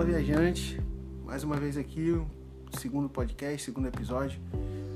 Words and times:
Fala 0.00 0.12
Viajante, 0.12 0.80
mais 1.26 1.44
uma 1.44 1.56
vez 1.56 1.76
aqui, 1.76 2.18
segundo 2.78 3.06
podcast, 3.06 3.62
segundo 3.62 3.86
episódio. 3.86 4.40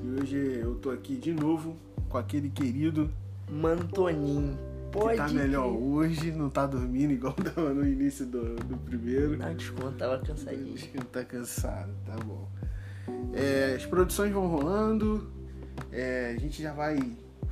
E 0.02 0.18
hoje 0.18 0.36
eu 0.62 0.76
tô 0.76 0.90
aqui 0.90 1.14
de 1.16 1.30
novo 1.30 1.76
com 2.08 2.16
aquele 2.16 2.48
querido 2.48 3.12
Mano 3.50 3.86
Toninho. 3.86 4.58
Pode 4.90 5.10
que 5.10 5.16
tá 5.18 5.28
melhor 5.28 5.68
crer. 5.68 5.82
hoje, 5.82 6.32
não 6.32 6.48
tá 6.48 6.64
dormindo 6.64 7.12
igual 7.12 7.34
tava 7.54 7.74
no 7.74 7.86
início 7.86 8.24
do, 8.24 8.54
do 8.54 8.78
primeiro. 8.78 9.36
Não, 9.36 9.54
desconto, 9.54 9.92
tava 9.92 10.18
cansadinho. 10.20 10.74
Não 10.94 11.04
tá 11.04 11.22
cansado, 11.22 11.92
tá 12.06 12.16
bom. 12.24 12.48
É, 13.34 13.74
as 13.76 13.84
produções 13.84 14.32
vão 14.32 14.46
rolando, 14.46 15.30
é, 15.92 16.34
a 16.34 16.40
gente 16.40 16.62
já 16.62 16.72
vai 16.72 16.96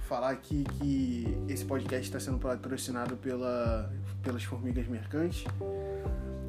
falar 0.09 0.31
aqui 0.31 0.65
que 0.79 1.37
esse 1.47 1.67
podcast 1.67 2.07
está 2.07 2.19
sendo 2.19 2.39
patrocinado 2.39 3.15
pela, 3.19 3.93
pelas 4.23 4.43
Formigas 4.43 4.89
Mercantes. 4.89 5.45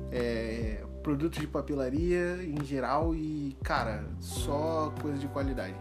É, 0.10 0.82
produtos 1.04 1.40
de 1.40 1.48
papelaria 1.48 2.42
em 2.42 2.64
geral 2.64 3.14
e, 3.14 3.56
cara, 3.62 4.06
só 4.20 4.92
coisa 5.02 5.18
de 5.18 5.28
qualidade. 5.28 5.76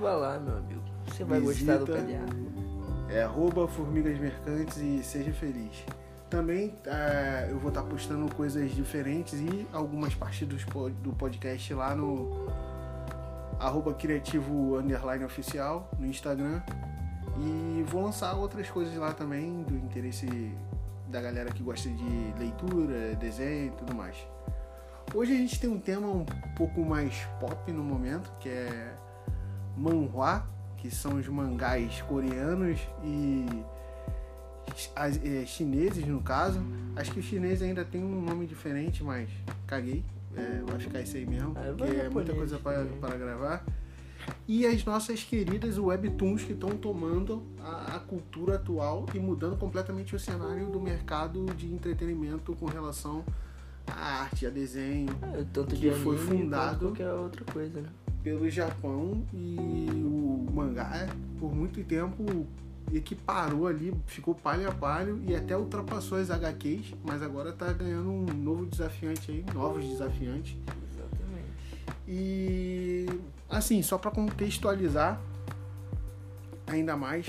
Vai 0.00 0.16
lá, 0.16 0.38
meu 0.38 0.58
amigo. 0.58 0.82
Você 1.06 1.24
vai 1.24 1.40
Visita. 1.40 1.78
gostar 1.78 1.92
do 1.92 2.04
PDA. 2.04 3.14
É 3.14 3.22
arroba 3.22 3.68
Formigas 3.68 4.18
Mercantes 4.18 4.76
e 4.78 5.02
seja 5.02 5.32
feliz. 5.32 5.84
Também 6.28 6.74
é, 6.86 7.46
eu 7.50 7.58
vou 7.58 7.68
estar 7.68 7.82
postando 7.82 8.34
coisas 8.34 8.74
diferentes 8.74 9.34
e 9.34 9.66
algumas 9.72 10.14
partes 10.14 10.48
do 10.48 11.12
podcast 11.12 11.72
lá 11.74 11.94
no 11.94 12.48
arroba 13.60 13.94
criativo 13.94 14.76
underline 14.78 15.24
oficial 15.24 15.88
no 15.98 16.06
Instagram. 16.06 16.60
E 17.38 17.84
vou 17.86 18.02
lançar 18.02 18.34
outras 18.34 18.68
coisas 18.68 18.96
lá 18.96 19.12
também 19.12 19.62
do 19.62 19.76
interesse 19.76 20.52
da 21.08 21.20
galera 21.20 21.50
que 21.50 21.62
gosta 21.62 21.88
de 21.88 22.34
leitura, 22.38 23.14
desenho 23.16 23.68
e 23.68 23.70
tudo 23.76 23.94
mais. 23.94 24.16
Hoje 25.14 25.32
a 25.32 25.36
gente 25.36 25.60
tem 25.60 25.70
um 25.70 25.78
tema 25.78 26.08
um 26.08 26.24
pouco 26.56 26.84
mais 26.84 27.14
pop 27.40 27.70
no 27.70 27.84
momento, 27.84 28.30
que 28.40 28.48
é 28.48 28.94
manhwa, 29.76 30.44
que 30.76 30.90
são 30.90 31.14
os 31.16 31.28
mangás 31.28 32.02
coreanos 32.02 32.80
e 33.04 33.46
as- 34.96 35.24
é, 35.24 35.46
chineses 35.46 36.04
no 36.06 36.20
caso. 36.20 36.60
Acho 36.96 37.12
que 37.12 37.20
o 37.20 37.22
chinês 37.22 37.62
ainda 37.62 37.84
tem 37.84 38.02
um 38.02 38.20
nome 38.20 38.46
diferente, 38.46 39.04
mas 39.04 39.28
caguei. 39.66 40.04
É, 40.36 40.62
vai 40.66 40.80
ficar 40.80 41.00
isso 41.00 41.16
aí 41.16 41.24
mesmo, 41.24 41.52
vai 41.52 41.72
porque 41.72 41.84
é 41.94 42.08
muita 42.10 42.34
coisa 42.34 42.58
para 42.58 42.84
para 43.00 43.16
gravar. 43.16 43.64
E 44.48 44.66
as 44.66 44.84
nossas 44.84 45.22
queridas 45.22 45.78
webtoons 45.78 46.42
que 46.42 46.54
estão 46.54 46.70
tomando 46.70 47.44
a, 47.60 47.96
a 47.96 47.98
cultura 48.00 48.56
atual 48.56 49.06
e 49.14 49.18
mudando 49.20 49.56
completamente 49.56 50.16
o 50.16 50.18
cenário 50.18 50.66
do 50.70 50.80
mercado 50.80 51.44
de 51.54 51.72
entretenimento 51.72 52.52
com 52.56 52.66
relação 52.66 53.24
à 53.86 54.22
arte, 54.22 54.46
a 54.46 54.50
desenho, 54.50 55.10
É, 55.34 55.44
tanto 55.52 55.74
Que 55.74 55.90
foi 55.92 56.16
fundado- 56.18 56.78
quanto 56.78 56.96
qualquer 56.98 57.12
outra 57.12 57.44
coisa, 57.52 57.80
né? 57.80 57.88
pelo 58.22 58.48
Japão 58.48 59.22
e 59.34 59.86
o 60.02 60.46
mangá 60.50 61.06
por 61.38 61.54
muito 61.54 61.84
tempo 61.84 62.46
equiparou 62.92 63.66
ali, 63.66 63.92
ficou 64.06 64.34
palho 64.34 64.66
a 64.66 64.72
palho 64.72 65.20
e 65.26 65.34
até 65.36 65.54
ultrapassou 65.56 66.16
as 66.18 66.30
HQs, 66.30 66.94
mas 67.04 67.22
agora 67.22 67.52
tá 67.52 67.70
ganhando 67.72 68.10
um 68.10 68.24
novo 68.24 68.64
desafiante 68.66 69.30
aí, 69.30 69.44
novos 69.52 69.84
desafiantes. 69.84 70.56
Exatamente. 70.90 71.48
E 72.08 73.06
assim, 73.50 73.82
só 73.82 73.98
para 73.98 74.10
contextualizar 74.10 75.20
ainda 76.66 76.96
mais, 76.96 77.26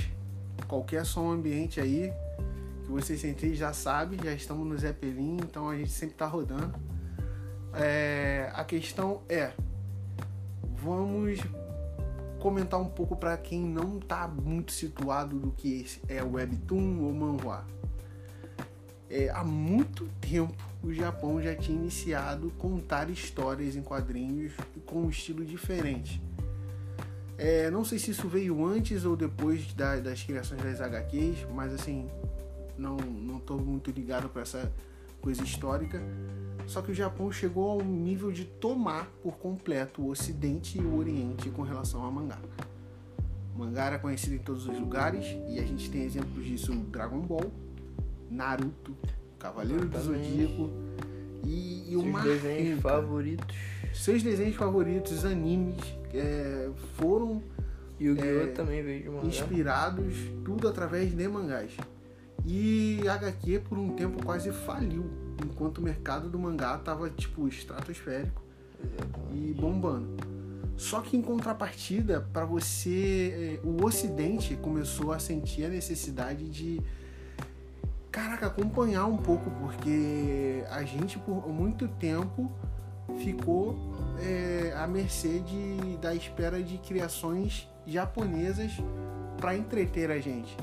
qualquer 0.67 1.06
som 1.06 1.30
ambiente 1.31 1.80
aí 1.81 2.12
que 2.86 2.91
vocês 2.91 3.19
sentirem 3.19 3.55
já 3.55 3.73
sabe, 3.73 4.17
já 4.23 4.33
estamos 4.33 4.66
no 4.67 4.78
Zeppelin, 4.78 5.38
então 5.38 5.69
a 5.69 5.75
gente 5.75 5.91
sempre 5.91 6.16
tá 6.16 6.25
rodando. 6.25 6.73
É, 7.73 8.50
a 8.53 8.64
questão 8.64 9.22
é, 9.28 9.52
vamos 10.81 11.40
comentar 12.40 12.79
um 12.79 12.88
pouco 12.88 13.16
para 13.16 13.35
quem 13.38 13.62
não 13.62 14.00
tá 14.00 14.28
muito 14.28 14.72
situado 14.72 15.38
do 15.40 15.51
que 15.51 15.85
é 16.07 16.23
webtoon 16.23 17.01
ou 17.01 17.13
manhwa. 17.13 17.66
É, 19.09 19.29
há 19.29 19.44
muito 19.44 20.07
tempo 20.22 20.53
o 20.84 20.94
Japão 20.94 21.41
já 21.41 21.56
tinha 21.56 21.78
iniciado 21.78 22.52
contar 22.57 23.09
histórias 23.09 23.75
em 23.75 23.81
quadrinhos 23.81 24.53
com 24.85 25.02
um 25.03 25.09
estilo 25.09 25.44
diferente. 25.44 26.22
É, 27.38 27.69
não 27.69 27.84
sei 27.84 28.00
se 28.00 28.12
isso 28.12 28.28
veio 28.29 28.66
antes 28.66 29.03
ou 29.03 29.16
depois 29.17 29.73
da- 29.73 29.97
das 29.97 30.23
criações 30.23 30.62
das 30.62 30.79
HQs, 30.79 31.46
mas 31.53 31.73
assim, 31.73 32.07
não 32.78 32.97
não 32.97 33.38
estou 33.38 33.59
muito 33.59 33.91
ligado 33.91 34.30
para 34.30 34.41
essa 34.41 34.72
coisa 35.22 35.44
histórica. 35.44 36.02
Só 36.68 36.81
que 36.81 36.91
o 36.91 36.96
Japão 36.96 37.31
chegou 37.31 37.69
ao 37.69 37.81
nível 37.81 38.31
de 38.31 38.46
tomar 38.46 39.08
por 39.22 39.38
completo 39.38 40.02
o 40.02 40.09
Ocidente 40.09 40.78
e 40.80 40.81
o 40.81 40.97
Oriente 40.97 41.50
com 41.50 41.62
relação 41.62 42.03
ao 42.03 42.12
mangá. 42.12 42.40
O 43.56 43.59
mangá 43.59 43.85
era 43.85 44.00
conhecido 44.00 44.35
em 44.35 44.40
todos 44.40 44.68
os 44.68 44.80
lugares 44.80 45.25
e 45.47 45.59
a 45.59 45.64
gente 45.64 45.90
tem 45.90 46.03
exemplos 46.03 46.46
disso 46.46 46.74
no 46.74 46.84
Dragon 46.85 47.19
Ball, 47.19 47.52
Naruto, 48.30 48.96
Cavaleiro 49.40 49.88
do. 49.88 50.00
Zodíaco 50.00 50.69
e, 51.44 51.85
e 51.88 51.91
Seus 51.91 52.03
uma 52.03 52.22
desenhos 52.22 52.81
favoritos. 52.81 53.56
Seus 53.94 54.22
desenhos 54.22 54.56
favoritos, 54.56 55.24
animes, 55.24 55.78
é, 56.14 56.69
foram 56.97 57.41
Yu-Gi-Oh! 58.00 58.25
É, 58.25 58.47
também 58.47 58.84
veio 58.84 59.03
de 59.03 59.09
mangá. 59.09 59.28
inspirados 59.28 60.14
tudo 60.44 60.68
através 60.68 61.16
de 61.16 61.28
mangás. 61.28 61.78
E 62.45 63.01
a 63.07 63.13
HQ 63.16 63.59
por 63.67 63.78
um 63.78 63.89
tempo 63.89 64.23
quase 64.23 64.51
faliu, 64.51 65.06
enquanto 65.44 65.79
o 65.79 65.81
mercado 65.81 66.29
do 66.29 66.38
mangá 66.38 66.78
tava 66.78 67.09
tipo 67.09 67.47
estratosférico 67.47 68.41
e 69.33 69.53
bombando. 69.59 70.16
Só 70.78 71.01
que 71.01 71.16
em 71.16 71.22
contrapartida, 71.22 72.28
para 72.34 72.45
você, 72.45 73.59
eh, 73.63 73.67
o 73.67 73.84
Ocidente 73.85 74.55
começou 74.57 75.13
a 75.13 75.19
sentir 75.19 75.63
a 75.66 75.69
necessidade 75.69 76.50
de, 76.50 76.81
caraca, 78.11 78.47
acompanhar 78.47 79.05
um 79.05 79.17
pouco, 79.17 79.50
porque 79.51 80.63
a 80.69 80.84
gente 80.84 81.17
por 81.17 81.47
muito 81.47 81.88
tempo 81.88 82.51
ficou 83.19 83.78
eh, 84.19 84.73
à 84.78 84.85
mercê 84.85 85.39
de, 85.39 85.97
da 85.97 86.13
espera 86.13 86.61
de 86.61 86.78
criações 86.79 87.67
japonesas 87.88 88.73
para 89.38 89.55
entreter 89.55 90.11
a 90.11 90.19
gente. 90.19 90.57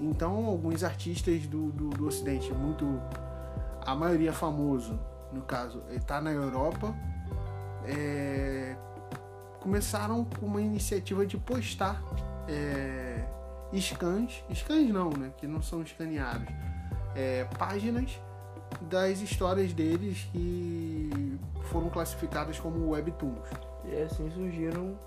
Então, 0.00 0.46
alguns 0.46 0.84
artistas 0.84 1.46
do, 1.46 1.72
do, 1.72 1.90
do 1.90 2.06
Ocidente, 2.06 2.52
muito, 2.52 3.00
a 3.84 3.94
maioria 3.94 4.32
famoso, 4.32 4.98
no 5.32 5.42
caso, 5.42 5.82
está 5.90 6.20
na 6.20 6.30
Europa, 6.30 6.94
é, 7.84 8.76
começaram 9.60 10.24
com 10.24 10.46
uma 10.46 10.60
iniciativa 10.60 11.26
de 11.26 11.36
postar 11.36 12.02
é, 12.46 13.24
scans, 13.74 14.44
scans 14.54 14.90
não, 14.90 15.10
né, 15.10 15.32
que 15.36 15.46
não 15.46 15.60
são 15.60 15.82
escaneados, 15.82 16.48
é, 17.14 17.44
páginas 17.58 18.20
das 18.82 19.20
histórias 19.20 19.72
deles 19.72 20.28
que 20.32 21.38
foram 21.70 21.88
classificadas 21.90 22.58
como 22.58 22.90
webtoons, 22.90 23.48
E 23.84 24.02
assim 24.02 24.30
surgiram. 24.30 24.98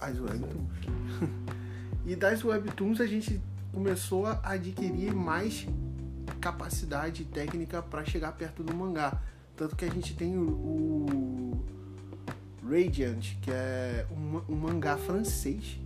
as 0.00 0.18
webtoons. 0.18 0.86
e 2.04 2.16
das 2.16 2.44
webtoons 2.44 3.00
a 3.00 3.06
gente 3.06 3.40
começou 3.74 4.26
a 4.26 4.40
adquirir 4.44 5.14
mais 5.14 5.66
capacidade 6.40 7.24
técnica 7.24 7.82
para 7.82 8.04
chegar 8.04 8.32
perto 8.32 8.62
do 8.62 8.74
mangá, 8.74 9.20
tanto 9.56 9.76
que 9.76 9.84
a 9.84 9.90
gente 9.90 10.14
tem 10.14 10.38
o, 10.38 10.42
o 10.42 11.64
Radiant, 12.66 13.34
que 13.42 13.50
é 13.50 14.06
um, 14.10 14.52
um 14.52 14.56
mangá 14.56 14.96
francês 14.96 15.78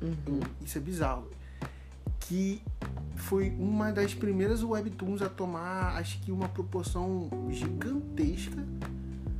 Uhum. 0.00 0.40
isso 0.64 0.78
é 0.78 0.80
bizarro. 0.80 1.28
Que 2.20 2.62
foi 3.16 3.50
uma 3.58 3.90
das 3.90 4.14
primeiras 4.14 4.62
webtoons 4.62 5.22
a 5.22 5.28
tomar, 5.28 5.96
acho 5.96 6.20
que 6.20 6.30
uma 6.30 6.48
proporção 6.48 7.28
gigantesca 7.50 8.64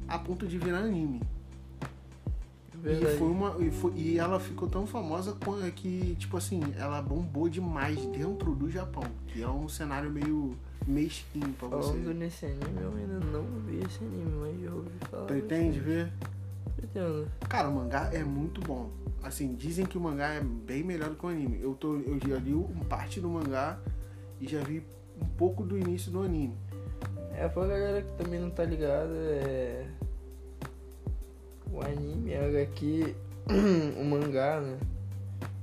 a 0.06 0.19
ponto 0.19 0.46
de 0.46 0.58
virar 0.58 0.78
anime. 0.78 1.22
E, 2.78 2.88
Verdade. 2.88 3.16
foi 3.19 3.26
uma, 3.28 3.56
e, 3.58 3.70
foi- 3.70 3.92
e 3.96 4.19
ela 4.19 4.38
ficou 4.38 4.69
tão 4.69 4.86
famosa 4.86 5.36
que, 5.75 6.14
tipo 6.16 6.36
assim, 6.36 6.60
ela 6.76 7.02
bombou 7.02 7.48
demais 7.48 7.98
dentro 8.06 8.54
do 8.54 8.70
Japão. 8.70 9.02
Que 9.26 9.42
é 9.42 9.48
um 9.48 9.69
cenário 9.69 10.10
meio 10.10 10.56
mesquinho 10.86 11.52
pra 11.58 11.69
Falando 11.69 12.04
você. 12.04 12.14
nesse 12.14 12.46
anime, 12.46 12.80
eu 12.80 12.92
ainda 12.96 13.19
não 13.26 13.44
vi 13.66 13.80
esse 13.84 14.02
anime, 14.04 14.32
mas 14.40 14.60
já 14.62 14.72
ouvi 14.72 14.90
falar. 15.10 15.25
Pretende 15.26 15.80
ver? 15.80 16.12
Pretendo. 16.76 17.28
Cara, 17.48 17.69
o 17.69 17.75
mangá 17.75 18.10
é 18.12 18.22
muito 18.22 18.60
bom. 18.60 18.90
Assim, 19.22 19.54
dizem 19.56 19.84
que 19.84 19.98
o 19.98 20.00
mangá 20.00 20.28
é 20.34 20.40
bem 20.40 20.84
melhor 20.84 21.10
do 21.10 21.16
que 21.16 21.26
o 21.26 21.28
anime. 21.28 21.58
Eu, 21.60 21.74
tô, 21.74 21.96
eu 21.96 22.19
já 22.26 22.36
li 22.36 22.54
um 22.54 22.84
parte 22.88 23.20
do 23.20 23.28
mangá 23.28 23.78
e 24.40 24.46
já 24.46 24.60
vi 24.60 24.82
um 25.20 25.26
pouco 25.36 25.64
do 25.64 25.76
início 25.76 26.10
do 26.12 26.22
anime. 26.22 26.54
É, 27.34 27.48
pra 27.48 27.66
galera 27.66 28.02
que 28.02 28.12
também 28.22 28.40
não 28.40 28.50
tá 28.50 28.64
ligada, 28.64 29.12
é. 29.12 29.86
O 31.78 31.82
anime, 31.82 32.34
a 32.34 32.44
HQ, 32.44 33.14
o 34.00 34.04
mangá, 34.04 34.60
né? 34.60 34.78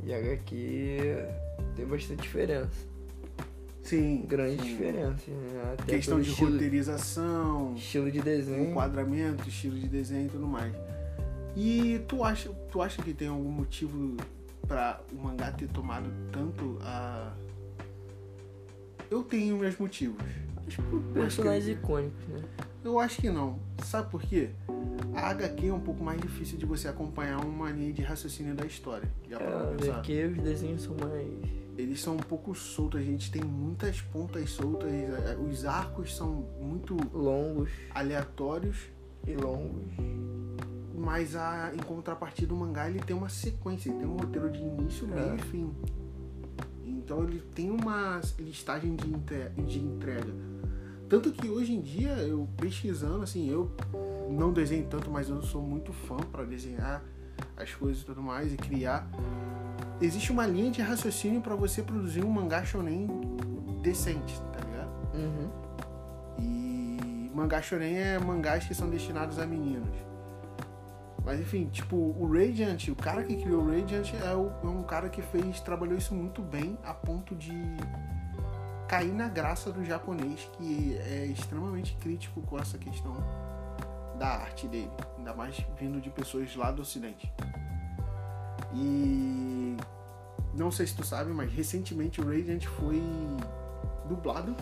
E 0.05 0.13
a 0.13 0.17
HQ 0.17 1.25
tem 1.75 1.85
bastante 1.85 2.21
diferença. 2.21 2.95
Sim. 3.81 4.25
grandes 4.25 4.61
sim. 4.61 4.71
diferenças, 4.71 5.27
né? 5.27 5.75
Questão 5.85 6.21
de 6.21 6.29
estilo, 6.29 6.53
roteirização, 6.53 7.75
estilo 7.75 8.09
de 8.09 8.21
desenho. 8.21 8.69
enquadramento, 8.71 9.47
estilo 9.49 9.77
de 9.77 9.89
desenho 9.89 10.27
e 10.27 10.29
tudo 10.29 10.47
mais. 10.47 10.73
E 11.53 11.99
tu 12.07 12.23
acha, 12.23 12.49
tu 12.71 12.81
acha 12.81 13.01
que 13.03 13.13
tem 13.13 13.27
algum 13.27 13.51
motivo 13.51 14.15
pra 14.65 15.01
o 15.11 15.15
mangá 15.17 15.51
ter 15.51 15.67
tomado 15.67 16.09
tanto 16.31 16.79
a. 16.81 17.33
Eu 19.11 19.21
tenho 19.21 19.57
meus 19.57 19.77
motivos. 19.77 20.23
Acho 20.65 20.81
por 20.83 21.01
personagens 21.13 21.67
icônicos, 21.67 22.25
né? 22.29 22.41
Eu 22.85 22.99
acho 22.99 23.19
que 23.21 23.29
não. 23.29 23.59
Sabe 23.83 24.09
por 24.11 24.21
quê? 24.21 24.49
A 25.15 25.29
HQ 25.31 25.67
é 25.67 25.73
um 25.73 25.79
pouco 25.79 26.03
mais 26.03 26.21
difícil 26.21 26.57
de 26.57 26.65
você 26.65 26.87
acompanhar 26.87 27.43
uma 27.43 27.71
linha 27.71 27.91
de 27.91 28.01
raciocínio 28.01 28.53
da 28.55 28.65
história. 28.65 29.09
Já 29.29 29.37
É, 29.39 29.75
porque 29.93 30.25
os 30.25 30.37
desenhos 30.37 30.83
são 30.83 30.95
mais. 30.95 31.27
Eles 31.77 31.99
são 32.01 32.13
um 32.15 32.19
pouco 32.19 32.53
soltos, 32.55 33.01
a 33.01 33.03
gente 33.03 33.29
tem 33.31 33.43
muitas 33.43 33.99
pontas 33.99 34.49
soltas, 34.51 34.89
eh, 34.93 35.37
os 35.49 35.65
arcos 35.65 36.15
são 36.15 36.45
muito 36.61 36.95
longos 37.13 37.69
aleatórios, 37.93 38.77
e 39.27 39.33
longos. 39.35 39.83
mas 40.97 41.35
a, 41.35 41.71
em 41.73 41.79
contrapartida 41.79 42.53
o 42.53 42.57
mangá 42.57 42.89
ele 42.89 42.99
tem 42.99 43.15
uma 43.15 43.27
sequência, 43.29 43.89
ele 43.89 43.99
tem 43.99 44.07
um 44.07 44.15
roteiro 44.15 44.49
de 44.49 44.59
início, 44.59 45.05
meio 45.07 45.33
É. 45.33 45.35
e 45.35 45.39
fim. 45.39 45.73
Então 46.85 47.23
ele 47.23 47.39
tem 47.53 47.69
uma 47.69 48.21
listagem 48.39 48.95
de, 48.95 49.13
entre- 49.13 49.49
de 49.67 49.79
entrega. 49.79 50.33
Tanto 51.09 51.31
que 51.31 51.47
hoje 51.47 51.73
em 51.73 51.81
dia, 51.81 52.11
eu 52.19 52.47
pesquisando, 52.57 53.23
assim, 53.23 53.49
eu 53.49 53.71
não 54.29 54.51
desenho 54.51 54.85
tanto, 54.87 55.09
mas 55.11 55.29
eu 55.29 55.41
sou 55.43 55.61
muito 55.61 55.93
fã 55.93 56.17
para 56.17 56.43
desenhar 56.43 57.03
as 57.55 57.73
coisas 57.73 58.01
e 58.01 58.05
tudo 58.05 58.21
mais 58.21 58.51
e 58.53 58.57
criar. 58.57 59.07
Existe 60.01 60.31
uma 60.31 60.45
linha 60.47 60.71
de 60.71 60.81
raciocínio 60.81 61.41
para 61.41 61.55
você 61.55 61.83
produzir 61.83 62.23
um 62.23 62.29
mangá 62.29 62.63
shonen 62.65 63.07
decente, 63.81 64.39
tá 64.51 64.59
ligado? 64.65 64.89
Uhum. 65.13 65.49
E 66.39 67.31
mangá 67.33 67.61
shonen 67.61 67.95
é 67.97 68.19
mangás 68.19 68.65
que 68.65 68.73
são 68.73 68.89
destinados 68.89 69.37
a 69.39 69.45
meninos. 69.45 69.95
Mas 71.23 71.39
enfim, 71.39 71.67
tipo, 71.71 71.95
o 71.95 72.27
Radiant, 72.31 72.87
o 72.89 72.95
cara 72.95 73.23
que 73.23 73.35
criou 73.35 73.63
o 73.63 73.67
Radiant 73.71 74.11
é, 74.13 74.33
o- 74.35 74.51
é 74.63 74.67
um 74.67 74.83
cara 74.83 75.09
que 75.09 75.21
fez, 75.21 75.59
trabalhou 75.59 75.97
isso 75.97 76.13
muito 76.13 76.41
bem 76.41 76.77
a 76.83 76.93
ponto 76.93 77.33
de 77.35 77.51
cair 78.87 79.11
na 79.13 79.27
graça 79.27 79.71
do 79.71 79.83
japonês, 79.83 80.47
que 80.57 80.95
é 80.97 81.25
extremamente 81.25 81.95
crítico 81.97 82.41
com 82.41 82.57
essa 82.59 82.77
questão 82.77 83.15
da 84.19 84.27
arte 84.27 84.67
dele, 84.67 84.91
ainda 85.17 85.33
mais 85.33 85.57
vindo 85.79 85.99
de 85.99 86.09
pessoas 86.09 86.55
lá 86.55 86.71
do 86.71 86.81
ocidente. 86.81 87.31
E 88.73 89.75
não 90.53 90.71
sei 90.71 90.87
se 90.87 90.95
tu 90.95 91.03
sabe, 91.03 91.31
mas 91.31 91.51
recentemente 91.51 92.21
o 92.21 92.25
Radiant 92.25 92.63
foi 92.65 93.01
dublado 94.07 94.55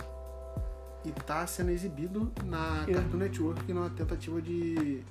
e 1.06 1.12
tá 1.12 1.46
sendo 1.46 1.70
exibido 1.72 2.32
na 2.46 2.86
Eu- 2.88 2.96
Cartoon 2.96 3.18
Network 3.18 3.74
numa 3.74 3.90
tentativa 3.90 4.42
de 4.42 5.04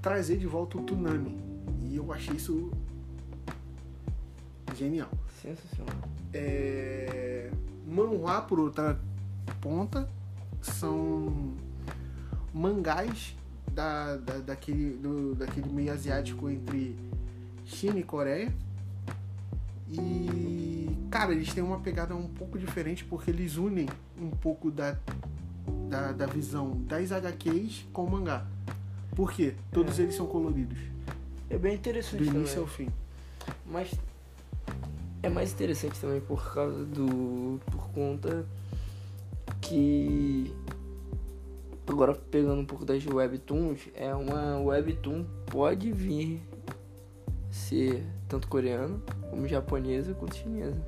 trazer 0.00 0.36
de 0.38 0.46
volta 0.46 0.78
o 0.78 0.82
Tsunami. 0.84 1.36
E 1.82 1.96
eu 1.96 2.12
achei 2.12 2.36
isso 2.36 2.70
genial. 4.74 5.10
Sensacional. 5.42 5.94
É... 6.32 7.50
Manhwa, 7.86 8.40
por 8.42 8.58
outra 8.60 8.98
ponta, 9.60 10.08
são 10.62 11.52
mangás 12.52 13.36
da, 13.72 14.16
da- 14.16 14.38
daquele, 14.38 14.96
do- 14.96 15.34
daquele 15.34 15.68
meio 15.70 15.92
asiático 15.92 16.48
entre 16.48 16.96
China 17.66 17.98
e 17.98 18.02
Coreia. 18.02 18.52
E, 19.90 20.88
cara, 21.10 21.32
eles 21.32 21.52
têm 21.52 21.62
uma 21.62 21.78
pegada 21.78 22.14
um 22.16 22.26
pouco 22.28 22.58
diferente 22.58 23.04
porque 23.04 23.30
eles 23.30 23.56
unem 23.56 23.88
um 24.20 24.30
pouco 24.30 24.70
da, 24.70 24.96
da, 25.88 26.12
da 26.12 26.26
visão 26.26 26.70
das 26.86 27.12
HQs 27.12 27.86
com 27.92 28.04
o 28.04 28.10
mangá. 28.10 28.46
Por 29.14 29.30
quê? 29.32 29.54
Todos 29.70 29.98
É. 29.98 30.02
eles 30.02 30.14
são 30.16 30.26
coloridos, 30.26 30.78
É 31.50 31.58
bem 31.58 31.72
do 31.72 31.78
interessante 31.78 32.24
início 32.24 32.60
ao 32.62 32.66
também. 32.66 32.88
fim. 32.88 32.92
Mas 33.66 33.92
é 35.24 35.28
mais 35.28 35.52
interessante 35.52 35.98
também 36.00 36.20
por 36.20 36.52
causa 36.52 36.84
do. 36.84 37.60
por 37.70 37.88
conta 37.90 38.44
que. 39.60 40.54
Agora 41.86 42.14
pegando 42.14 42.60
um 42.60 42.64
pouco 42.64 42.84
das 42.84 43.04
webtoons, 43.06 43.88
é 43.94 44.14
uma 44.14 44.58
webtoon 44.58 45.24
pode 45.46 45.92
vir 45.92 46.42
ser 47.50 48.02
tanto 48.26 48.48
coreana 48.48 48.98
como 49.30 49.46
japonesa 49.46 50.14
quanto 50.14 50.34
chinesa. 50.36 50.80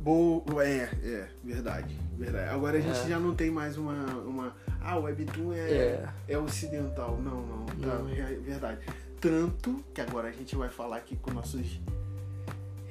Boa, 0.00 0.42
é, 0.62 0.82
é, 1.02 1.28
verdade, 1.42 1.96
verdade. 2.18 2.50
Agora 2.50 2.76
a 2.76 2.80
gente 2.80 2.98
É. 2.98 3.08
já 3.08 3.18
não 3.18 3.34
tem 3.34 3.50
mais 3.50 3.78
uma, 3.78 4.04
uma 4.18 4.54
ah, 4.82 4.98
Webtoon 4.98 5.54
é, 5.54 5.70
É. 5.70 6.08
é 6.28 6.38
ocidental. 6.38 7.18
Não, 7.22 7.40
não, 7.40 7.64
tá, 7.64 7.98
Não. 7.98 8.08
é 8.10 8.34
verdade. 8.34 8.80
Tanto 9.18 9.82
que 9.94 10.02
agora 10.02 10.28
a 10.28 10.32
gente 10.32 10.54
vai 10.54 10.68
falar 10.68 10.98
aqui 10.98 11.16
com 11.16 11.30
nossos 11.32 11.80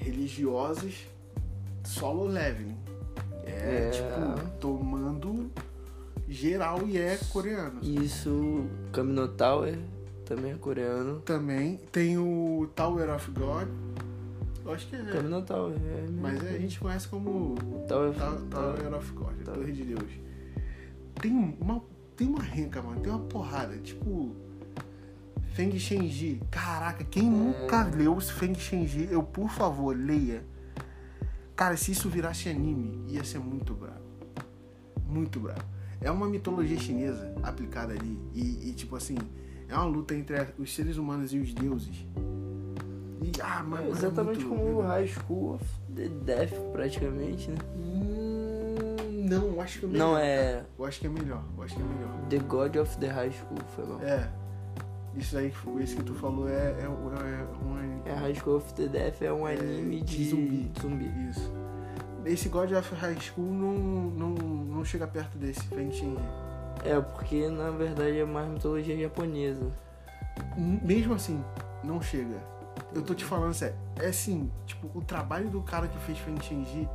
religiosos 0.03 1.05
solo 1.83 2.25
leveling. 2.25 2.77
É, 3.45 3.88
É. 3.88 3.89
tipo, 3.89 4.50
tomando 4.59 5.51
geral 6.27 6.88
e 6.88 6.97
é 6.97 7.17
coreano. 7.31 7.79
Isso, 7.81 8.65
Kamino 8.91 9.27
Tower 9.27 9.77
também 10.25 10.51
é 10.51 10.55
coreano. 10.55 11.19
Também 11.21 11.77
tem 11.91 12.17
o 12.17 12.67
Tower 12.75 13.09
of 13.13 13.29
God. 13.31 13.67
Eu 14.65 14.71
acho 14.71 14.88
que 14.88 14.95
é. 14.95 15.03
Kamino 15.03 15.41
Tower 15.41 15.73
é 15.75 16.01
mesmo. 16.01 16.21
Mas 16.21 16.44
é, 16.44 16.50
a 16.50 16.59
gente 16.59 16.79
conhece 16.79 17.07
como 17.09 17.55
Tower, 17.88 18.13
Ta- 18.13 18.31
Tower. 18.50 18.77
Tower 18.77 18.94
of 18.97 19.11
God, 19.13 19.33
Tá. 19.44 19.51
Torre 19.51 19.71
de 19.73 19.83
Deus. 19.83 20.11
Tem 21.21 21.31
uma, 21.31 21.81
tem 22.15 22.27
uma 22.27 22.41
renca, 22.41 22.81
mano, 22.81 23.01
tem 23.01 23.11
uma 23.11 23.19
porrada, 23.25 23.77
tipo 23.77 24.33
Feng 25.53 25.77
Shenji. 25.77 26.41
Caraca, 26.50 27.03
quem 27.03 27.29
nunca 27.29 27.83
leu 27.83 28.19
Feng 28.19 28.55
Shenji, 28.55 29.07
eu 29.11 29.21
por 29.21 29.50
favor, 29.50 29.95
leia. 29.95 30.44
Cara, 31.55 31.77
se 31.77 31.91
isso 31.91 32.09
virasse 32.09 32.50
anime, 32.50 33.03
ia 33.07 33.23
ser 33.23 33.38
muito 33.39 33.73
bravo. 33.73 34.01
Muito 35.07 35.39
bravo. 35.39 35.63
É 36.01 36.09
uma 36.09 36.27
mitologia 36.27 36.77
chinesa 36.79 37.33
aplicada 37.44 37.94
ali 37.94 38.19
e, 38.33 38.69
e, 38.69 38.73
tipo 38.73 38.95
assim, 38.95 39.15
é 39.69 39.75
uma 39.75 39.85
luta 39.85 40.15
entre 40.15 40.35
os 40.57 40.73
seres 40.73 40.97
humanos 40.97 41.31
e 41.31 41.38
os 41.38 41.53
deuses. 41.53 42.05
E, 43.21 43.31
ah, 43.41 43.59
É 43.59 43.63
mano, 43.63 43.89
exatamente 43.91 44.44
é 44.44 44.47
como 44.47 44.79
o 44.79 44.81
High 44.81 45.07
School 45.07 45.53
of 45.53 45.65
the 45.95 46.09
Death, 46.09 46.53
praticamente, 46.73 47.51
né? 47.51 47.57
Hum, 47.77 49.25
não, 49.29 49.45
eu 49.53 49.61
acho 49.61 49.79
que 49.79 49.85
é 49.85 49.88
melhor. 49.88 50.07
Não, 50.07 50.17
é 50.17 50.65
Eu 50.77 50.86
acho 50.86 51.00
que 51.00 51.07
é 51.07 51.10
melhor. 51.10 51.43
Eu 51.55 51.63
acho 51.63 51.75
que 51.75 51.81
é 51.81 51.86
melhor. 51.86 52.27
The 52.29 52.39
God 52.39 52.75
of 52.77 52.98
the 52.98 53.07
High 53.07 53.31
School, 53.31 53.60
foi 53.75 53.86
mal. 53.86 54.01
É. 54.01 54.42
Isso 55.15 55.38
aí, 55.38 55.53
isso 55.79 55.98
que 55.98 56.03
tu 56.03 56.15
falou 56.15 56.50
é, 56.50 56.72
é, 56.79 56.86
é 56.86 56.89
um. 56.89 58.03
É, 58.05 58.13
High 58.13 58.36
School 58.36 58.58
of 58.58 58.74
the 58.74 58.88
Death 58.88 59.22
é 59.22 59.32
um 59.32 59.48
É, 59.48 59.53
anime 59.53 60.01
de 60.01 60.29
zumbi. 60.29 60.72
zumbi. 60.82 61.29
Isso. 61.29 61.51
Esse 62.25 62.50
God 62.50 62.72
of 62.72 62.96
High 62.96 63.20
School 63.20 63.51
não, 63.51 63.74
não, 63.74 64.29
não 64.29 64.86
chega 64.86 65.05
perto 65.05 65.38
desse 65.38 65.62
Feng 65.67 65.91
Shenji. 65.91 66.17
É, 66.84 67.00
porque 67.00 67.48
na 67.50 67.70
verdade 67.70 68.17
é 68.20 68.25
mais 68.25 68.50
mitologia 68.50 68.98
japonesa. 68.98 69.72
Mesmo 70.58 71.13
assim, 71.13 71.43
não 71.84 72.01
chega. 72.01 72.38
Eu 72.96 73.03
tô 73.03 73.13
te 73.13 73.24
falando 73.24 73.53
sério. 73.53 73.75
É 73.98 74.08
assim, 74.08 74.50
tipo, 74.65 74.89
o 74.98 75.01
trabalho 75.01 75.50
do 75.50 75.62
cara 75.62 75.88
que 75.88 75.98
fez 76.00 76.17
Feng 76.17 76.41
Shenji 76.41 76.89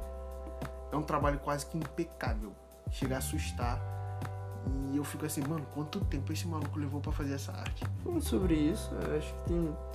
é 0.90 0.96
um 0.96 1.02
trabalho 1.02 1.38
quase 1.38 1.66
que 1.66 1.78
impecável. 1.78 2.52
Chega 2.90 3.16
a 3.16 3.18
assustar. 3.18 3.80
E 4.92 4.96
eu 4.96 5.04
fico 5.04 5.24
assim, 5.26 5.40
mano, 5.42 5.64
quanto 5.74 6.00
tempo 6.06 6.32
esse 6.32 6.46
maluco 6.46 6.78
levou 6.78 7.00
pra 7.00 7.12
fazer 7.12 7.34
essa 7.34 7.52
arte? 7.52 7.84
Falando 8.02 8.22
sobre 8.22 8.54
isso, 8.54 8.90
eu 8.94 9.18
acho 9.18 9.34
que 9.34 9.40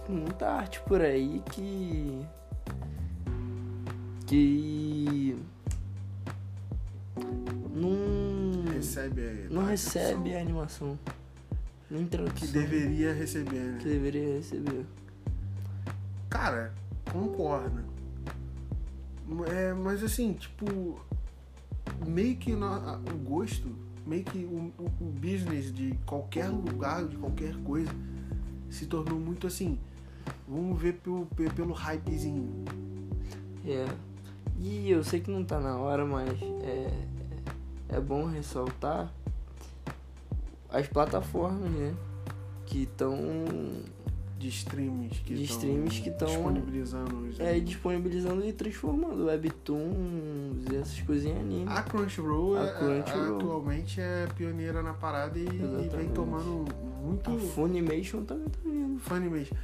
tem 0.06 0.16
muita 0.16 0.50
arte 0.50 0.80
por 0.82 1.02
aí 1.02 1.42
que. 1.52 2.26
que. 4.28 5.36
não. 7.76 8.72
Recebe 8.74 9.22
a- 9.22 9.54
não 9.54 9.62
a 9.62 9.70
recebe 9.70 10.36
a 10.36 10.42
animação. 10.42 10.98
Nem 11.90 12.06
tradução. 12.06 12.36
Que 12.36 12.48
deveria 12.48 13.14
receber, 13.14 13.60
né? 13.60 13.78
que 13.80 13.86
deveria 13.88 14.36
receber. 14.38 14.86
Cara, 16.30 16.74
concordo. 17.12 17.84
É, 19.52 19.74
mas 19.74 20.04
assim, 20.04 20.34
tipo, 20.34 21.00
meio 22.06 22.36
que 22.38 22.56
na- 22.56 22.98
o 22.98 23.18
gosto, 23.18 23.76
meio 24.06 24.24
que 24.24 24.40
o, 24.40 24.72
o- 24.78 25.06
business 25.06 25.74
de 25.74 25.94
qualquer 26.06 26.50
lugar, 26.50 27.06
de 27.06 27.16
qualquer 27.18 27.56
coisa, 27.64 27.92
se 28.70 28.86
tornou 28.86 29.20
muito 29.20 29.48
assim. 29.48 29.78
Vamos 30.48 30.82
ver 30.82 30.94
pelo, 30.96 31.26
pe- 31.28 31.50
pelo 31.50 31.74
hypezinho. 31.74 32.50
É. 33.66 33.86
E 34.60 34.90
eu 34.90 35.04
sei 35.04 35.20
que 35.20 35.32
não 35.32 35.44
tá 35.44 35.60
na 35.60 35.78
hora, 35.78 36.06
mas 36.06 36.30
é, 36.62 37.06
é 37.90 38.00
bom 38.00 38.26
ressaltar 38.26 39.12
as 40.70 40.88
plataformas, 40.88 41.70
né? 41.72 41.94
Que 42.66 42.84
estão 42.84 43.18
de 44.44 44.50
streams 44.50 45.10
que 45.26 45.34
De 45.36 45.44
streams 45.44 46.00
que 46.02 46.12
tão- 46.12 46.28
disponibilizando 46.28 47.16
os 47.30 47.40
É, 47.40 47.58
disponibilizando 47.60 48.46
e 48.46 48.52
transformando 48.52 49.26
webtoons 49.26 50.66
e 50.72 50.76
essas 50.76 51.00
coisinhas 51.02 51.40
anime. 51.40 51.66
A 51.68 51.82
Crunchyroll, 51.82 52.58
A 52.58 52.66
é- 52.66 52.72
Crunchyroll. 52.74 53.38
atualmente 53.38 54.02
é 54.02 54.28
pioneira 54.36 54.82
na 54.84 54.94
parada 54.94 55.38
e, 55.40 55.44
e 55.46 55.90
vem 55.96 56.10
tomando 56.10 56.66
muito 57.02 57.30
A 57.32 57.40
Funimation 57.40 58.24
também 58.24 58.50
tá 58.50 58.60
vindo. 58.66 59.00
Funimation. 59.00 59.56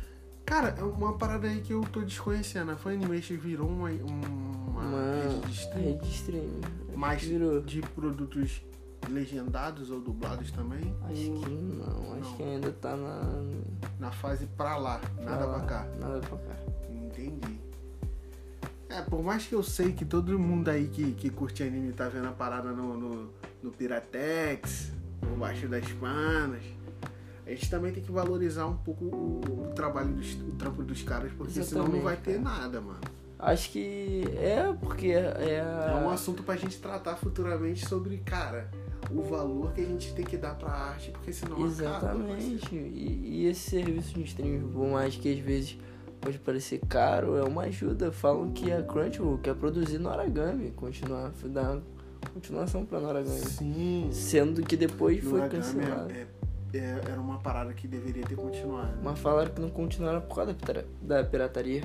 Cara, 0.45 0.73
é 0.79 0.83
uma 0.83 1.13
parada 1.17 1.47
aí 1.47 1.61
que 1.61 1.73
eu 1.73 1.81
tô 1.81 2.01
desconhecendo. 2.01 2.71
A 2.71 2.75
Funimation 2.75 3.35
virou 3.37 3.67
uma, 3.67 3.89
uma, 3.89 4.81
Uma 4.81 5.13
rede 5.23 5.39
de 5.47 5.51
stream 5.53 5.83
rede 5.83 5.99
de 6.07 6.09
streaming. 6.15 6.61
Mas- 6.95 7.21
virou. 7.23 7.61
de 7.61 7.81
produtos 7.81 8.61
legendados 9.07 9.89
ou 9.91 9.99
dublados 10.01 10.51
também. 10.51 10.95
Acho 11.09 11.31
ou 11.31 11.39
que 11.41 11.49
não, 11.49 12.13
acho 12.13 12.29
Não. 12.29 12.37
que 12.37 12.43
ainda 12.43 12.71
tá 12.71 12.95
na. 12.95 13.21
na 13.99 14.11
fase 14.11 14.45
pra 14.47 14.77
lá, 14.77 14.99
nada 15.21 15.45
lá. 15.45 15.59
pra 15.59 15.65
cá. 15.67 15.87
Nada 15.99 16.19
pra 16.19 16.37
cá. 16.37 16.55
Entendi. 16.89 17.59
É, 18.89 19.01
por 19.03 19.21
mais 19.23 19.45
que 19.45 19.53
eu 19.53 19.61
sei 19.61 19.93
que 19.93 20.03
todo 20.03 20.37
mundo 20.39 20.67
aí 20.69 20.87
que, 20.87 21.11
que 21.13 21.29
curte 21.29 21.61
anime 21.61 21.93
tá 21.93 22.09
vendo 22.09 22.27
a 22.27 22.31
parada 22.31 22.71
no, 22.71 22.97
no, 22.97 23.29
no 23.61 23.71
Piratex, 23.71 24.91
no 25.21 25.37
Baixo 25.37 25.67
das 25.67 25.87
Panas, 25.93 26.63
a 27.45 27.49
gente 27.51 27.69
também 27.69 27.93
tem 27.93 28.01
que 28.01 28.11
valorizar 28.11 28.65
um 28.65 28.77
pouco 28.77 29.05
o, 29.05 29.67
o 29.69 29.73
trabalho 29.75 30.13
dos, 30.13 30.33
o 30.41 30.51
trampo 30.57 30.81
dos 30.81 31.03
caras, 31.03 31.31
porque 31.33 31.63
senão 31.63 31.87
não 31.87 32.01
vai 32.01 32.17
ter 32.17 32.31
Exatamente, 32.31 32.59
nada, 32.61 32.81
mano. 32.81 32.99
Acho 33.37 33.71
que 33.71 34.23
é 34.37 34.73
porque 34.81 35.07
é 35.11 35.61
a. 35.61 35.91
É 35.91 35.95
um 36.03 36.09
assunto 36.09 36.43
pra 36.43 36.55
gente 36.57 36.77
tratar 36.79 37.15
futuramente 37.15 37.87
sobre, 37.87 38.17
cara, 38.17 38.69
o 39.11 39.21
valor 39.23 39.71
que 39.73 39.81
a 39.81 39.85
gente 39.85 40.13
tem 40.13 40.23
que 40.25 40.37
dar 40.37 40.55
pra 40.55 40.69
arte, 40.71 41.11
porque 41.11 41.31
senão 41.33 41.53
acaba. 41.55 41.67
Exatamente. 41.67 42.75
E, 42.75 43.21
e 43.41 43.45
esse 43.47 43.69
serviço 43.69 44.13
de 44.13 44.23
streaming, 44.23 44.71
por 44.71 44.87
mais 44.87 45.15
que 45.15 45.31
às 45.33 45.39
vezes 45.39 45.77
pode 46.21 46.37
parecer 46.39 46.79
caro, 46.87 47.35
é 47.37 47.43
uma 47.43 47.63
ajuda. 47.63 48.11
Falam 48.11 48.51
que 48.51 48.71
a 48.71 48.83
Crunchyroll 48.83 49.37
quer 49.39 49.55
produzir 49.55 49.97
Noragami, 49.97 50.71
continuar, 50.71 51.31
dar 51.45 51.79
continuação 52.33 52.85
pra 52.85 52.99
Noragami. 52.99 53.39
Sim, 53.39 54.09
Sendo 54.11 54.61
que 54.61 54.75
depois 54.77 55.23
foi 55.23 55.39
Noragami 55.39 55.63
cancelado. 55.63 56.11
é, 56.11 56.27
é, 56.73 56.77
é- 56.77 57.01
era 57.09 57.19
uma 57.21 57.39
parada 57.39 57.73
que 57.73 57.87
deveria 57.87 58.23
ter 58.25 58.35
continuado. 58.35 58.93
Mas 59.03 59.17
falaram 59.19 59.51
que 59.51 59.61
não 59.61 59.69
continuaram 59.69 60.21
por 60.21 60.35
causa 60.35 60.53
da, 60.53 60.65
pira- 60.65 60.85
da 61.01 61.23
pirataria. 61.23 61.83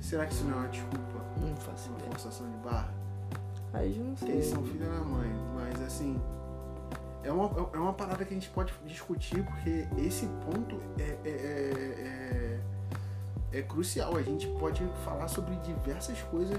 Será 0.00 0.24
que 0.26 0.32
isso 0.32 0.44
não 0.44 0.52
é 0.52 0.56
uma 0.56 0.68
desculpa? 0.68 1.24
Não 1.40 1.54
faço 1.56 1.88
Uma 1.90 1.98
ideia. 1.98 2.10
forçação 2.12 2.50
de 2.50 2.56
barra? 2.58 2.94
Aí 3.72 3.92
já 3.92 4.02
não 4.02 4.16
sei. 4.16 4.30
Eles 4.30 4.46
são 4.46 4.62
filha 4.64 4.86
da 4.88 5.00
mãe, 5.00 5.30
mas 5.54 5.80
assim. 5.82 6.20
É 7.22 7.32
uma, 7.32 7.50
é 7.74 7.78
uma 7.78 7.92
parada 7.92 8.24
que 8.24 8.32
a 8.32 8.36
gente 8.36 8.48
pode 8.50 8.72
discutir 8.86 9.44
porque 9.44 9.86
esse 9.98 10.26
ponto 10.46 10.80
é, 10.98 11.18
é, 11.24 11.28
é, 11.28 12.60
é- 13.52 13.58
é 13.58 13.62
crucial. 13.62 14.16
A 14.16 14.22
gente 14.22 14.46
pode 14.58 14.82
falar 15.04 15.28
sobre 15.28 15.54
diversas 15.56 16.20
coisas 16.22 16.56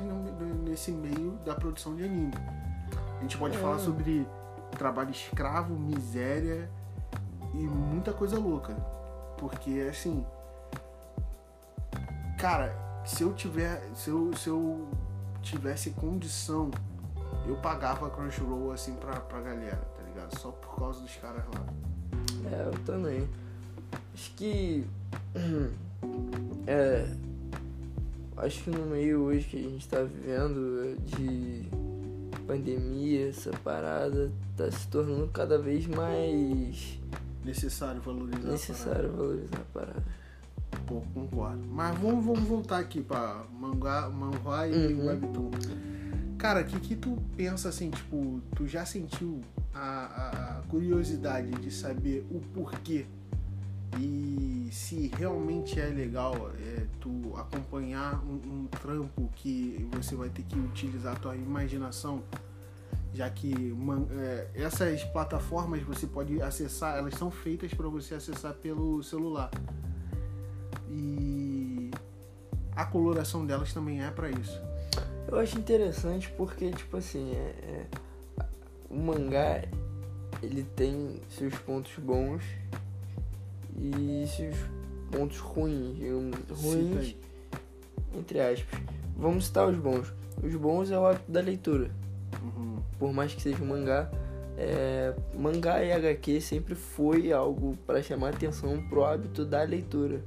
nesse 0.63 0.91
meio 0.91 1.31
da 1.45 1.55
produção 1.55 1.95
de 1.95 2.03
anime. 2.03 2.33
A 3.17 3.21
gente 3.21 3.37
pode 3.37 3.55
É. 3.57 3.59
falar 3.59 3.79
sobre 3.79 4.27
trabalho 4.71 5.09
escravo, 5.11 5.73
miséria 5.73 6.69
e 7.53 7.57
muita 7.65 8.13
coisa 8.13 8.37
louca. 8.37 8.73
Porque 9.37 9.87
assim. 9.89 10.23
Cara, 12.37 12.73
se 13.05 13.23
eu 13.23 13.33
tiver. 13.33 13.81
Se 13.95 14.09
eu, 14.09 14.31
se 14.35 14.49
eu 14.49 14.87
tivesse 15.41 15.91
condição, 15.91 16.69
eu 17.49 17.55
pagava 17.57 18.07
a 18.07 18.09
Crunchyroll 18.09 18.71
assim 18.71 18.93
pra, 18.95 19.19
pra 19.19 19.41
galera, 19.41 19.77
tá 19.97 20.03
ligado? 20.03 20.37
Só 20.39 20.51
por 20.51 20.75
causa 20.77 21.01
dos 21.01 21.15
caras 21.15 21.43
lá. 21.53 21.65
É, 22.51 22.67
eu 22.67 22.79
também. 22.85 23.27
Acho 24.13 24.31
que. 24.35 24.85
É. 26.67 27.13
Acho 28.37 28.63
que 28.63 28.69
no 28.69 28.85
meio 28.85 29.21
hoje 29.23 29.45
que 29.47 29.57
a 29.57 29.69
gente 29.69 29.87
tá 29.89 30.01
vivendo 30.03 30.95
de 31.05 31.65
pandemia, 32.47 33.29
essa 33.29 33.51
parada 33.63 34.31
tá 34.55 34.71
se 34.71 34.87
tornando 34.87 35.27
cada 35.27 35.57
vez 35.57 35.85
mais 35.87 36.97
Necessário 37.43 38.01
valorizar 38.01 38.47
a 38.47 38.51
necessário 38.51 39.11
valorizar 39.11 39.57
a 39.57 39.73
parada. 39.73 39.93
parada. 39.93 40.03
Pô, 40.87 41.01
concordo. 41.13 41.63
Mas 41.69 41.97
vamos, 41.99 42.23
vamos 42.23 42.43
voltar 42.47 42.77
aqui 42.79 43.01
pra 43.01 43.43
mangá, 43.51 44.07
manhua 44.09 44.67
e 44.67 44.93
Uhum. 44.93 45.07
webtoon. 45.07 45.51
Cara, 46.39 46.62
o 46.62 46.63
que, 46.65 46.79
que 46.79 46.96
tu 46.96 47.22
pensa 47.36 47.67
assim, 47.69 47.91
tipo, 47.91 48.41
tu 48.55 48.65
já 48.65 48.86
sentiu 48.86 49.41
a, 49.74 50.05
a- 50.60 50.62
curiosidade 50.69 51.51
de 51.51 51.69
saber 51.69 52.25
o 52.31 52.39
porquê 52.53 53.05
e 54.00 54.69
se 54.72 55.08
realmente 55.17 55.79
é 55.79 55.88
legal 55.88 56.51
é, 56.60 56.86
tu 57.01 57.34
acompanhar 57.36 58.24
um, 58.24 58.36
um 58.62 58.67
trampo 58.67 59.29
que 59.36 59.86
você 59.91 60.15
vai 60.15 60.29
ter 60.29 60.43
que 60.43 60.58
utilizar 60.58 61.13
a 61.13 61.19
tua 61.19 61.36
imaginação, 61.36 62.22
já 63.13 63.29
que 63.29 63.53
man- 63.74 64.08
é, 64.12 64.48
essas 64.55 65.03
plataformas 65.05 65.81
você 65.84 66.08
pode 66.08 66.41
acessar, 66.41 66.98
elas 66.98 67.15
são 67.15 67.29
feitas 67.29 67.74
para 67.74 67.88
você 67.89 68.15
acessar 68.15 68.53
pelo 68.53 69.03
celular. 69.03 69.50
E 70.89 71.91
a 72.75 72.86
coloração 72.86 73.46
delas 73.46 73.74
também 73.74 74.01
é 74.03 74.10
para 74.10 74.29
isso. 74.29 74.68
Eu 75.31 75.39
acho 75.39 75.57
interessante 75.59 76.31
porque, 76.36 76.71
tipo 76.71 76.98
assim, 76.98 77.31
é, 77.33 77.53
é- 77.63 78.45
o 78.89 78.95
mangá 78.95 79.62
ele 80.41 80.63
tem 80.75 81.21
seus 81.29 81.53
pontos 81.59 81.91
bons 82.00 82.43
e 83.77 84.25
seus 84.27 84.55
pontos 85.12 85.38
ruins, 85.38 85.98
ruins, 86.50 86.98
aí. 86.98 87.17
entre 88.17 88.39
aspas. 88.39 88.79
Vamos 89.15 89.45
citar 89.45 89.67
os 89.67 89.77
bons. 89.77 90.13
Os 90.41 90.55
bons 90.55 90.89
é 90.91 90.98
o 90.98 91.05
hábito 91.05 91.31
da 91.31 91.41
leitura. 91.41 91.91
Uhum. 92.41 92.77
Por 92.98 93.13
mais 93.13 93.33
que 93.33 93.41
seja 93.41 93.62
um 93.62 93.67
mangá, 93.67 94.09
é, 94.57 95.13
mangá 95.38 95.83
e 95.83 95.91
HQ 95.91 96.41
sempre 96.41 96.75
foi 96.75 97.31
algo 97.31 97.77
para 97.86 98.01
chamar 98.01 98.29
atenção 98.29 98.81
pro 98.89 99.03
hábito 99.03 99.45
da 99.45 99.62
leitura. 99.63 100.24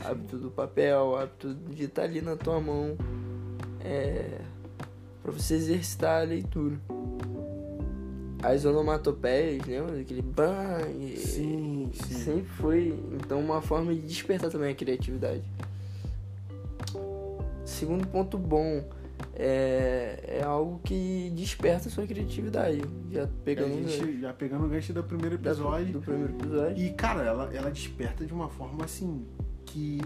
Hábito 0.00 0.38
do 0.38 0.50
papel, 0.50 1.16
hábito 1.16 1.54
de 1.54 1.84
estar 1.84 2.02
ali 2.02 2.20
na 2.20 2.36
tua 2.36 2.60
mão. 2.60 2.96
É, 3.86 4.40
para 5.22 5.32
você 5.32 5.54
exercitar 5.54 6.22
a 6.22 6.24
leitura. 6.24 6.76
As 8.42 8.64
onomatopeias, 8.64 9.64
lembra? 9.64 10.00
Aquele 10.00 10.22
bang. 10.22 11.16
Sim, 11.16 11.90
sim. 11.92 12.14
Sempre 12.14 12.44
foi, 12.44 12.94
então, 13.14 13.40
uma 13.40 13.62
forma 13.62 13.94
de 13.94 14.00
despertar 14.02 14.50
também 14.50 14.72
a 14.72 14.74
criatividade. 14.74 15.42
Segundo 17.64 18.06
ponto 18.06 18.38
bom, 18.38 18.84
é, 19.34 20.38
é 20.40 20.42
algo 20.44 20.80
que 20.84 21.32
desperta 21.34 21.88
a 21.88 21.90
sua 21.90 22.06
criatividade. 22.06 22.82
Já 23.10 23.28
pegando 23.44 23.72
a 23.72 23.90
gente, 23.90 24.20
já 24.20 24.32
pegando 24.32 24.66
o 24.66 24.68
gancho 24.68 24.92
do 24.92 25.02
primeiro 25.02 25.34
episódio. 25.36 25.92
do 25.92 26.00
primeiro 26.00 26.32
episódio. 26.34 26.84
E, 26.84 26.90
cara, 26.92 27.22
ela, 27.22 27.52
ela 27.54 27.70
desperta 27.70 28.24
de 28.24 28.32
uma 28.32 28.48
forma 28.48 28.84
assim 28.84 29.26
que 29.64 30.00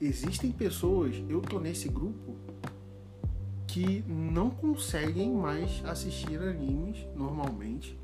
existem 0.00 0.50
pessoas, 0.52 1.16
eu 1.28 1.40
tô 1.40 1.58
nesse 1.58 1.88
grupo, 1.88 2.34
que 3.70 4.04
não 4.08 4.50
conseguem 4.50 5.32
mais 5.32 5.80
assistir 5.86 6.40
animes 6.40 7.06
normalmente, 7.14 7.96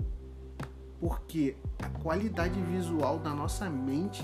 porque 1.00 1.56
a 1.82 1.88
qualidade 2.00 2.60
visual 2.62 3.18
da 3.18 3.30
nossa 3.30 3.68
mente 3.68 4.22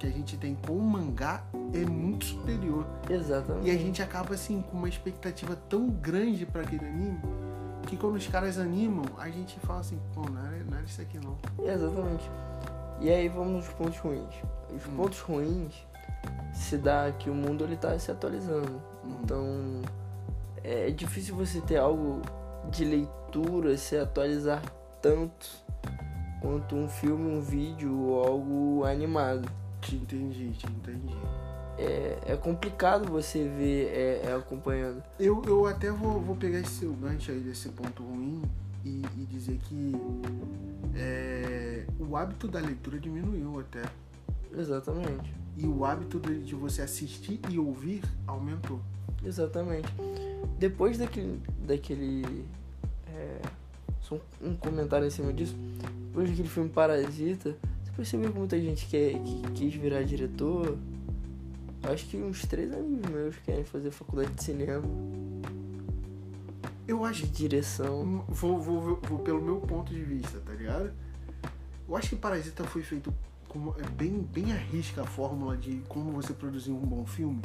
que 0.00 0.06
a 0.06 0.10
gente 0.10 0.36
tem 0.36 0.56
com 0.66 0.72
o 0.72 0.82
mangá 0.82 1.44
é 1.72 1.84
muito 1.84 2.24
superior. 2.24 2.84
Exatamente. 3.08 3.68
E 3.68 3.70
a 3.70 3.78
gente 3.78 4.02
acaba 4.02 4.34
assim 4.34 4.62
com 4.62 4.78
uma 4.78 4.88
expectativa 4.88 5.54
tão 5.68 5.88
grande 5.88 6.44
para 6.44 6.62
aquele 6.62 6.84
anime 6.84 7.20
que 7.86 7.96
quando 7.96 8.16
os 8.16 8.26
caras 8.26 8.58
animam, 8.58 9.04
a 9.16 9.28
gente 9.30 9.60
fala 9.60 9.80
assim, 9.80 9.98
pô, 10.12 10.22
não 10.28 10.44
era, 10.44 10.64
não 10.64 10.76
era 10.76 10.86
isso 10.86 11.00
aqui 11.00 11.18
não. 11.18 11.38
Exatamente. 11.64 12.28
E 13.00 13.10
aí 13.10 13.28
vamos 13.28 13.52
nos 13.52 13.68
pontos 13.68 13.98
ruins. 13.98 14.34
Os 14.74 14.84
Hum. 14.86 14.96
pontos 14.96 15.20
ruins 15.20 15.86
se 16.52 16.76
dá 16.76 17.12
que 17.12 17.30
o 17.30 17.34
mundo 17.34 17.62
ele 17.62 17.76
tá 17.76 17.96
se 17.96 18.10
atualizando. 18.10 18.82
Uhum. 19.04 19.18
Então 19.22 19.46
é 20.62 20.90
difícil 20.90 21.34
você 21.34 21.60
ter 21.60 21.76
algo 21.76 22.20
de 22.70 22.84
leitura 22.84 23.76
se 23.76 23.96
atualizar 23.96 24.62
tanto 25.00 25.48
quanto 26.40 26.74
um 26.74 26.88
filme, 26.88 27.30
um 27.30 27.40
vídeo 27.40 27.96
ou 27.98 28.24
algo 28.24 28.84
animado. 28.84 29.50
Te 29.80 29.96
entendi, 29.96 30.50
te 30.52 30.66
entendi. 30.66 31.16
É, 31.78 32.18
é 32.32 32.36
complicado 32.36 33.10
você 33.10 33.48
ver 33.48 33.88
é, 33.88 34.22
é 34.26 34.34
acompanhando. 34.34 35.02
Eu, 35.18 35.42
eu 35.46 35.66
até 35.66 35.90
vou, 35.90 36.20
vou 36.20 36.36
pegar 36.36 36.58
esse 36.58 36.80
seu 36.80 36.92
gancho 36.92 37.30
aí 37.30 37.40
desse 37.40 37.68
ponto 37.70 38.02
ruim 38.02 38.42
e, 38.84 39.02
e 39.16 39.26
dizer 39.26 39.58
que 39.64 39.92
é, 40.94 41.86
o 41.98 42.16
hábito 42.16 42.48
da 42.48 42.60
leitura 42.60 42.98
diminuiu 42.98 43.60
até. 43.60 43.82
Exatamente. 44.56 45.32
E 45.56 45.66
o 45.66 45.84
hábito 45.84 46.18
de, 46.18 46.54
você 46.54 46.82
assistir 46.82 47.40
e 47.50 47.58
ouvir 47.58 48.02
aumentou. 48.26 48.80
Exatamente. 49.24 49.88
Depois 50.58 50.98
daquele. 50.98 51.40
daquele 51.66 52.44
é, 53.06 53.40
só 54.00 54.18
um, 54.42 54.54
comentário 54.56 55.06
em 55.06 55.10
cima 55.10 55.32
disso. 55.32 55.54
Depois 56.06 56.28
daquele 56.30 56.48
filme 56.48 56.70
Parasita, 56.70 57.56
você 57.84 57.92
percebi 57.96 58.28
que 58.28 58.38
muita 58.38 58.60
gente 58.60 58.86
quer, 58.86 59.12
que 59.22 59.42
quis 59.52 59.74
virar 59.74 60.02
diretor. 60.02 60.78
Acho 61.82 62.06
que 62.06 62.16
uns 62.16 62.42
três 62.42 62.72
amigos 62.72 63.10
meus 63.10 63.36
querem 63.36 63.64
fazer 63.64 63.90
faculdade 63.90 64.30
de 64.34 64.44
cinema, 64.44 64.82
Eu 66.86 67.04
acho 67.04 67.26
de 67.26 67.32
direção. 67.32 68.02
Hum, 68.02 68.24
Vou, 68.28 68.58
vou, 68.60 68.80
vou, 68.80 69.00
vou 69.02 69.18
pelo 69.20 69.40
meu 69.40 69.60
ponto 69.60 69.92
de 69.92 70.02
vista, 70.02 70.40
tá 70.40 70.52
ligado? 70.52 70.92
Eu 71.88 71.96
acho 71.96 72.10
que 72.10 72.16
Parasita 72.16 72.64
foi 72.64 72.82
feito 72.82 73.12
com 73.50 73.74
é 73.78 73.86
bem, 73.96 74.20
bem 74.22 74.52
arrisca 74.52 75.02
a 75.02 75.06
fórmula 75.06 75.56
de 75.56 75.82
como 75.88 76.12
você 76.12 76.32
produzir 76.32 76.70
um 76.70 76.78
bom 76.80 77.04
filme. 77.04 77.42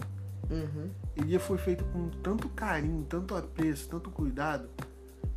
Uhum. 0.50 0.90
Ele 1.16 1.40
foi 1.40 1.58
feito 1.58 1.84
com 1.86 2.10
tanto 2.22 2.48
carinho, 2.50 3.04
tanto 3.10 3.36
apreço, 3.36 3.90
tanto 3.90 4.12
cuidado, 4.12 4.70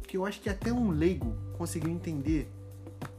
que 0.03 0.17
eu 0.17 0.27
acho 0.27 0.41
que 0.41 0.51
até 0.51 0.71
um 0.73 0.91
leigo 0.91 1.35
conseguiu 1.57 1.91
entender 1.91 2.51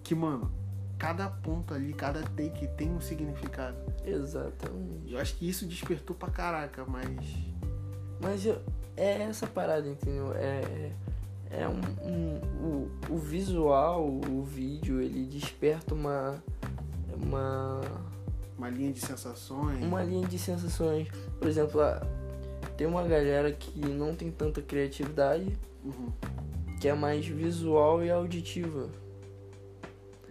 que, 0.03 0.13
mano, 0.13 0.51
cada 0.99 1.27
ponto 1.27 1.73
ali, 1.73 1.91
cada 1.93 2.21
take 2.21 2.67
tem 2.77 2.91
um 2.91 3.01
significado. 3.01 3.77
Exatamente. 4.05 5.11
Eu 5.13 5.19
acho 5.19 5.35
que 5.35 5.49
isso 5.49 5.65
despertou 5.65 6.15
pra 6.15 6.29
caraca, 6.29 6.85
mas. 6.85 7.15
Mas 8.21 8.45
eu- 8.45 8.61
é 8.95 9.23
essa 9.23 9.47
parada, 9.47 9.87
entendeu? 9.87 10.33
É, 10.35 10.91
é 11.49 11.67
um, 11.67 11.79
um- 12.07 12.89
o, 13.09 13.13
o 13.13 13.17
visual, 13.17 14.05
o 14.07 14.43
vídeo, 14.43 15.01
ele 15.01 15.25
desperta 15.25 15.95
uma, 15.95 16.43
uma, 17.21 17.81
Uma 18.57 18.69
linha 18.69 18.91
de 18.93 18.99
sensações. 19.01 19.83
uma 19.83 20.03
linha 20.03 20.27
de 20.27 20.37
sensações. 20.39 21.07
Por 21.39 21.47
exemplo, 21.47 21.81
tem 22.77 22.87
uma 22.87 23.03
galera 23.03 23.51
que 23.51 23.79
não 23.79 24.15
tem 24.15 24.31
tanta 24.31 24.61
criatividade, 24.61 25.57
Uhum. 25.83 26.09
que 26.81 26.87
é 26.87 26.93
mais 26.93 27.25
visual 27.25 28.03
e 28.03 28.09
auditiva, 28.11 28.89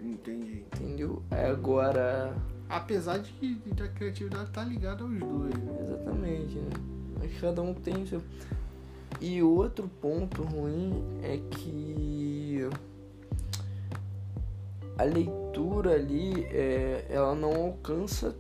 Entendi. 0.01 0.65
entendeu? 0.75 1.23
Agora, 1.31 2.35
Apesar 2.69 3.19
de 3.19 3.33
que 3.33 3.59
a 3.83 3.89
criatividade 3.89 4.51
tá 4.51 4.63
ligada 4.63 5.03
aos 5.03 5.19
dois, 5.19 5.55
né? 5.55 5.79
exatamente, 5.81 6.59
né? 6.59 7.27
Que 7.29 7.41
cada 7.41 7.63
um 7.63 7.73
tem 7.73 8.03
o 8.03 8.07
seu. 8.07 8.23
E 9.23 9.43
outro 9.43 9.89
ponto 10.03 10.43
ruim 10.43 11.03
é 11.23 11.39
que 11.39 12.69
a 14.99 15.05
leitura 15.05 15.95
ali, 15.95 16.45
é, 16.47 17.07
ela 17.09 17.35
não 17.35 17.55
alcança 17.55 18.37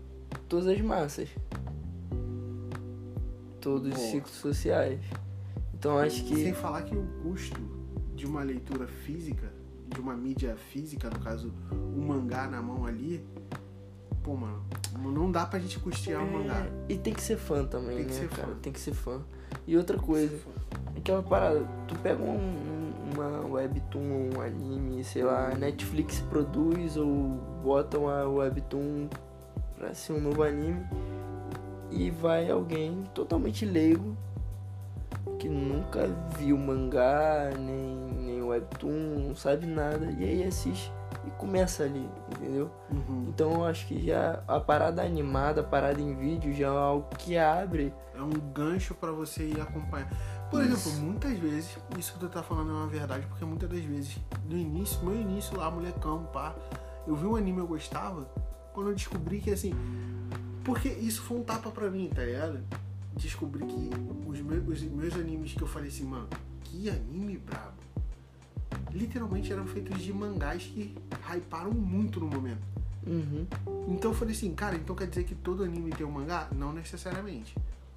todas 0.48 0.66
as 0.66 0.80
massas. 0.80 1.28
Todos 3.60 3.88
os 3.88 3.94
Boa. 3.94 4.10
ciclos 4.10 4.34
sociais. 4.34 5.00
Então 5.78 5.96
acho 5.98 6.24
que. 6.24 6.34
Sem 6.34 6.52
falar 6.52 6.82
que 6.82 6.96
o 6.96 7.06
custo 7.22 7.60
de 8.14 8.26
uma 8.26 8.42
leitura 8.42 8.88
física, 8.88 9.52
de 9.88 10.00
uma 10.00 10.16
mídia 10.16 10.56
física, 10.56 11.08
no 11.08 11.20
caso, 11.20 11.52
o 11.70 12.00
mangá 12.00 12.48
na 12.48 12.60
mão 12.60 12.84
ali, 12.84 13.24
pô, 14.22 14.34
mano, 14.36 14.64
não 14.98 15.30
dá 15.30 15.46
pra 15.46 15.60
gente 15.60 15.78
custear 15.78 16.22
um 16.22 16.32
mangá. 16.32 16.66
É, 16.88 16.92
e 16.92 16.98
tem 16.98 17.14
que 17.14 17.22
ser 17.22 17.36
fã 17.36 17.64
também, 17.64 17.98
Tem 17.98 18.06
que 18.06 18.12
né, 18.14 18.18
ser 18.20 18.28
cara? 18.28 18.48
fã. 18.48 18.54
Tem 18.60 18.72
que 18.72 18.80
ser 18.80 18.94
fã. 18.94 19.22
E 19.66 19.76
outra 19.76 19.98
coisa, 19.98 20.34
aquela 20.96 21.22
parada, 21.22 21.62
tu 21.86 21.94
pega 21.96 22.22
um- 22.22 22.36
um- 22.36 22.92
uma 23.14 23.46
webtoon, 23.54 24.30
um 24.36 24.40
anime, 24.40 25.02
sei 25.04 25.24
lá, 25.24 25.54
Netflix 25.54 26.20
produz 26.20 26.96
ou 26.96 27.38
bota 27.62 27.98
uma 27.98 28.24
webtoon 28.24 29.08
pra 29.76 29.94
ser 29.94 30.12
um 30.12 30.20
novo 30.20 30.42
anime 30.42 30.84
e 31.90 32.10
vai 32.10 32.50
alguém 32.50 33.04
totalmente 33.14 33.64
leigo 33.64 34.16
que 35.38 35.48
nunca 35.48 36.08
viu 36.36 36.56
mangá, 36.58 37.50
nem, 37.58 37.96
nem 38.24 38.42
webtoon, 38.42 39.28
não 39.28 39.34
sabe 39.36 39.66
nada, 39.66 40.10
e 40.18 40.24
aí 40.24 40.42
assiste 40.44 40.92
e 41.28 41.30
começa 41.32 41.84
ali, 41.84 42.08
entendeu? 42.32 42.70
Uhum. 42.90 43.26
Então 43.28 43.52
eu 43.52 43.64
acho 43.66 43.86
que 43.86 44.06
já 44.06 44.42
a 44.48 44.58
parada 44.58 45.02
animada, 45.02 45.60
a 45.60 45.64
parada 45.64 46.00
em 46.00 46.14
vídeo 46.16 46.52
já 46.54 46.66
é 46.66 46.70
algo 46.70 47.08
que 47.16 47.36
abre. 47.36 47.92
É 48.14 48.22
um 48.22 48.30
gancho 48.30 48.94
pra 48.94 49.12
você 49.12 49.44
ir 49.44 49.60
acompanhar. 49.60 50.10
Por 50.50 50.64
Isso. 50.64 50.88
exemplo, 50.88 51.06
muitas 51.06 51.38
vezes, 51.38 51.78
isso 51.98 52.14
que 52.14 52.20
tu 52.20 52.28
tá 52.28 52.42
falando 52.42 52.70
é 52.70 52.74
uma 52.74 52.86
verdade, 52.86 53.26
porque 53.26 53.44
muitas 53.44 53.68
das 53.68 53.84
vezes, 53.84 54.18
no 54.48 54.56
início, 54.56 55.04
meu 55.04 55.14
início 55.14 55.56
lá, 55.56 55.70
molecão, 55.70 56.24
pá, 56.32 56.54
eu 57.06 57.14
vi 57.14 57.26
um 57.26 57.36
anime 57.36 57.58
eu 57.58 57.66
gostava, 57.66 58.26
quando 58.72 58.88
eu 58.88 58.94
descobri 58.94 59.40
que 59.40 59.50
assim. 59.50 59.74
Porque 60.64 60.88
isso 60.88 61.22
foi 61.22 61.38
um 61.38 61.42
tapa 61.42 61.70
pra 61.70 61.90
mim, 61.90 62.10
tá 62.14 62.22
ligado? 62.24 62.60
Descobri 63.14 63.64
que 63.66 63.90
os 64.26 64.40
meus, 64.40 64.66
os 64.66 64.82
meus 64.82 65.14
animes 65.14 65.52
que 65.52 65.62
eu 65.62 65.66
falei 65.66 65.88
assim, 65.88 66.04
mano, 66.04 66.28
que 66.64 66.88
anime 66.88 67.36
brabo. 67.36 67.77
Literalmente 68.92 69.52
eram 69.52 69.66
feitos 69.66 70.00
de 70.00 70.12
mangás 70.12 70.62
que 70.62 70.94
hyparam 71.34 71.72
muito 71.72 72.20
no 72.20 72.26
momento. 72.26 72.62
Uhum. 73.06 73.46
Então 73.88 74.10
eu 74.10 74.16
falei 74.16 74.34
assim, 74.34 74.54
cara, 74.54 74.76
então 74.76 74.94
quer 74.94 75.06
dizer 75.06 75.24
que 75.24 75.34
todo 75.34 75.64
anime 75.64 75.90
tem 75.90 76.06
um 76.06 76.10
mangá? 76.10 76.48
Não 76.52 76.72
necessariamente. 76.72 77.54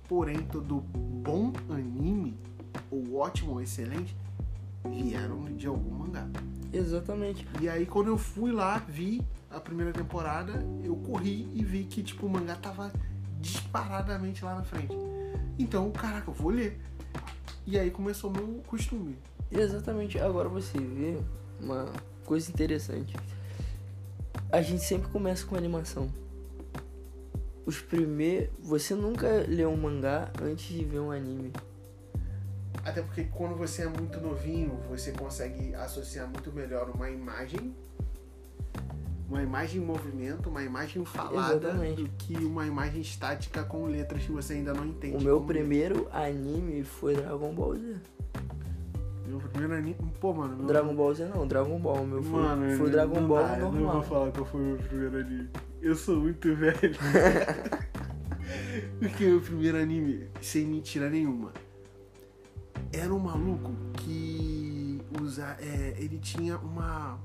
Porém, 0.08 0.42
todo 0.44 0.82
bom 0.82 1.54
anime, 1.70 2.36
ou 2.90 3.18
ótimo 3.18 3.54
ou 3.54 3.62
excelente, 3.62 4.16
vieram 4.90 5.46
de 5.56 5.68
algum 5.68 5.96
mangá. 5.96 6.28
Exatamente. 6.72 7.48
E 7.60 7.68
aí 7.68 7.86
quando 7.86 8.08
eu 8.08 8.18
fui 8.18 8.52
lá, 8.52 8.78
vi 8.78 9.22
a 9.50 9.60
primeira 9.60 9.92
temporada, 9.92 10.66
eu 10.84 10.96
corri 10.96 11.48
e 11.54 11.64
vi 11.64 11.84
que 11.84 12.02
tipo 12.02 12.26
o 12.26 12.30
mangá 12.30 12.56
tava 12.56 12.92
disparadamente 13.40 14.46
lá 14.46 14.56
na 14.56 14.64
frente. 14.64 14.96
Então, 15.58 15.92
caraca, 15.92 16.30
eu 16.30 16.34
vou 16.34 16.52
ler. 16.52 16.80
E 17.66 17.78
aí 17.78 17.92
começou 17.92 18.30
o 18.30 18.34
meu 18.34 18.64
costume. 18.66 19.16
Exatamente. 19.52 20.18
Agora 20.20 20.48
você 20.48 20.78
vê 20.78 21.18
uma 21.60 21.86
coisa 22.26 22.50
interessante. 22.50 23.16
A 24.52 24.62
gente 24.62 24.84
sempre 24.84 25.10
começa 25.10 25.46
com 25.46 25.56
animação. 25.56 26.10
Os 27.66 27.80
primeiros. 27.80 28.50
Você 28.60 28.96
nunca 28.96 29.28
lê 29.48 29.66
um 29.66 29.78
mangá 29.78 30.32
antes 30.42 30.66
de 30.66 30.84
ver 30.84 31.00
um 31.00 31.12
anime. 31.12 31.52
Até 32.84 33.02
porque 33.02 33.26
quando 33.26 33.56
você 33.56 33.84
é 33.84 33.88
muito 33.88 34.20
novinho, 34.20 34.80
você 34.90 35.12
consegue 35.12 35.76
associar 35.76 36.28
muito 36.28 36.52
melhor 36.52 36.90
uma 36.90 37.10
imagem, 37.12 37.76
uma 39.30 39.44
imagem 39.44 39.82
em 39.82 39.86
movimento, 39.86 40.50
uma 40.50 40.64
imagem 40.64 41.06
falada, 41.06 41.68
Exatamente. 41.68 42.04
do 42.04 42.10
que 42.18 42.36
uma 42.38 42.66
imagem 42.66 43.02
estática 43.02 43.64
com 43.64 43.86
letras 43.86 44.24
que 44.24 44.32
você 44.32 44.54
ainda 44.54 44.74
não 44.74 44.86
entende. 44.86 45.16
O 45.16 45.22
meu 45.22 45.42
primeiro 45.42 46.10
anime 46.12 46.84
foi 46.84 47.16
Dragon 47.16 47.54
Ball 47.54 47.76
Z. 47.76 47.98
Meu 49.32 49.40
primeiro 49.50 49.74
anime. 49.74 49.96
Pô, 50.20 50.34
mano. 50.34 50.58
Meu... 50.58 50.68
Dragon 50.68 50.96
Ball 50.96 51.14
Z 51.14 51.26
não, 51.26 51.48
Dragon 51.48 51.80
Ball. 51.80 52.04
O 52.04 52.08
meu 52.08 52.24
foi, 52.24 52.42
Mano, 52.42 52.78
foi 52.78 52.90
Dragon 52.90 53.28
Ball 53.28 53.44
dá, 53.44 53.58
Eu 53.58 53.62
não 53.64 53.72
vou 53.72 53.82
normal. 53.82 54.04
falar 54.04 54.32
qual 54.32 54.46
foi 54.46 54.62
o 54.62 54.64
meu 54.64 54.78
primeiro 54.78 55.18
anime. 55.20 55.50
Eu 55.82 55.96
sou 55.96 56.18
muito 56.18 56.56
velho. 56.56 56.78
Porque 59.00 59.34
o 59.34 59.42
primeiro 59.42 59.78
anime, 59.78 60.28
sem 60.42 60.66
mentira 60.66 61.10
nenhuma, 61.10 61.52
era 62.92 63.14
um 63.14 63.20
maluco 63.20 63.72
que 63.98 65.02
usa, 65.22 65.56
é, 65.60 65.96
ele 65.98 66.18
tinha 66.20 66.58
uma 66.58 67.18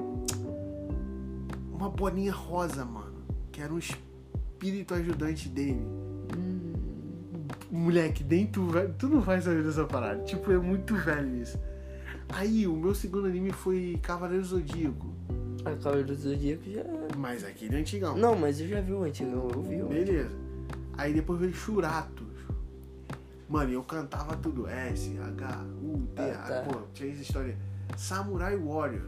uma 1.73 1.91
bolinha 1.91 2.33
rosa, 2.33 2.85
mano, 2.85 3.13
que 3.53 3.61
era 3.61 3.73
um 3.73 3.79
espírito 3.79 4.95
ajudante 4.95 5.49
dele. 5.49 5.85
Hum, 6.37 6.73
Moleque, 7.71 8.25
nem 8.25 8.47
tu, 8.47 8.69
tu 8.99 9.09
não 9.09 9.21
vai 9.21 9.41
saber 9.43 9.63
dessa 9.63 9.85
parada. 9.85 10.23
Tipo, 10.25 10.53
é 10.53 10.59
muito 10.59 10.95
velho 10.95 11.37
isso. 11.37 11.59
Aí, 12.29 12.67
o 12.67 12.75
meu 12.77 12.95
segundo 12.95 13.27
anime 13.27 13.53
foi 13.53 13.99
Cavaleiro 14.03 14.45
Zodíaco. 14.45 15.07
a 15.65 15.71
Cavaleiro 15.77 16.15
Zodíaco 16.15 16.63
já. 16.71 16.83
Mas 17.17 17.45
aquele 17.45 17.77
antigão. 17.77 18.17
Não, 18.17 18.37
mas 18.37 18.61
eu 18.61 18.69
já 18.69 18.81
vi 18.81 18.93
o 18.93 19.03
antigão, 19.03 19.49
eu 19.55 19.63
vi 19.63 19.83
o 19.83 19.87
Beleza. 19.89 20.31
Aí 20.99 21.13
depois 21.13 21.41
veio 21.41 21.53
Churatos. 21.55 22.27
Mano, 23.49 23.71
eu 23.73 23.83
cantava 23.83 24.37
tudo. 24.37 24.67
S, 24.69 25.17
H, 25.19 25.65
U, 25.83 25.99
T, 26.15 26.23
Ah, 26.23 26.45
A. 26.45 26.49
tá. 26.49 26.63
Pô, 26.69 26.81
tinha 26.93 27.13
essa 27.13 27.23
história. 27.23 27.57
Samurai 27.97 28.57
Warriors. 28.57 29.07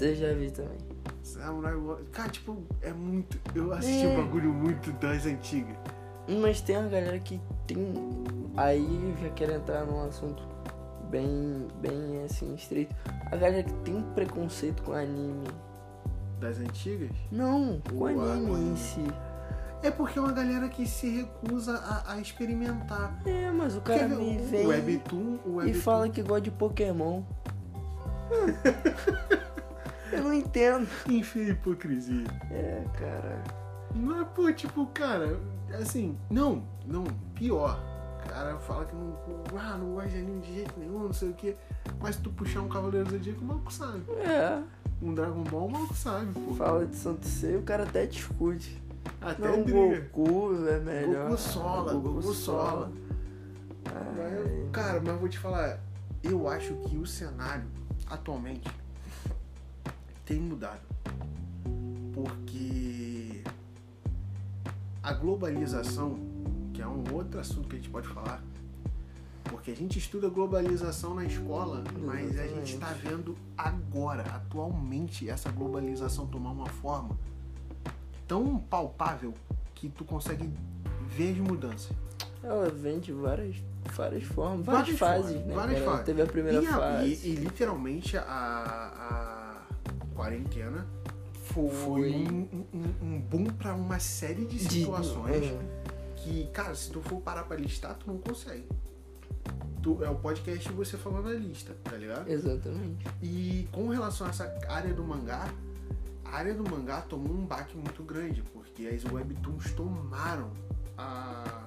Eu 0.00 0.14
já 0.14 0.32
vi 0.34 0.50
também. 0.50 0.78
Samurai 1.22 1.74
Warriors. 1.74 2.08
Cara, 2.12 2.28
tipo, 2.28 2.62
é 2.80 2.92
muito. 2.92 3.38
Eu 3.54 3.72
assisti 3.72 4.04
É. 4.06 4.08
um 4.08 4.16
bagulho 4.24 4.52
muito 4.52 4.92
das 4.92 5.26
antigas. 5.26 5.76
Mas 6.40 6.60
tem 6.60 6.76
uma 6.76 6.88
galera 6.88 7.18
que 7.18 7.40
tem. 7.66 7.92
Aí 8.56 8.84
eu 8.84 9.16
já 9.22 9.30
quero 9.34 9.52
entrar 9.54 9.84
num 9.84 10.00
assunto 10.04 10.42
bem, 11.12 11.68
bem 11.80 12.24
assim, 12.24 12.54
estreito. 12.54 12.96
A 13.30 13.36
galera 13.36 13.62
que 13.62 13.72
tem 13.84 13.94
um 13.94 14.02
preconceito 14.14 14.82
com 14.82 14.92
anime. 14.92 15.46
Das 16.40 16.58
antigas? 16.58 17.10
Não, 17.30 17.80
com 17.82 18.06
anime 18.06 18.72
em 18.72 18.76
si. 18.76 19.06
É 19.82 19.90
porque 19.90 20.18
é 20.18 20.22
uma 20.22 20.32
galera 20.32 20.68
que 20.68 20.86
se 20.86 21.08
recusa 21.08 21.76
a, 21.76 22.14
a 22.14 22.18
experimentar. 22.20 23.20
É, 23.26 23.50
mas 23.50 23.76
o 23.76 23.80
cara 23.80 24.00
Quer 24.00 24.08
me 24.08 24.38
vem 24.38 24.66
o 24.66 24.68
Webtoon, 24.68 25.38
o 25.44 25.50
e 25.50 25.54
Webtoon. 25.56 25.80
fala 25.82 26.08
que 26.08 26.22
gosta 26.22 26.40
de 26.40 26.50
Pokémon. 26.50 27.22
eu 30.12 30.22
não 30.22 30.32
entendo. 30.32 30.88
Enfim, 31.08 31.50
hipocrisia. 31.50 32.24
É, 32.50 32.84
cara. 32.98 33.42
Mas, 33.94 34.26
pô, 34.28 34.50
tipo, 34.52 34.86
cara, 34.86 35.38
assim, 35.74 36.16
não, 36.30 36.62
não, 36.86 37.04
pior. 37.34 37.91
O 38.32 38.34
cara 38.34 38.58
fala 38.58 38.86
que 38.86 38.94
não, 38.94 39.14
ah, 39.58 39.76
não 39.76 39.92
gosta 39.92 40.08
de 40.08 40.16
anime 40.16 40.40
de 40.40 40.54
jeito 40.54 40.72
nenhum, 40.78 41.00
não 41.00 41.12
sei 41.12 41.28
o 41.28 41.34
quê. 41.34 41.54
Mas 42.00 42.16
se 42.16 42.22
tu 42.22 42.30
puxar 42.30 42.62
um 42.62 42.68
Cavaleiro 42.68 43.04
do 43.04 43.10
Zodíaco, 43.10 43.42
o 43.42 43.44
maluco 43.44 43.70
sabe. 43.70 44.02
É. 44.10 44.62
um 45.02 45.12
Dragon 45.12 45.44
Ball, 45.44 45.66
o 45.66 45.70
maluco 45.70 45.94
sabe, 45.94 46.32
pô. 46.32 46.54
Fala 46.54 46.86
de 46.86 46.96
Santo 46.96 47.26
Sei, 47.26 47.56
o 47.56 47.62
cara 47.62 47.82
até 47.82 48.06
discute. 48.06 48.82
Até 49.20 49.46
Não, 49.46 49.62
briga. 49.62 50.08
Goku 50.10 50.66
é 50.66 50.80
melhor. 50.80 51.28
Goku 51.28 51.42
sola, 51.42 51.92
Goku 51.92 52.32
sola. 52.32 52.92
Mas, 53.84 54.70
cara, 54.72 54.98
mas 55.04 55.20
vou 55.20 55.28
te 55.28 55.38
falar, 55.38 55.78
eu 56.22 56.48
acho 56.48 56.74
que 56.88 56.96
o 56.96 57.04
cenário 57.04 57.66
atualmente 58.08 58.66
tem 60.24 60.40
mudado. 60.40 60.80
Porque 62.14 63.42
a 65.02 65.12
globalização, 65.12 66.31
que 66.82 66.84
é 66.84 66.88
um 66.88 67.14
outro 67.14 67.38
assunto 67.38 67.68
que 67.68 67.76
a 67.76 67.78
gente 67.78 67.90
pode 67.90 68.08
falar, 68.08 68.42
porque 69.44 69.70
a 69.70 69.76
gente 69.76 69.98
estuda 69.98 70.28
globalização 70.28 71.14
na 71.14 71.24
escola, 71.24 71.84
mas 72.04 72.36
a 72.38 72.46
gente 72.48 72.74
está 72.74 72.88
vendo 72.88 73.36
agora, 73.56 74.22
atualmente, 74.22 75.28
essa 75.30 75.50
globalização 75.52 76.26
tomar 76.26 76.50
uma 76.50 76.66
forma 76.66 77.16
tão 78.26 78.58
palpável 78.58 79.32
que 79.74 79.88
tu 79.88 80.04
consegue 80.04 80.50
ver 81.16 81.32
as 81.32 81.38
mudanças. 81.38 81.92
Ela 82.42 82.68
vem 82.70 82.98
de 82.98 83.12
várias, 83.12 83.56
várias 83.94 84.24
formas, 84.24 84.66
várias, 84.66 84.96
Várias 84.96 84.98
fases, 84.98 85.32
formas, 85.36 85.46
né? 85.46 85.54
várias 85.54 85.78
cara? 85.78 85.90
fases. 85.92 86.06
Teve 86.06 86.22
a 86.22 86.26
primeira 86.26 86.62
e, 86.62 86.66
a- 86.66 86.72
fase. 86.78 87.06
e- 87.08 87.28
e 87.28 87.34
literalmente 87.36 88.16
a, 88.16 88.22
a 88.24 90.14
quarentena 90.16 90.84
foi, 91.44 91.68
foi 91.70 92.12
um, 92.14 92.64
um- 92.74 92.94
um 93.06 93.20
boom 93.20 93.44
para 93.44 93.72
uma 93.74 94.00
série 94.00 94.44
de 94.46 94.58
de- 94.58 94.80
situações 94.80 95.44
é, 95.44 95.91
que, 96.22 96.46
cara, 96.52 96.74
se 96.74 96.90
tu 96.90 97.00
for 97.00 97.20
parar 97.20 97.44
pra 97.44 97.56
listar, 97.56 97.94
tu 97.96 98.06
não 98.06 98.18
consegue. 98.18 98.66
Tu, 99.82 100.02
é 100.04 100.08
o 100.08 100.14
podcast 100.14 100.70
você 100.72 100.96
falando 100.96 101.28
a 101.28 101.32
lista, 101.34 101.76
tá 101.82 101.96
ligado? 101.96 102.28
Exatamente. 102.30 103.04
E 103.20 103.68
com 103.72 103.88
relação 103.88 104.26
a 104.26 104.30
essa 104.30 104.58
área 104.68 104.94
do 104.94 105.02
mangá, 105.02 105.52
a 106.24 106.36
área 106.36 106.54
do 106.54 106.62
mangá 106.70 107.00
tomou 107.00 107.32
um 107.34 107.44
baque 107.44 107.76
muito 107.76 108.02
grande, 108.04 108.42
porque 108.52 108.86
as 108.86 109.04
webtoons 109.04 109.72
tomaram 109.72 110.50
a, 110.96 111.66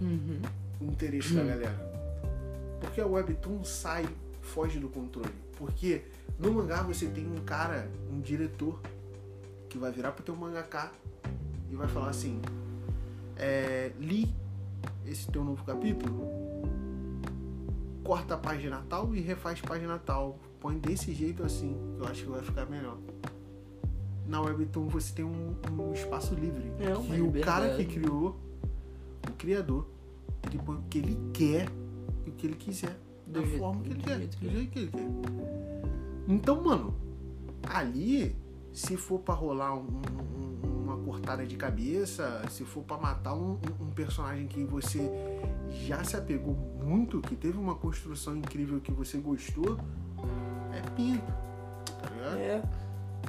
Uhum. 0.00 0.40
o 0.80 0.84
interesse 0.84 1.34
da 1.34 1.44
galera. 1.44 1.90
Porque 2.80 3.00
a 3.02 3.06
webtoon 3.06 3.62
sai, 3.62 4.08
foge 4.40 4.78
do 4.78 4.88
controle. 4.88 5.34
Porque 5.58 6.02
no 6.38 6.50
mangá 6.54 6.82
você 6.82 7.06
tem 7.08 7.26
um 7.30 7.44
cara, 7.44 7.86
um 8.10 8.20
diretor, 8.22 8.80
que 9.68 9.76
vai 9.76 9.92
virar 9.92 10.12
pro 10.12 10.24
teu 10.24 10.34
mangaká 10.34 10.90
e 11.70 11.74
vai 11.76 11.86
falar 11.86 12.08
assim: 12.08 12.40
é, 13.40 13.92
li 13.98 14.32
esse 15.06 15.28
teu 15.30 15.42
novo 15.42 15.64
capítulo, 15.64 16.28
corta 18.04 18.34
a 18.34 18.38
página 18.38 18.82
tal 18.88 19.14
e 19.14 19.20
refaz 19.20 19.60
página 19.60 19.98
tal. 19.98 20.38
Põe 20.60 20.78
desse 20.78 21.12
jeito 21.14 21.42
assim, 21.42 21.74
que 21.96 22.02
eu 22.02 22.06
acho 22.08 22.22
que 22.24 22.30
vai 22.30 22.42
ficar 22.42 22.66
melhor. 22.66 22.98
Na 24.26 24.40
Webtoon 24.42 24.88
você 24.88 25.14
tem 25.14 25.24
um, 25.24 25.56
um 25.78 25.92
espaço 25.92 26.34
livre. 26.34 26.70
É, 26.78 26.94
uma 26.94 27.14
que 27.14 27.20
o 27.20 27.32
cara 27.42 27.74
que 27.76 27.84
criou, 27.86 28.36
o 29.28 29.32
criador, 29.38 29.86
ele 30.46 30.58
põe 30.58 30.76
o 30.76 30.82
que 30.82 30.98
ele 30.98 31.18
quer 31.32 31.66
e 32.26 32.30
o 32.30 32.32
que 32.34 32.46
ele 32.46 32.56
quiser. 32.56 32.96
Da 33.26 33.40
Do 33.40 33.46
jeito- 33.46 33.58
forma 33.58 33.82
que 33.82 33.90
ele 33.90 34.02
quer. 34.02 34.16
jeito 34.18 34.36
que 34.36 34.44
Do 34.44 34.50
jeito 34.52 34.70
que 34.70 34.78
ele 34.80 34.90
quer. 34.90 35.08
Então, 36.28 36.62
mano, 36.62 36.94
ali, 37.64 38.36
se 38.72 38.96
for 38.96 39.18
pra 39.20 39.34
rolar 39.34 39.74
um- 39.74 39.80
um- 39.80 40.29
cortada 41.20 41.46
de 41.46 41.56
cabeça, 41.56 42.42
se 42.48 42.64
for 42.64 42.82
pra 42.82 42.96
matar 42.96 43.34
um, 43.34 43.52
um- 43.52 43.84
um 43.84 43.90
personagem 43.90 44.46
que 44.46 44.64
você 44.64 45.00
já 45.86 46.02
se 46.02 46.16
apegou 46.16 46.54
muito, 46.82 47.20
que 47.20 47.36
teve 47.36 47.58
uma 47.58 47.74
construção 47.74 48.36
incrível 48.36 48.80
que 48.80 48.90
você 48.90 49.18
gostou, 49.18 49.78
é 50.72 50.80
pinto. 50.96 51.30
Tá 52.02 52.08
ligado? 52.14 52.36
É, 52.38 52.62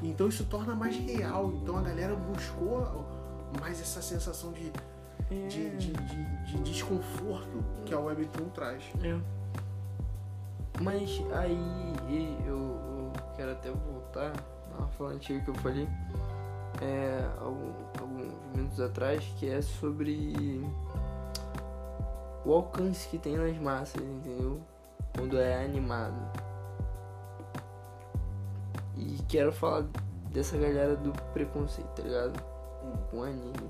Então 0.03 0.27
isso 0.29 0.45
torna 0.45 0.73
mais 0.73 0.95
real. 0.97 1.51
Então 1.61 1.77
a 1.77 1.81
galera 1.81 2.15
buscou 2.15 3.05
mais 3.59 3.79
essa 3.81 4.01
sensação 4.01 4.53
de, 4.53 4.71
é, 5.29 5.47
de, 5.47 5.69
de, 5.71 5.91
de- 5.91 6.45
de 6.45 6.57
desconforto 6.63 7.63
que 7.85 7.93
a 7.93 7.99
Webtoon 7.99 8.49
traz. 8.49 8.83
é. 9.03 9.19
Mas 10.81 11.21
aí 11.33 12.37
eu, 12.47 12.55
eu 12.57 13.11
quero 13.35 13.51
até 13.51 13.69
voltar 13.69 14.31
na 14.79 14.87
fala 14.87 15.11
antiga 15.11 15.39
que 15.41 15.49
eu 15.49 15.55
falei 15.55 15.87
é, 16.81 17.29
algum- 17.39 17.73
alguns 17.99 18.33
minutos 18.55 18.79
atrás, 18.79 19.23
que 19.37 19.47
é 19.47 19.61
sobre 19.61 20.65
o 22.43 22.53
alcance 22.53 23.07
que 23.07 23.17
tem 23.17 23.37
nas 23.37 23.55
massas, 23.57 24.01
entendeu? 24.01 24.59
Quando 25.15 25.37
é 25.39 25.63
animado. 25.63 26.15
E 28.97 29.17
quero 29.27 29.51
falar 29.51 29.85
dessa 30.31 30.57
galera 30.57 30.95
do 30.95 31.11
preconceito, 31.33 31.87
tá 31.89 32.03
ligado? 32.03 32.41
Com 33.09 33.23
anime. 33.23 33.69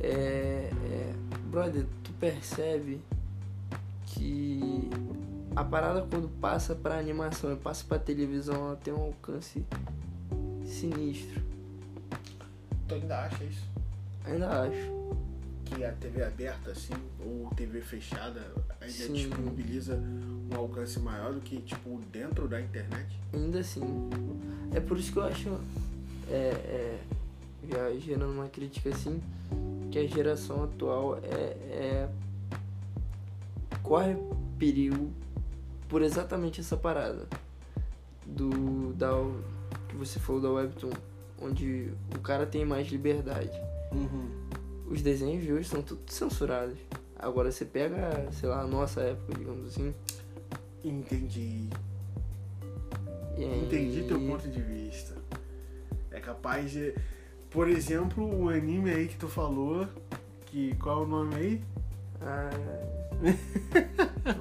É, 0.00 0.70
é, 0.70 1.14
brother, 1.50 1.86
tu 2.04 2.12
percebe 2.14 3.02
que 4.06 4.88
a 5.54 5.64
parada 5.64 6.06
quando 6.08 6.28
passa 6.40 6.74
pra 6.74 6.98
animação 6.98 7.52
e 7.52 7.56
passa 7.56 7.84
pra 7.88 7.98
televisão, 7.98 8.54
ela 8.54 8.76
tem 8.76 8.94
um 8.94 9.02
alcance 9.06 9.64
sinistro. 10.64 11.47
Tu 12.88 12.94
ainda 12.94 13.18
acha 13.18 13.44
isso? 13.44 13.64
Ainda 14.24 14.62
acho. 14.62 14.98
Que 15.66 15.84
a 15.84 15.92
TV 15.92 16.24
aberta, 16.24 16.70
assim, 16.70 16.94
ou 17.20 17.50
TV 17.54 17.82
fechada, 17.82 18.40
ainda 18.80 18.92
Sim. 18.92 19.12
disponibiliza 19.12 19.96
um 20.50 20.56
alcance 20.56 20.98
maior 20.98 21.34
do 21.34 21.40
que, 21.40 21.60
tipo, 21.60 22.00
dentro 22.10 22.48
da 22.48 22.58
internet? 22.60 23.06
Ainda 23.34 23.60
assim. 23.60 24.08
É 24.74 24.80
por 24.80 24.98
isso 24.98 25.12
que 25.12 25.18
eu 25.18 25.24
acho. 25.24 25.60
É, 26.30 26.32
é, 26.32 26.98
já 27.70 27.92
gerando 27.98 28.32
uma 28.32 28.48
crítica 28.48 28.88
assim, 28.88 29.20
que 29.90 29.98
a 29.98 30.06
geração 30.06 30.64
atual 30.64 31.18
é, 31.18 31.28
é 31.28 32.08
corre 33.82 34.16
perigo 34.58 35.10
por 35.88 36.02
exatamente 36.02 36.60
essa 36.60 36.76
parada 36.76 37.26
do 38.26 38.92
da 38.92 39.10
que 39.88 39.96
você 39.96 40.18
falou 40.18 40.40
da 40.40 40.50
webtoon, 40.50 40.92
onde 41.40 41.90
o 42.14 42.20
cara 42.20 42.46
tem 42.46 42.64
mais 42.64 42.88
liberdade. 42.88 43.52
Os 44.86 45.02
desenhos 45.02 45.42
de 45.44 45.52
hoje 45.52 45.68
são 45.68 45.82
tudo 45.82 46.00
censurados. 46.10 46.76
Agora 47.18 47.50
você 47.50 47.64
pega, 47.64 48.28
sei 48.32 48.48
lá, 48.48 48.60
a 48.62 48.66
nossa 48.66 49.00
época, 49.00 49.36
digamos 49.38 49.68
assim. 49.68 49.94
Entendi. 50.84 51.68
aí- 53.36 53.64
Entendi 53.64 54.04
teu 54.04 54.18
ponto 54.20 54.48
de 54.48 54.60
vista. 54.60 55.14
É 56.10 56.20
capaz 56.20 56.70
de. 56.70 56.94
Por 57.50 57.68
exemplo, 57.68 58.24
o 58.44 58.48
anime 58.48 58.90
aí 58.90 59.08
que 59.08 59.16
tu 59.16 59.28
falou, 59.28 59.86
que 60.46 60.74
qual 60.76 61.02
é 61.02 61.06
o 61.06 61.08
nome 61.08 61.34
aí? 61.34 61.62
Ah, 62.20 62.50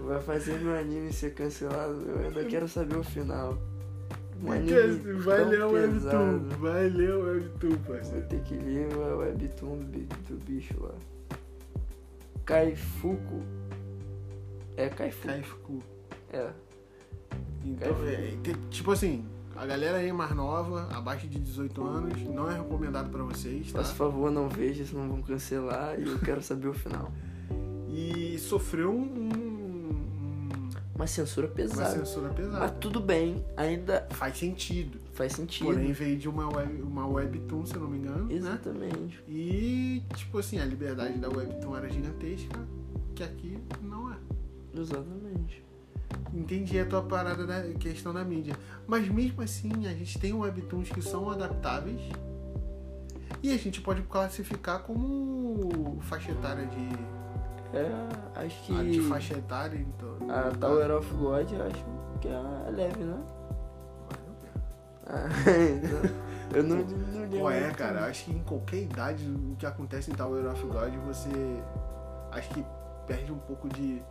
vai 0.06 0.22
fazer 0.22 0.60
meu 0.60 0.76
anime 0.78 1.12
ser 1.14 1.34
cancelado. 1.34 2.02
Eu 2.10 2.20
ainda 2.28 2.44
quero 2.46 2.68
saber 2.68 2.98
o 2.98 3.04
final. 3.04 3.58
Um 4.44 4.52
anime 4.52 5.14
vai 5.20 5.44
ler 5.46 5.64
o 5.64 5.72
Webtoon, 5.72 6.40
vai 6.60 6.90
ler 6.90 7.14
o 7.16 7.22
Webtoon, 7.24 7.70
Vou 7.70 7.96
parceiro. 7.96 8.28
ter 8.28 8.40
que 8.42 8.56
ler 8.56 8.88
o 8.96 9.18
webtoon 9.20 9.78
do, 9.80 9.86
bi- 9.86 10.08
do 10.30 10.36
bicho 10.46 10.76
lá. 10.80 10.92
Kaifuku. 12.46 13.42
É 14.76 14.90
Kaifuku. 14.90 15.28
Kaifuku. 15.28 15.84
É. 16.32 16.50
Então, 17.66 17.90
é, 18.08 18.34
tem- 18.44 18.56
tipo 18.70 18.92
assim, 18.92 19.26
a 19.56 19.66
galera 19.66 19.98
aí 19.98 20.14
mais 20.14 20.34
nova, 20.36 20.88
abaixo 20.92 21.28
de 21.28 21.40
18 21.40 21.84
anos, 21.86 22.22
não 22.24 22.50
é 22.50 22.56
recomendado 22.58 23.10
pra 23.10 23.24
vocês, 23.24 23.72
tá? 23.72 23.80
Faz 23.84 23.92
favor, 23.92 24.32
não 24.32 24.48
veja, 24.48 24.86
senão 24.86 25.08
vão 25.10 25.22
cancelar 25.22 26.00
e 26.00 26.08
eu 26.08 26.20
quero 26.20 26.42
saber 26.42 26.68
o 26.68 26.74
final. 26.74 27.12
E 27.90 28.38
sofreu 28.40 28.94
um- 28.94 29.47
Uma 30.98 31.08
censura 31.08 31.48
uma 31.48 31.54
pesada. 31.54 31.92
censura 31.92 32.28
Mas 32.28 32.36
pesada. 32.36 32.70
tudo 32.70 33.00
bem, 33.00 33.46
ainda 33.56 34.06
Faz 34.12 34.38
sentido. 34.38 35.00
faz 35.14 35.32
sentido. 35.34 35.68
Porém, 35.68 35.92
veio 35.94 36.18
de 36.18 36.28
uma, 36.28 36.48
web, 36.54 36.82
uma 36.82 37.08
webtoon, 37.08 37.66
se 37.66 37.76
eu 37.76 37.82
não 37.82 37.88
me 37.90 38.00
engano, 38.00 38.26
né? 38.26 38.34
Exatamente. 38.34 39.24
E, 39.30 40.04
tipo 40.16 40.40
assim, 40.40 40.60
a 40.60 40.66
liberdade 40.66 41.18
da 41.20 41.30
webtoon 41.30 41.78
era 41.78 41.88
gigantesca, 41.90 42.60
que 43.16 43.24
aqui 43.24 43.60
não 43.82 44.12
é. 44.12 44.18
Exatamente. 44.76 45.64
Entendi 46.34 46.80
a 46.80 46.86
tua 46.86 47.04
parada 47.04 47.46
da 47.46 47.62
questão 47.74 48.14
da 48.14 48.24
mídia. 48.24 48.56
Mas 48.88 49.08
mesmo 49.08 49.42
assim, 49.42 49.86
a 49.88 49.94
gente 49.94 50.18
tem 50.20 50.34
webtoons 50.34 50.90
que 50.90 51.02
são 51.02 51.30
adaptáveis 51.30 52.00
e 53.44 53.52
a 53.54 53.58
gente 53.58 53.82
pode 53.82 54.02
classificar 54.04 54.80
como 54.84 56.00
faixa 56.02 56.32
etária 56.32 56.66
de. 56.66 57.17
É, 57.74 58.40
acho 58.46 58.64
que. 58.64 58.80
a 58.80 58.84
de 58.84 59.02
faixa 59.02 59.34
etária, 59.36 59.78
então. 59.80 60.18
A 60.30 60.52
Tower 60.58 60.92
of 60.98 61.14
God 61.16 61.52
eu 61.52 61.66
acho 61.66 61.86
que 62.22 62.28
é 62.28 62.70
leve, 62.72 63.04
né? 63.04 63.20
Ah, 65.06 65.28
então, 65.30 66.12
eu 66.54 66.64
não, 66.64 66.78
não 66.78 67.40
Pô, 67.40 67.50
é, 67.50 67.72
cara, 67.72 68.06
acho 68.08 68.26
que 68.26 68.32
em 68.32 68.44
qualquer 68.44 68.82
idade 68.84 69.26
o 69.30 69.56
que 69.58 69.66
acontece 69.66 70.12
em 70.12 70.16
Tower 70.16 70.46
of 70.52 70.66
God 70.66 70.94
você. 71.06 71.30
Acho 72.32 72.50
que 72.50 72.66
perde 73.06 73.32
um 73.32 73.38
pouco 73.40 73.70
de, 73.70 74.02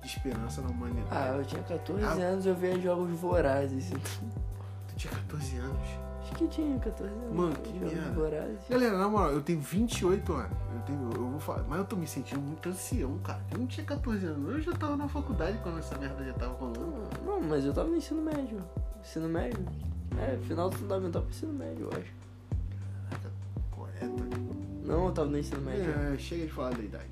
de 0.00 0.06
esperança 0.06 0.62
na 0.62 0.68
humanidade. 0.68 1.06
Ah, 1.10 1.34
eu 1.36 1.44
tinha 1.44 1.62
14 1.62 2.02
Ah. 2.02 2.12
anos 2.26 2.46
eu 2.46 2.54
via 2.54 2.78
jogos 2.80 3.10
vorazes. 3.20 3.90
então, 3.90 4.00
tinha 4.96 5.12
14 5.12 5.56
anos. 5.58 6.07
Acho 6.28 6.36
que 6.36 6.48
tinha 6.48 6.78
14 6.78 7.10
anos. 7.10 7.34
Mano, 7.34 7.56
que 7.56 7.72
merda. 7.72 8.50
Galera, 8.68 8.98
na 8.98 9.08
moral, 9.08 9.32
eu 9.32 9.40
tenho 9.40 9.60
28 9.60 10.32
anos. 10.34 10.58
Eu, 10.74 10.80
tenho, 10.82 11.10
eu 11.14 11.30
vou 11.30 11.40
falar, 11.40 11.64
mas 11.66 11.78
eu 11.78 11.84
tô 11.86 11.96
me 11.96 12.06
sentindo 12.06 12.40
muito 12.40 12.68
ancião, 12.68 13.18
cara. 13.18 13.40
Eu 13.50 13.58
não 13.58 13.66
tinha 13.66 13.86
14 13.86 14.26
anos, 14.26 14.52
eu 14.52 14.60
já 14.60 14.72
tava 14.72 14.96
na 14.96 15.08
faculdade 15.08 15.58
quando 15.62 15.78
essa 15.78 15.96
merda 15.96 16.22
já 16.22 16.34
tava 16.34 16.52
rolando. 16.52 17.08
Não, 17.24 17.40
mas 17.40 17.64
eu 17.64 17.72
tava 17.72 17.88
no 17.88 17.96
ensino 17.96 18.20
médio. 18.20 18.62
Ensino 19.00 19.26
médio? 19.28 19.64
É, 20.18 20.36
final 20.46 20.68
do 20.68 20.76
fundamental 20.76 21.22
pro 21.22 21.30
ensino 21.30 21.52
médio, 21.54 21.88
eu 21.90 21.98
acho. 21.98 22.12
Caraca, 23.08 23.30
poeta. 23.74 24.06
Não, 24.84 25.06
eu 25.06 25.12
tava 25.12 25.30
no 25.30 25.38
ensino 25.38 25.62
médio. 25.62 25.90
É, 25.90 26.18
chega 26.18 26.44
de 26.44 26.52
falar 26.52 26.74
da 26.74 26.82
idade. 26.82 27.10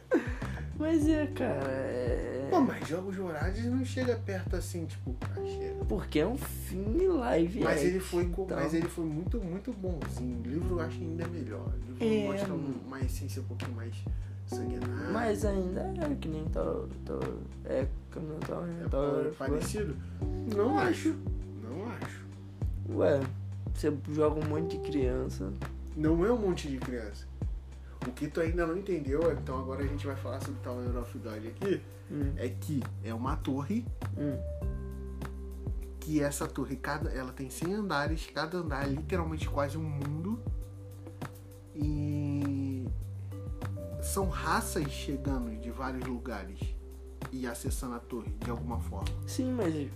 Mas 0.79 1.09
é, 1.09 1.27
cara, 1.27 1.71
é. 1.71 2.38
Pô, 2.51 2.61
mas 2.61 2.89
Jogos 2.89 3.17
Vorazes 3.17 3.65
não 3.67 3.85
chega 3.85 4.17
perto 4.17 4.57
assim, 4.57 4.87
tipo, 4.87 5.15
ah, 5.23 5.35
chega. 5.47 5.85
Porque 5.85 6.19
é 6.21 6.27
um 6.27 6.37
filme 6.37 7.07
live 7.07 7.61
Mas 7.61 7.83
ele 7.83 8.01
foi, 8.01 8.25
então. 8.25 8.47
mas 8.51 8.73
ele 8.75 8.89
foi 8.89 9.05
muito, 9.05 9.39
muito 9.41 9.73
bonzinho. 9.73 10.39
O 10.41 10.49
livro 10.49 10.77
eu 10.77 10.81
acho 10.81 10.99
ainda 11.01 11.27
melhor. 11.29 11.67
O 11.69 11.93
livro 11.93 12.05
É. 12.05 12.27
mostra 12.33 12.55
uma 12.55 13.01
essência 13.01 13.43
um 13.43 13.45
pouquinho 13.45 13.73
mais 13.77 13.95
sanguinária. 14.47 15.11
Mas 15.13 15.45
ainda 15.45 15.81
é 15.83 16.15
que 16.19 16.29
nem 16.29 16.45
tal. 16.47 16.89
tal 17.05 17.21
é, 17.65 17.87
caminhão 18.11 18.39
tal, 18.41 18.65
é 18.65 18.89
tal, 18.91 19.25
pa- 19.39 19.47
parecido? 19.47 19.97
Não 20.57 20.79
acho. 20.79 21.15
Não 21.63 21.87
acho. 21.93 22.25
Ué, 22.91 23.21
você 23.75 23.93
joga 24.11 24.41
um 24.41 24.49
monte 24.49 24.79
de 24.79 24.91
criança. 24.91 25.53
Não 25.97 26.25
é 26.25 26.33
um 26.33 26.39
monte 26.39 26.69
de 26.69 26.79
criança. 26.79 27.27
O 28.07 28.13
que 28.13 28.29
tu 28.29 28.41
ainda 28.41 28.67
não 28.67 28.79
entendeu, 28.79 29.21
então 29.33 29.59
agora 29.59 29.83
a 29.83 29.87
gente 29.87 30.07
vai 30.07 30.17
falar 30.17 30.41
sobre 30.41 30.61
Tower 30.63 30.97
of 30.97 31.19
God 31.19 31.45
aqui, 31.47 31.81
Hum, 32.11 32.33
é 32.37 32.49
que 32.49 32.83
é 33.05 33.13
uma 33.13 33.37
torre, 33.37 33.85
hum. 34.17 34.39
que 36.01 36.23
essa 36.23 36.47
torre, 36.47 36.77
cada, 36.77 37.11
ela 37.11 37.33
tem 37.33 37.51
100 37.51 37.75
andares, 37.75 38.27
cada 38.33 38.59
andar 38.59 38.87
é 38.87 38.91
literalmente 38.91 39.49
quase 39.49 39.77
um 39.77 39.83
mundo. 39.83 40.41
E 41.75 42.87
são 44.03 44.29
raças 44.29 44.91
chegando 44.91 45.55
de 45.61 45.71
vários 45.71 46.05
lugares 46.05 46.59
e 47.31 47.47
acessando 47.47 47.95
a 47.95 47.99
torre 47.99 48.33
de 48.43 48.51
alguma 48.51 48.81
forma. 48.81 49.09
Sim, 49.27 49.53
mas 49.53 49.89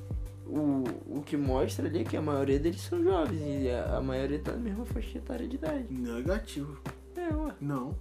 o, 0.46 0.84
o 1.18 1.22
que 1.22 1.36
mostra 1.36 1.86
ali 1.86 2.00
é 2.00 2.04
que 2.04 2.16
a 2.16 2.22
maioria 2.22 2.58
deles 2.58 2.82
são 2.82 3.02
jovens 3.02 3.40
e 3.40 3.70
a, 3.70 3.96
a 3.96 4.00
maioria 4.02 4.38
tá 4.38 4.52
na 4.52 4.58
mesma 4.58 4.84
faixa 4.84 5.18
etária 5.18 5.48
de 5.48 5.56
idade. 5.56 5.86
Negativo. 5.90 6.78
É, 7.16 7.34
ué. 7.34 7.54
Não. 7.60 7.94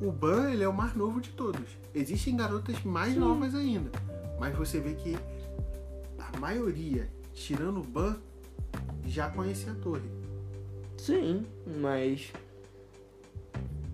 O 0.00 0.10
Ban, 0.10 0.50
ele 0.50 0.62
é 0.62 0.68
o 0.68 0.72
mais 0.72 0.94
novo 0.94 1.20
de 1.20 1.30
todos. 1.30 1.76
Existem 1.94 2.34
garotas 2.34 2.82
mais 2.82 3.12
Sim. 3.12 3.20
novas 3.20 3.54
ainda. 3.54 3.90
Mas 4.38 4.56
você 4.56 4.80
vê 4.80 4.94
que 4.94 5.16
a 6.18 6.38
maioria, 6.38 7.06
tirando 7.34 7.80
o 7.80 7.84
Ban, 7.84 8.16
já 9.04 9.28
conhece 9.28 9.68
a 9.68 9.74
torre. 9.74 10.08
Sim, 10.96 11.44
mas. 11.66 12.32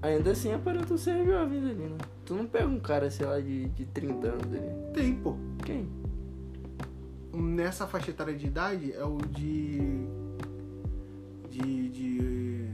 Ainda 0.03 0.31
assim 0.31 0.53
aparentam 0.53 0.97
ser 0.97 1.25
jovens 1.25 1.65
ali, 1.65 1.89
né? 1.89 1.99
Tu 2.25 2.35
não 2.35 2.47
pega 2.47 2.67
um 2.67 2.79
cara, 2.79 3.11
sei 3.11 3.27
lá, 3.27 3.41
de, 3.41 3.69
de 3.71 3.87
30 3.87 4.27
anos 4.29 4.47
ali. 4.47 4.93
Tem, 4.95 5.15
pô. 5.15 5.37
Quem? 5.65 5.89
Nessa 7.33 7.87
faixa 7.87 8.11
etária 8.11 8.35
de 8.35 8.47
idade 8.47 8.93
é 8.93 9.05
o 9.05 9.19
de. 9.19 9.81
De. 11.51 11.89
de 11.89 12.71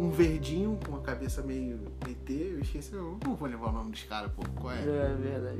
um 0.00 0.10
verdinho 0.10 0.78
com 0.86 0.96
a 0.96 1.00
cabeça 1.00 1.42
meio 1.42 1.78
ET. 2.08 2.30
Eu 2.30 2.60
esqueci, 2.60 2.92
eu 2.92 3.18
não 3.24 3.34
vou 3.34 3.48
levar 3.48 3.68
o 3.68 3.72
nome 3.72 3.90
dos 3.92 4.02
caras, 4.04 4.30
pô. 4.32 4.42
Qual 4.60 4.72
é? 4.72 4.80
É 4.80 5.16
verdade. 5.20 5.58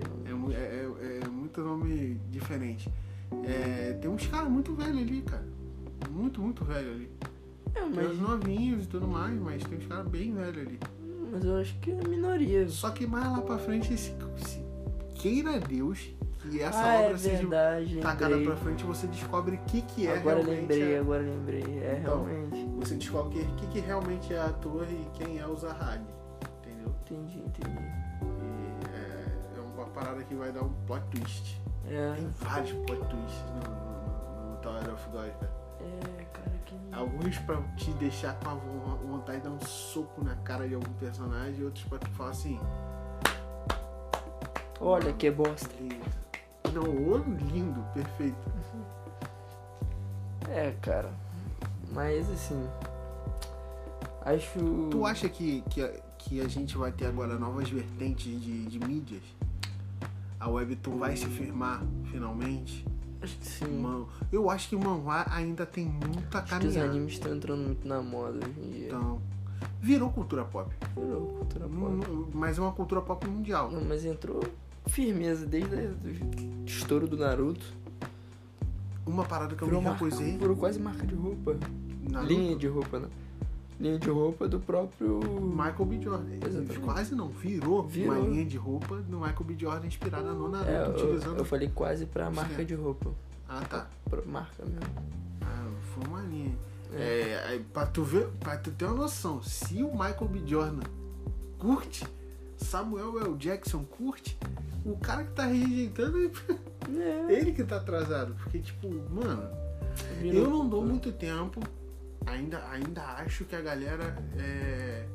É, 0.54 0.56
é, 0.58 1.16
é- 1.16 1.20
é 1.24 1.28
muito 1.28 1.60
nome 1.60 2.20
diferente. 2.30 2.88
É, 3.44 3.98
tem 4.00 4.10
uns 4.10 4.26
caras 4.26 4.50
muito 4.50 4.74
velhos 4.74 4.96
ali, 4.98 5.22
cara. 5.22 5.46
Muito, 6.10 6.40
muito 6.40 6.64
velho 6.64 6.90
ali. 6.92 7.10
É, 7.74 7.80
Tem 7.80 7.90
mas, 7.90 8.10
os 8.12 8.18
novinhos 8.18 8.84
e 8.84 8.88
tudo 8.88 9.06
mais, 9.06 9.38
mas 9.38 9.62
tem 9.64 9.78
uns 9.78 9.86
caras 9.86 10.08
bem 10.08 10.32
velhos 10.32 10.66
ali. 10.66 10.78
mas 11.30 11.44
eu 11.44 11.56
acho 11.58 11.78
que 11.80 11.90
é 11.90 12.08
minoria. 12.08 12.66
Só 12.68 12.90
que 12.90 13.06
mais 13.06 13.30
lá 13.30 13.40
pra 13.42 13.58
frente, 13.58 13.88
se, 13.96 14.14
se 14.36 14.62
queira 15.14 15.58
Deus 15.60 16.08
que 16.48 16.62
essa 16.62 16.80
ah, 16.80 17.00
obra 17.00 17.14
é 17.14 17.18
seja 17.18 17.36
verdade, 17.38 18.00
tacada 18.00 18.28
lembrei. 18.36 18.46
pra 18.46 18.56
frente, 18.56 18.84
você 18.84 19.06
descobre 19.06 19.56
o 19.56 19.58
que, 19.66 19.82
que 19.82 20.06
é 20.06 20.16
agora 20.16 20.36
realmente. 20.40 20.60
lembrei, 20.60 20.96
a- 20.96 21.00
agora 21.00 21.22
lembrei. 21.22 21.62
É, 21.82 21.98
Então. 22.00 22.24
realmente. 22.24 22.64
você 22.76 22.94
descobre 22.96 23.38
o 23.40 23.54
que, 23.56 23.66
que, 23.68 23.80
realmente 23.80 24.32
é 24.34 24.40
a 24.40 24.48
torre 24.48 24.94
e 24.94 25.10
quem 25.18 25.38
é 25.38 25.46
o 25.46 25.56
Zahag. 25.56 26.02
Entendeu? 26.60 26.94
Entendi, 27.02 27.38
entendi. 27.38 27.78
E 27.78 28.88
é, 28.96 29.58
é 29.58 29.60
uma 29.76 29.86
parada 29.86 30.22
que 30.24 30.34
vai 30.34 30.50
dar 30.52 30.62
um 30.62 30.72
plot 30.86 31.02
twist. 31.10 31.60
É, 31.86 32.12
Tem 32.16 32.28
vários 32.40 32.72
plot 32.86 33.00
twists 33.08 33.44
no, 33.64 33.70
no, 33.70 34.50
no 34.50 34.56
Tower 34.58 34.92
of 34.94 35.08
God, 35.10 35.30
cara. 35.40 35.52
é, 35.80 36.24
cara, 36.32 36.50
que. 36.66 36.76
Alguns 36.92 37.38
pra 37.38 37.56
te 37.76 37.90
deixar 37.92 38.34
com 38.40 38.50
a 38.50 38.54
vo- 38.54 38.96
vontade 39.06 39.38
de 39.38 39.44
dar 39.44 39.50
um 39.50 39.60
soco 39.60 40.22
na 40.24 40.34
cara 40.36 40.68
de 40.68 40.74
algum 40.74 40.92
personagem, 40.94 41.60
e 41.60 41.64
outros 41.64 41.84
pra 41.84 41.98
tu 41.98 42.10
falar 42.10 42.30
assim, 42.30 42.58
Olha 44.80 45.12
que 45.12 45.30
bosta. 45.30 45.68
lindo. 45.80 45.96
Não, 46.74 46.82
ô, 47.12 47.16
lindo, 47.52 47.80
perfeito. 47.94 48.36
É, 50.48 50.72
cara. 50.82 51.10
Mas 51.92 52.28
assim. 52.30 52.66
Acho. 54.22 54.88
Tu 54.90 55.06
acha 55.06 55.28
que, 55.28 55.62
que, 55.70 55.82
a, 55.82 55.88
que 56.18 56.40
a 56.40 56.48
gente 56.48 56.76
vai 56.76 56.92
ter 56.92 57.06
agora 57.06 57.38
novas 57.38 57.68
vertentes 57.70 58.40
de, 58.40 58.66
de 58.66 58.78
mídias? 58.86 59.22
A 60.40 60.48
Webtoon 60.48 60.98
vai 60.98 61.16
se 61.16 61.26
firmar 61.26 61.82
finalmente? 62.10 62.86
Acho 63.20 63.36
que 63.38 63.46
sim. 63.46 63.80
Man- 63.80 64.06
eu 64.30 64.48
acho 64.48 64.68
que 64.68 64.76
o 64.76 64.78
manhwa 64.80 65.24
ainda 65.30 65.66
tem 65.66 65.86
muito 65.86 66.36
a 66.36 66.40
Acho 66.40 66.60
que 66.60 66.66
os 66.68 66.76
animes 66.76 67.14
estão 67.14 67.34
entrando 67.34 67.62
muito 67.64 67.86
na 67.88 68.00
moda 68.00 68.38
hoje 68.46 68.60
em 68.60 68.70
dia. 68.70 68.86
Então, 68.86 69.20
virou 69.80 70.10
cultura 70.10 70.44
pop. 70.44 70.72
Virou 70.96 71.26
cultura 71.26 71.66
pop. 71.66 72.10
Hum, 72.10 72.26
Mas 72.32 72.58
é 72.58 72.60
uma 72.60 72.70
cultura 72.72 73.00
pop 73.00 73.26
mundial. 73.26 73.70
Não, 73.72 73.84
mas 73.84 74.04
entrou 74.04 74.40
firmeza 74.88 75.46
desde 75.46 75.74
o 75.74 76.64
estouro 76.66 77.06
do 77.06 77.16
Naruto. 77.16 77.64
Uma 79.06 79.24
parada 79.24 79.54
que 79.56 79.62
eu 79.62 79.68
Virou, 79.68 79.82
me 79.82 79.88
recusei. 79.90 80.36
virou 80.36 80.56
quase 80.56 80.78
marca 80.78 81.06
de 81.06 81.14
roupa. 81.14 81.56
Naruto, 82.10 82.32
Linha 82.32 82.56
de 82.56 82.66
roupa, 82.66 82.98
né? 83.00 83.08
Linha 83.80 83.98
de 83.98 84.10
roupa 84.10 84.48
do 84.48 84.58
próprio. 84.60 85.20
Michael 85.40 85.84
B. 85.86 86.00
Jordan. 86.02 86.34
Exatamente. 86.44 86.78
Quase 86.80 87.14
não, 87.14 87.28
virou, 87.28 87.86
Virou. 87.86 88.16
uma 88.16 88.28
linha 88.28 88.44
de 88.44 88.56
roupa 88.56 88.96
do 88.96 89.18
Michael 89.20 89.44
B. 89.44 89.54
Jordan 89.58 89.86
inspirada 89.86 90.32
no 90.32 90.48
Naruto, 90.48 90.70
É, 90.70 90.84
eu, 90.86 90.90
utilizando. 90.90 91.38
eu 91.38 91.44
falei 91.44 91.70
quase 91.74 92.04
pra 92.06 92.30
marca 92.30 92.64
de 92.64 92.74
roupa. 92.74 93.10
Ah, 93.48 93.62
tá. 93.68 93.86
Pra 94.10 94.20
marca 94.26 94.64
mesmo. 94.64 94.80
Ah, 95.40 95.68
foi 95.94 96.04
uma 96.08 96.20
linha. 96.22 96.54
É. 96.92 97.54
É, 97.54 97.60
pra 97.72 97.86
tu 97.86 98.02
ver, 98.02 98.26
pra 98.40 98.56
tu 98.58 98.70
ter 98.72 98.84
uma 98.86 98.94
noção, 98.94 99.42
se 99.42 99.82
o 99.82 99.92
Michael 99.92 100.28
B. 100.28 100.42
Jordan 100.46 100.82
curte, 101.58 102.04
Samuel 102.58 103.18
L. 103.20 103.36
Jackson 103.36 103.84
curte, 103.84 104.36
o 104.84 104.96
cara 104.98 105.24
que 105.24 105.32
tá 105.32 105.46
rejeitando 105.46 106.18
é 106.98 107.32
ele 107.32 107.52
que 107.52 107.64
tá 107.64 107.76
atrasado. 107.76 108.34
Porque, 108.34 108.58
tipo, 108.58 108.88
mano, 109.10 109.48
virou 110.20 110.44
eu 110.44 110.50
não 110.50 110.68
dou 110.68 110.84
muito 110.84 111.12
tempo. 111.12 111.60
Ainda, 112.26 112.62
ainda 112.70 113.02
acho 113.16 113.44
que 113.44 113.56
a 113.56 113.60
galera 113.60 114.16
é, 114.36 115.06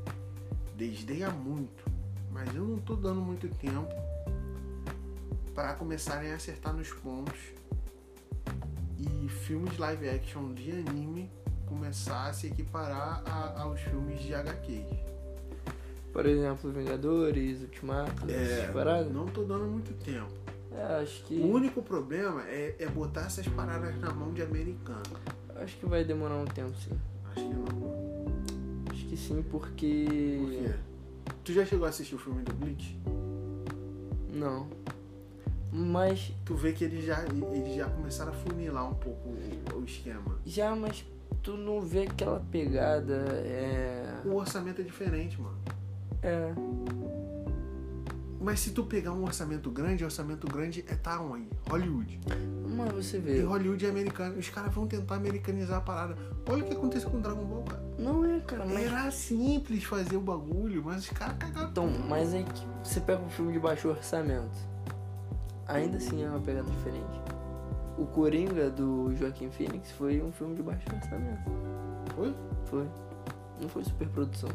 desdenha 0.75 1.29
muito. 1.29 1.83
Mas 2.31 2.53
eu 2.55 2.63
não 2.65 2.79
tô 2.79 2.95
dando 2.95 3.21
muito 3.21 3.47
tempo 3.49 3.93
para 5.53 5.73
começarem 5.75 6.31
a 6.31 6.35
acertar 6.35 6.73
nos 6.73 6.91
pontos 6.91 7.37
e 8.97 9.29
filmes 9.29 9.77
live 9.77 10.09
action 10.09 10.51
de 10.53 10.71
anime 10.71 11.29
começar 11.67 12.27
a 12.29 12.33
se 12.33 12.47
equiparar 12.47 13.21
a- 13.27 13.61
aos 13.61 13.79
filmes 13.81 14.19
de 14.21 14.33
HQs. 14.33 14.85
Por 16.13 16.27
exemplo, 16.27 16.71
Vingadores, 16.71 17.61
Ultimato, 17.61 18.29
essas 18.29 18.71
paradas. 18.71 19.11
não 19.11 19.25
tô 19.25 19.43
dando 19.43 19.65
muito 19.65 19.91
tempo. 20.05 20.31
É, 20.71 21.01
acho 21.01 21.23
que. 21.23 21.35
O 21.39 21.47
único 21.51 21.81
problema 21.81 22.43
é, 22.47 22.75
é 22.79 22.87
botar 22.87 23.21
essas 23.21 23.47
paradas 23.47 23.99
na 23.99 24.11
mão 24.11 24.31
de 24.31 24.43
americano. 24.43 25.01
Acho 25.55 25.75
que 25.77 25.85
vai 25.87 26.03
demorar 26.03 26.35
um 26.35 26.45
tempo, 26.45 26.71
sim. 26.77 26.97
Acho 27.31 27.47
que 27.47 27.53
não. 27.53 28.85
Acho 28.91 29.05
que 29.07 29.17
sim, 29.17 29.43
porque. 29.49 30.39
Por 30.39 30.51
quê? 30.51 30.75
Tu 31.43 31.53
já 31.53 31.65
chegou 31.65 31.85
a 31.85 31.89
assistir 31.89 32.15
o 32.15 32.19
filme 32.19 32.43
do 32.43 32.53
Bleach? 32.53 32.99
Não. 34.31 34.67
Mas. 35.71 36.31
Tu 36.45 36.55
vê 36.55 36.73
que 36.73 36.83
eles 36.83 37.03
já, 37.05 37.23
eles 37.25 37.75
já 37.75 37.89
começaram 37.89 38.31
a 38.31 38.35
funilar 38.35 38.87
um 38.87 38.93
pouco 38.95 39.29
o, 39.29 39.79
o 39.79 39.83
esquema. 39.83 40.37
Já, 40.45 40.75
mas 40.75 41.03
tu 41.41 41.57
não 41.57 41.81
vê 41.81 42.03
aquela 42.03 42.39
pegada. 42.51 43.13
É. 43.43 44.21
O 44.25 44.35
orçamento 44.35 44.81
é 44.81 44.83
diferente, 44.83 45.41
mano. 45.41 45.57
É. 46.23 46.53
Mas 48.39 48.59
se 48.59 48.71
tu 48.71 48.83
pegar 48.83 49.13
um 49.13 49.23
orçamento 49.23 49.71
grande, 49.71 50.03
orçamento 50.03 50.45
grande 50.47 50.83
é 50.89 50.95
tá 50.95 51.21
onde? 51.21 51.47
Hollywood. 51.69 52.19
Mas 52.75 52.91
você 52.91 53.17
E 53.17 53.21
vê. 53.21 53.41
Hollywood 53.41 53.85
é 53.85 53.89
americano. 53.89 54.37
Os 54.37 54.49
caras 54.49 54.73
vão 54.73 54.85
tentar 54.85 55.15
americanizar 55.15 55.77
a 55.77 55.81
parada. 55.81 56.17
Olha 56.49 56.61
o 56.61 56.67
que 56.67 56.73
aconteceu 56.73 57.09
com 57.09 57.21
Dragon 57.21 57.45
Ball, 57.45 57.63
cara. 57.63 57.83
Não 57.97 58.25
é, 58.25 58.39
cara, 58.41 58.65
mas. 58.65 58.85
Era 58.85 59.09
simples 59.11 59.85
fazer 59.85 60.17
o 60.17 60.21
bagulho, 60.21 60.83
mas 60.83 61.03
os 61.03 61.09
caras 61.11 61.37
cagaram. 61.37 61.69
Então, 61.69 61.89
mas 62.09 62.33
aí 62.33 62.43
que 62.43 62.65
você 62.83 62.99
pega 62.99 63.21
um 63.23 63.29
filme 63.29 63.53
de 63.53 63.59
baixo 63.59 63.87
orçamento. 63.87 64.57
Ainda 65.65 65.95
assim 65.95 66.21
é 66.21 66.27
uma 66.27 66.41
pegada 66.41 66.69
diferente. 66.69 67.21
o 67.97 68.05
Coringa 68.07 68.69
do 68.69 69.15
Joaquim 69.15 69.49
Phoenix 69.51 69.89
foi 69.91 70.21
um 70.21 70.33
filme 70.33 70.55
de 70.55 70.63
baixo 70.63 70.85
orçamento. 70.93 71.49
Foi? 72.13 72.35
Foi. 72.65 72.87
Não 73.61 73.69
foi 73.69 73.85
superprodução. 73.85 74.49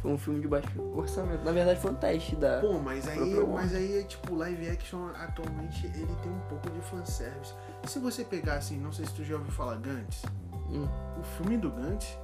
Foi 0.00 0.10
um 0.12 0.16
filme 0.18 0.40
de 0.40 0.48
baixo 0.48 0.68
orçamento. 0.94 1.44
Na 1.44 1.52
verdade 1.52 1.78
foi 1.78 1.90
um 1.90 1.94
teste 1.94 2.34
da. 2.36 2.60
Pô, 2.60 2.78
mas 2.78 3.06
aí, 3.06 3.34
mas 3.46 3.74
aí, 3.74 4.02
tipo, 4.04 4.34
live 4.34 4.70
action 4.70 5.08
atualmente 5.14 5.86
ele 5.86 6.14
tem 6.22 6.32
um 6.32 6.40
pouco 6.48 6.70
de 6.70 6.80
fanservice. 6.80 7.52
Se 7.84 7.98
você 7.98 8.24
pegar 8.24 8.54
assim, 8.54 8.78
não 8.78 8.92
sei 8.92 9.04
se 9.06 9.12
tu 9.14 9.24
já 9.24 9.34
ouviu 9.36 9.52
falar 9.52 9.76
Gantz, 9.76 10.22
Hum. 10.70 10.86
o 11.18 11.22
filme 11.22 11.58
do 11.58 11.70
Gantz 11.70 12.16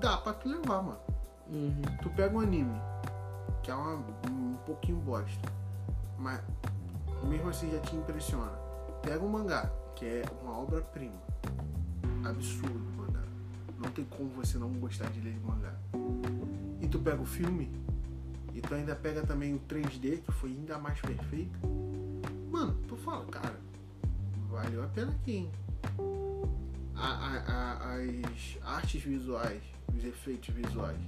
dá 0.00 0.16
pra 0.18 0.32
tu 0.32 0.48
levar, 0.48 0.82
mano. 0.82 0.98
Uhum. 1.48 1.82
Tu 2.00 2.08
pega 2.10 2.34
um 2.34 2.40
anime, 2.40 2.80
que 3.62 3.70
é 3.70 3.74
uma, 3.74 3.96
um 4.30 4.56
pouquinho 4.64 4.98
bosta, 4.98 5.52
mas 6.16 6.40
mesmo 7.24 7.48
assim 7.50 7.70
já 7.70 7.80
te 7.80 7.94
impressiona. 7.96 8.52
Pega 9.02 9.22
um 9.22 9.28
mangá, 9.28 9.68
que 9.96 10.06
é 10.06 10.22
uma 10.42 10.58
obra-prima. 10.60 11.20
Absurdo, 12.24 12.78
mangá. 12.96 13.20
Não 13.78 13.90
tem 13.90 14.04
como 14.04 14.30
você 14.30 14.56
não 14.58 14.70
gostar 14.74 15.10
de 15.10 15.20
ler 15.20 15.38
mangá. 15.44 15.74
Tu 16.90 16.98
pega 16.98 17.22
o 17.22 17.26
filme, 17.26 17.70
e 18.54 18.60
tu 18.60 18.74
ainda 18.74 18.94
pega 18.96 19.22
também 19.22 19.54
o 19.54 19.58
3D, 19.60 20.18
que 20.22 20.32
foi 20.32 20.50
ainda 20.50 20.78
mais 20.78 21.00
perfeito. 21.00 21.58
Mano, 22.50 22.76
tu 22.88 22.96
fala, 22.96 23.24
cara, 23.26 23.54
valeu 24.50 24.82
a 24.82 24.86
pena 24.88 25.12
aqui, 25.12 25.32
hein? 25.36 25.50
A- 26.96 27.06
a- 27.06 27.44
a- 27.46 27.94
as 27.96 28.58
artes 28.62 29.00
visuais, 29.02 29.62
os 29.96 30.04
efeitos 30.04 30.52
visuais, 30.54 30.98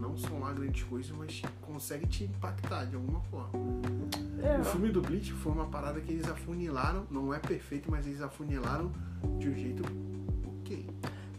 não 0.00 0.16
são 0.18 0.40
lá 0.40 0.52
grandes 0.52 0.82
coisas, 0.84 1.10
mas 1.16 1.40
consegue 1.62 2.06
te 2.06 2.24
impactar 2.24 2.84
de 2.86 2.96
alguma 2.96 3.20
forma. 3.22 3.50
É, 4.42 4.58
O 4.60 4.64
filme 4.64 4.90
do 4.90 5.00
Bleach 5.00 5.32
foi 5.32 5.52
uma 5.52 5.66
parada 5.66 6.00
que 6.00 6.12
eles 6.12 6.28
afunilaram, 6.28 7.06
não 7.10 7.32
é 7.32 7.38
perfeito, 7.38 7.90
mas 7.90 8.06
eles 8.06 8.20
afunilaram 8.20 8.90
de 9.38 9.48
um 9.48 9.54
jeito 9.54 9.82
ok. 10.60 10.86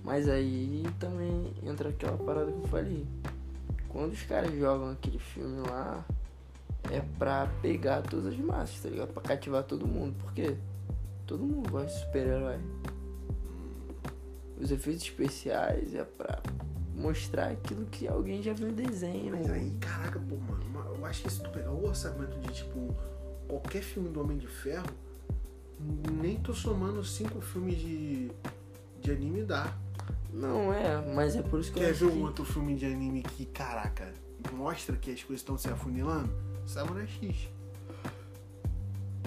Mas 0.04 0.27
aí 0.30 0.84
também 0.99 1.54
entra 1.63 1.89
aquela 1.89 2.17
parada 2.17 2.51
que 2.51 2.58
eu 2.60 2.67
falei. 2.67 3.06
Quando 3.91 4.13
os 4.13 4.21
caras 4.23 4.51
jogam 4.58 4.91
aquele 4.91 5.19
filme 5.19 5.67
lá, 5.67 6.06
é 6.89 7.01
pra 7.19 7.47
pegar 7.62 8.01
todas 8.01 8.27
as 8.34 8.39
massas, 8.39 8.80
tá 8.82 8.89
ligado? 8.89 9.13
Pra 9.13 9.21
cativar 9.21 9.63
todo 9.63 9.86
mundo. 9.88 10.15
Por 10.23 10.34
quê? 10.34 10.56
Todo 11.27 11.43
mundo 11.43 11.69
gosta 11.69 11.88
de 11.88 11.99
super-herói. 12.06 12.60
Os 14.60 14.71
efeitos 14.71 15.04
especiais 15.04 15.93
é 15.95 16.04
pra 16.04 16.41
mostrar 16.95 17.47
aquilo 17.47 17.86
que 17.88 18.08
alguém 18.08 18.41
já 18.43 18.54
viu 18.54 18.69
em 18.69 18.73
desenho. 18.73 19.36
Mas 19.36 19.49
aí, 19.49 19.71
caraca, 19.80 20.19
pô, 20.19 20.36
mano, 20.36 20.63
ma- 20.71 20.86
eu 20.97 21.06
acho 21.06 21.23
que 21.23 21.30
se 21.32 21.41
tu 21.41 21.49
pegar 21.49 21.71
o 21.71 21.86
orçamento 21.88 22.38
de 22.39 22.54
tipo 22.54 22.95
qualquer 23.47 23.82
filme 23.82 24.10
do 24.10 24.21
Homem 24.21 24.38
de 24.38 24.47
Ferro, 24.47 24.86
nem 26.12 26.38
tô 26.38 26.54
somando 26.54 27.04
cinco 27.04 27.41
filmes 27.41 27.75
de, 27.77 28.32
de 29.01 29.12
anime 29.12 29.43
dá. 29.43 29.73
Não 30.34 30.72
é, 30.74 31.13
mas 31.13 31.36
é 31.36 31.41
por 31.41 31.60
isso 31.60 31.72
que 31.74 31.80
eu 31.80 31.84
Quer 31.84 31.91
acho 31.91 32.08
ver 32.10 32.17
um 32.17 32.22
outro 32.24 32.46
filme 32.46 32.76
de 32.76 32.86
anime 32.86 33.22
que, 33.24 33.46
caraca, 33.46 34.13
mostra 34.54 34.96
que 34.96 35.12
as 35.12 35.22
coisas 35.24 35.41
estão 35.41 35.58
se 35.58 35.67
afunilando? 35.70 36.30
Samurai 36.65 37.08
X. 37.08 37.50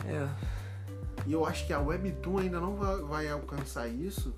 É, 0.07 0.29
E 1.27 1.33
eu 1.33 1.45
acho 1.47 1.67
que 1.67 1.73
a 1.73 1.81
Webtoon 1.81 2.39
ainda 2.39 2.61
não 2.61 2.77
vai, 2.77 2.97
vai 3.03 3.29
alcançar 3.29 3.89
isso. 3.89 4.35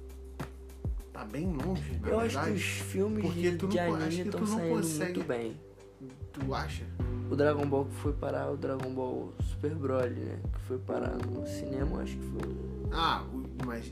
Tá 1.12 1.24
bem 1.24 1.46
longe, 1.52 1.98
na 2.00 2.08
eu 2.08 2.20
acho 2.20 2.34
verdade. 2.34 2.50
que 2.50 2.56
os 2.56 2.62
filmes 2.62 3.24
porque 3.24 3.50
de, 3.50 3.56
tu 3.56 3.66
não- 3.68 3.94
acho 3.94 4.04
anime 4.04 4.22
estão 4.22 4.40
tu 4.40 4.46
não 4.50 4.58
saindo 4.58 4.76
consegue- 4.76 5.12
muito 5.14 5.24
bem. 5.28 5.60
Tu 6.32 6.54
acha? 6.54 6.84
O 7.30 7.34
Dragon 7.34 7.66
Ball 7.66 7.86
que 7.86 7.94
foi 7.96 8.12
parar, 8.12 8.50
o 8.52 8.56
Dragon 8.56 8.92
Ball 8.92 9.32
Super 9.42 9.74
Broly, 9.74 10.20
né? 10.20 10.38
Que 10.52 10.60
foi 10.60 10.78
parar 10.78 11.16
no 11.16 11.44
cinema, 11.46 12.02
acho 12.02 12.16
que 12.16 12.22
foi. 12.38 12.56
Ah, 12.92 13.24
mas 13.64 13.90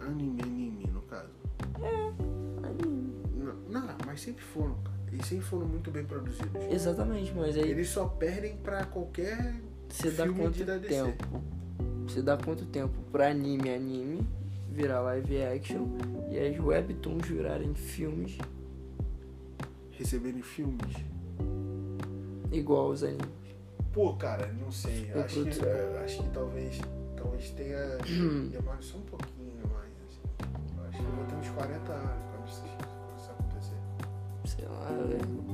anime, 0.00 0.40
anime, 0.42 0.86
no 0.92 1.00
caso. 1.02 1.30
Anime. 2.62 3.14
Não, 3.68 3.86
não, 3.86 3.96
mas 4.04 4.20
sempre 4.20 4.42
foram, 4.42 4.74
cara. 4.82 4.96
Eles 5.12 5.26
sempre 5.26 5.44
foram 5.44 5.66
muito 5.66 5.90
bem 5.90 6.04
produzidos. 6.04 6.64
Exatamente, 6.70 7.32
mas 7.34 7.56
aí 7.56 7.70
Eles 7.70 7.88
só 7.88 8.06
perdem 8.06 8.56
pra 8.58 8.84
qualquer 8.84 9.54
você 9.88 10.10
dá 10.10 10.28
quanto 10.28 10.64
tempo? 10.80 11.42
Você 12.06 12.22
dá 12.22 12.36
quanto 12.36 12.64
tempo 12.66 12.94
pra 13.10 13.28
anime 13.30 13.70
anime 13.70 14.26
virar 14.70 15.00
live 15.00 15.42
action 15.42 15.86
e 16.30 16.38
as 16.38 16.58
webtoons 16.58 17.26
virarem 17.26 17.74
filmes 17.74 18.36
receberem 19.92 20.42
filmes. 20.42 20.94
igual 22.52 22.88
aos 22.88 23.02
animes? 23.02 23.26
Pô, 23.92 24.14
cara, 24.14 24.52
não 24.52 24.70
sei. 24.70 25.10
Acho 25.12 25.44
que, 25.44 25.64
é, 25.64 26.02
acho 26.04 26.22
que 26.22 26.28
talvez, 26.28 26.80
talvez 27.16 27.50
tenha. 27.50 27.96
demore 28.52 28.82
só 28.82 28.98
um 28.98 29.02
pouquinho 29.02 29.66
mais. 29.72 29.95
40 31.56 31.92
anos 31.92 32.10
quando 32.30 32.48
isso, 32.48 32.62
quando 32.62 33.18
isso 33.18 33.30
acontecer. 33.32 33.76
Sei 34.44 34.68
lá, 34.68 34.88
velho. 35.06 35.46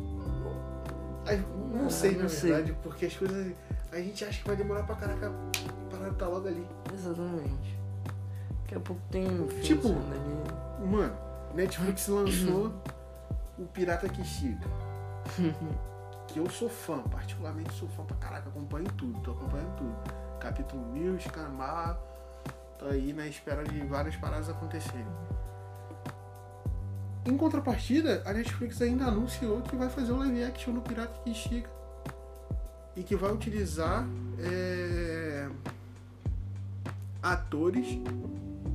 Não 1.73 1.87
Ah, 1.87 1.91
sei, 1.91 2.17
na 2.17 2.23
não 2.25 2.29
sei. 2.29 2.53
verdade, 2.53 2.77
porque 2.83 3.07
as 3.07 3.17
coisas. 3.17 3.55
A 3.93 3.97
gente 3.97 4.25
acha 4.25 4.41
que 4.43 4.47
vai 4.47 4.57
demorar 4.57 4.83
pra 4.85 4.97
caraca. 4.97 5.29
A 5.29 5.91
parada 5.91 6.15
tá 6.15 6.27
logo 6.27 6.49
ali. 6.49 6.67
Exatamente. 6.93 7.79
Daqui 8.63 8.75
a 8.75 8.81
pouco 8.81 9.01
tem 9.11 9.27
um 9.27 9.49
filme 9.49 9.63
Tipo, 9.63 9.89
ali. 9.89 10.87
Mano, 10.91 11.15
Netflix 11.55 12.09
lançou 12.09 12.73
o 13.59 13.65
Pirata 13.67 14.09
que 14.09 14.25
Chica. 14.25 14.69
que 16.29 16.39
eu 16.39 16.49
sou 16.51 16.69
fã, 16.69 16.99
particularmente 17.03 17.73
sou 17.75 17.89
fã 17.91 18.05
pra 18.05 18.17
caraca, 18.17 18.49
acompanho 18.49 18.87
tudo, 18.97 19.21
tô 19.21 19.33
acompanhando 19.33 19.77
tudo. 19.77 19.95
Capítulo 20.41 20.83
mil, 20.87 21.17
Escamar, 21.17 21.99
tô 22.79 22.87
aí 22.87 23.13
na 23.13 23.27
espera 23.27 23.63
de 23.63 23.81
várias 23.87 24.17
paradas 24.17 24.49
acontecerem. 24.49 25.07
Em 27.25 27.37
contrapartida, 27.37 28.23
a 28.27 28.33
Netflix 28.33 28.83
ainda 28.83 29.07
anunciou 29.07 29.63
que 29.63 29.77
vai 29.77 29.89
fazer 29.89 30.13
um 30.13 30.19
live 30.19 30.43
action 30.43 30.73
no 30.73 30.81
Pirata 30.81 31.21
que 31.23 31.33
Chica. 31.33 31.71
E 32.97 33.03
que 33.03 33.15
vai 33.15 33.33
utilizar 33.33 34.07
é, 34.39 35.49
atores 37.23 37.87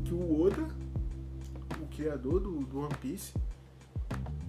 que 0.05 0.13
o 0.13 0.41
Oda, 0.41 0.65
o 1.81 1.87
criador 1.95 2.39
do, 2.39 2.61
do 2.61 2.79
One 2.79 2.95
Piece, 3.01 3.33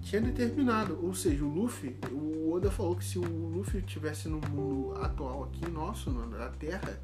tinha 0.01 0.21
determinado. 0.21 0.97
Ou 1.03 1.13
seja, 1.13 1.43
o 1.43 1.49
Luffy, 1.49 1.95
o 2.09 2.53
Oda 2.53 2.71
falou 2.71 2.95
que 2.95 3.03
se 3.03 3.19
o 3.19 3.23
Luffy 3.23 3.79
estivesse 3.79 4.29
no 4.29 4.39
mundo 4.49 4.97
atual 5.01 5.43
aqui 5.43 5.69
nosso, 5.69 6.09
na 6.09 6.47
Terra, 6.49 6.97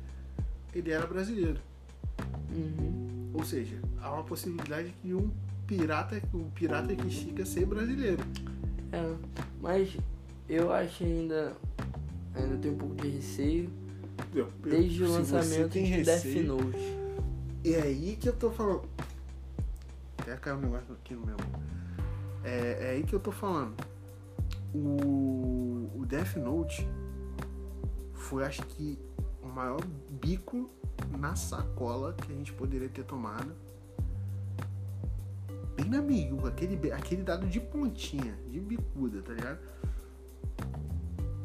ele 0.74 0.92
era 0.92 1.06
brasileiro. 1.06 1.60
Uhum. 2.50 3.32
Ou 3.34 3.44
seja, 3.44 3.78
há 4.02 4.14
uma 4.14 4.24
possibilidade 4.24 4.96
de 5.04 5.14
um 5.14 5.30
pirata, 5.68 6.22
o 6.34 6.46
pirata 6.54 6.96
que 6.96 7.10
chica 7.10 7.46
ser 7.46 7.66
brasileiro. 7.66 8.24
É, 8.92 9.16
mas 9.62 9.96
eu 10.48 10.72
acho 10.72 11.04
ainda. 11.04 11.54
Ainda 12.36 12.58
tenho 12.58 12.74
um 12.74 12.78
pouco 12.78 12.96
de 12.96 13.08
receio. 13.10 13.70
Eu- 14.34 14.48
eu- 14.64 14.70
Desde 14.72 15.04
o 15.04 15.10
lançamento 15.12 15.70
tem 15.72 15.86
de 15.86 16.04
Death 16.04 16.24
receio- 16.24 16.48
Note. 16.48 16.98
É 17.64 17.82
aí 17.82 18.18
que 18.20 18.30
eu 18.30 18.34
tô 18.36 18.52
falando. 18.52 18.84
Até 20.18 20.36
caiu 20.38 20.58
um 20.58 20.62
negócio 20.62 20.94
aqui 20.94 21.14
no 21.14 21.26
meu. 21.26 21.38
É, 22.44 22.78
é 22.82 22.90
aí 22.92 23.04
que 23.04 23.14
eu 23.14 23.20
tô 23.20 23.32
falando. 23.32 23.74
O, 24.74 25.90
o 25.96 26.06
Death 26.06 26.36
Note 26.36 26.88
foi, 28.14 28.44
acho 28.44 28.64
que, 28.68 29.00
o 29.42 29.48
maior 29.48 29.80
bico 30.22 30.70
na 31.18 31.36
sacola 31.36 32.14
que 32.14 32.32
a 32.32 32.36
gente 32.36 32.52
poderia 32.54 32.90
ter 32.90 33.04
tomado. 33.06 33.54
Bem 35.86 35.92
na 35.92 36.02
meiuca, 36.02 36.48
aquele, 36.48 36.92
aquele 36.92 37.22
dado 37.22 37.46
de 37.46 37.60
pontinha, 37.60 38.36
de 38.50 38.60
bicuda, 38.60 39.22
tá 39.22 39.34
ligado? 39.34 39.60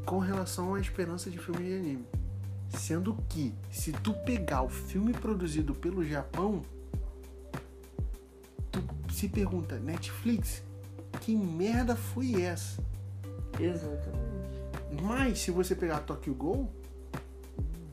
Com 0.06 0.18
relação 0.18 0.74
à 0.74 0.80
esperança 0.80 1.30
de 1.30 1.36
filme 1.36 1.62
de 1.62 1.74
anime. 1.74 2.06
Sendo 2.70 3.14
que, 3.28 3.54
se 3.70 3.92
tu 3.92 4.14
pegar 4.24 4.62
o 4.62 4.68
filme 4.70 5.12
produzido 5.12 5.74
pelo 5.74 6.02
Japão, 6.02 6.62
tu 8.72 8.82
se 9.12 9.28
pergunta, 9.28 9.78
Netflix, 9.78 10.62
que 11.20 11.36
merda 11.36 11.94
foi 11.94 12.40
essa? 12.40 12.82
Exatamente. 13.58 15.02
Mas, 15.02 15.40
se 15.40 15.50
você 15.50 15.74
pegar 15.74 16.00
Tokyo 16.00 16.34
Ghoul, 16.34 16.70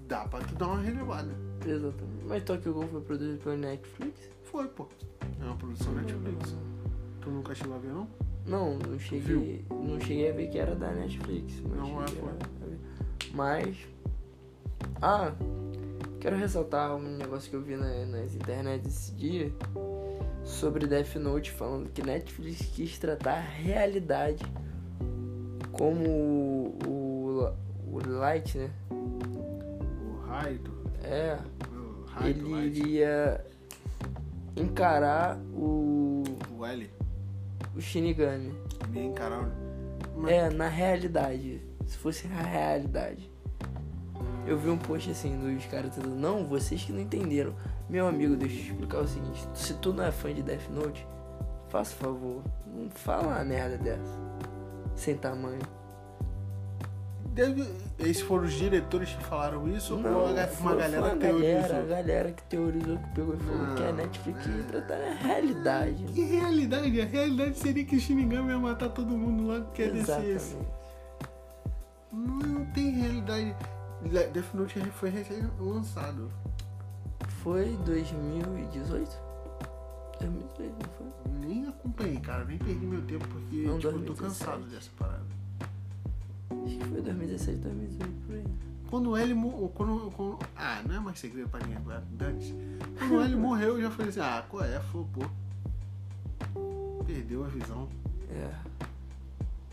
dá 0.08 0.26
pra 0.26 0.40
tu 0.40 0.56
dar 0.56 0.68
uma 0.68 0.82
relevada. 0.82 1.36
Exatamente. 1.66 2.26
Mas 2.26 2.44
Tokyo 2.46 2.74
Ghoul 2.74 2.88
foi 2.88 3.02
produzido 3.02 3.38
pela 3.40 3.58
Netflix? 3.58 4.30
Foi, 4.44 4.66
pô. 4.70 4.88
É 5.40 5.44
uma 5.44 5.56
produção 5.56 5.94
Netflix. 5.94 6.56
Tu 7.22 7.30
nunca 7.30 7.54
chegou 7.56 7.76
a 7.76 7.80
ver, 7.80 7.92
não? 7.92 8.08
Não, 8.46 8.78
não 8.78 8.98
cheguei. 9.00 9.66
Não 9.70 10.00
cheguei 10.00 10.30
a 10.30 10.34
ver 10.34 10.48
que 10.50 10.58
era 10.58 10.76
da 10.76 10.92
Netflix. 10.92 11.62
Não, 11.62 12.02
é, 12.04 12.08
foi. 12.08 12.30
Mas. 13.34 13.78
Ah, 15.02 15.34
quero 16.20 16.38
ressaltar 16.38 16.96
um 16.96 17.18
negócio 17.18 17.50
que 17.50 17.56
eu 17.56 17.62
vi 17.62 17.76
na- 17.76 18.06
nas 18.06 18.34
internet 18.36 18.88
esse 18.88 19.12
dia 19.14 19.52
sobre 20.44 20.88
Death 20.88 21.16
Note 21.16 21.52
falando 21.52 21.90
que 21.90 22.02
Netflix 22.02 22.62
quis 22.74 22.98
tratar 22.98 23.34
a 23.38 23.42
realidade 23.42 24.44
como 25.72 26.08
o, 26.08 26.78
o, 26.88 27.54
o 27.96 28.00
Light, 28.08 28.58
né? 28.58 28.72
O 28.92 30.26
Raito. 30.28 30.72
É, 31.04 31.38
O 32.20 32.24
ele 32.26 32.80
iria 32.80 33.46
encarar 34.58 35.38
o, 35.54 36.24
O 36.58 36.66
L. 36.66 36.90
o 37.76 37.82
Shinigami. 37.82 38.54
Me 38.90 39.02
encararam. 39.06 39.52
Mas- 40.16 40.32
É, 40.32 40.50
na 40.50 40.68
realidade. 40.68 41.62
Se 41.86 41.98
fosse 41.98 42.28
na 42.28 42.42
realidade. 42.42 43.32
Eu 44.46 44.58
vi 44.58 44.70
um 44.70 44.78
post 44.78 45.10
assim 45.12 45.38
dos 45.40 45.66
caras 45.66 45.92
dizendo, 45.92 46.10
não, 46.16 46.46
vocês 46.46 46.84
que 46.84 46.92
não 46.92 47.00
entenderam. 47.02 47.54
Meu 47.90 48.08
amigo, 48.08 48.36
deixa 48.36 48.56
eu 48.56 48.60
te 48.64 48.72
explicar 48.72 49.00
o 49.00 49.08
seguinte, 49.08 49.48
se 49.54 49.74
tu 49.76 49.94
não 49.94 50.04
é 50.04 50.12
fã 50.12 50.34
de 50.34 50.42
Death 50.42 50.70
Note, 50.70 51.06
faça 51.70 51.96
favor, 51.96 52.42
não 52.66 52.90
fala 52.90 53.28
uma 53.28 53.44
merda 53.46 53.78
dessa. 53.78 54.18
Sem 54.96 55.16
tamanho. 55.16 55.60
Deve... 57.38 57.64
Esses 58.00 58.22
foram 58.24 58.46
os 58.46 58.54
diretores 58.54 59.14
que 59.14 59.24
falaram 59.26 59.68
isso 59.68 59.94
ou 59.96 60.02
Não, 60.02 60.12
foi- 60.12 60.34
uma 60.34 60.48
foi 60.48 60.76
galera 60.78 61.02
uma 61.02 61.16
teorizou? 61.18 61.42
galera, 61.62 61.78
a 61.78 61.86
galera 61.86 62.32
que 62.32 62.44
teorizou, 62.44 62.98
que 62.98 63.08
pegou 63.16 63.36
e 63.36 63.38
falou 63.38 63.76
que 63.76 63.84
a 63.84 63.86
Não, 63.86 63.94
Netflix 63.96 64.48
é. 64.48 64.50
ia 64.50 64.64
tratar 64.64 64.98
na 64.98 65.14
realidade. 65.14 66.04
Que 66.06 66.24
realidade? 66.24 67.02
A 67.02 67.06
realidade 67.06 67.58
seria 67.60 67.86
que 67.86 67.96
o 67.96 68.00
Shinigami 68.00 68.50
ia 68.50 68.58
matar 68.60 68.90
todo 68.90 69.16
mundo 69.16 69.48
lá 69.48 69.62
que 69.74 69.84
é 69.84 69.90
desse. 69.90 70.58
Não 72.12 72.66
tem 72.74 72.90
realidade. 72.92 73.56
Death 74.34 74.54
Note 74.54 74.80
foi 74.92 75.10
recém-lançado. 75.10 76.32
Foi 77.44 77.78
2018? 77.86 79.18
2018, 80.20 80.74
não 80.74 80.90
foi? 80.98 81.48
Nem 81.48 81.68
acompanhei, 81.68 82.18
cara. 82.20 82.46
Nem 82.46 82.58
perdi 82.58 82.86
meu 82.86 83.02
tempo 83.04 83.28
porque 83.28 83.58
Não, 83.58 83.78
tipo, 83.78 83.88
eu 83.94 84.00
tô 84.00 84.14
2017. 84.14 84.20
cansado 84.46 84.64
dessa 84.70 84.90
parada. 84.98 85.37
Acho 86.50 86.78
que 86.78 86.84
foi 86.86 87.02
2017, 87.02 87.58
2018, 87.60 88.12
por 88.26 88.36
aí. 88.36 88.44
Quando 88.90 89.16
L 89.18 89.34
morreu. 89.34 89.70
Quando, 89.76 90.12
quando- 90.12 90.40
Ah, 90.56 90.82
não 90.88 90.96
é 90.96 91.00
mais 91.00 91.20
segredo 91.20 91.50
pra 91.50 91.60
ninguém 91.60 91.78
agora. 91.78 92.04
Dante. 92.12 92.56
Quando 92.98 93.22
L 93.22 93.36
morreu, 93.36 93.76
eu 93.76 93.82
já 93.82 93.92
falei 93.92 94.10
assim: 94.10 94.20
ah, 94.22 94.46
qual 94.50 94.64
é? 94.64 94.80
Flopou. 94.80 95.30
Perdeu 97.06 97.44
a 97.44 97.48
visão. 97.48 97.88
É. 98.32 98.52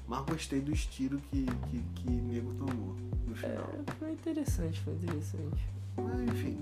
Mas 0.07 0.25
gostei 0.27 0.61
do 0.61 0.73
estilo 0.73 1.19
que, 1.31 1.47
que, 1.71 1.83
que 1.95 2.11
nego 2.11 2.53
tomou 2.55 2.95
no 3.27 3.35
final. 3.35 3.71
É, 3.87 3.93
foi 3.93 4.13
interessante, 4.13 4.81
foi 4.81 4.93
interessante. 4.95 5.65
Mas 5.97 6.21
enfim. 6.21 6.59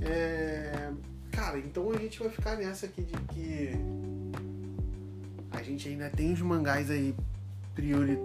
É, 0.00 0.92
Cara, 1.30 1.58
então 1.58 1.90
a 1.92 1.96
gente 1.96 2.18
vai 2.18 2.28
ficar 2.30 2.56
nessa 2.56 2.86
aqui 2.86 3.02
de 3.02 3.12
que 3.32 3.70
a 5.52 5.62
gente 5.62 5.88
ainda 5.88 6.10
tem 6.10 6.32
os 6.32 6.40
mangás 6.40 6.90
aí 6.90 7.14
priori- 7.74 8.18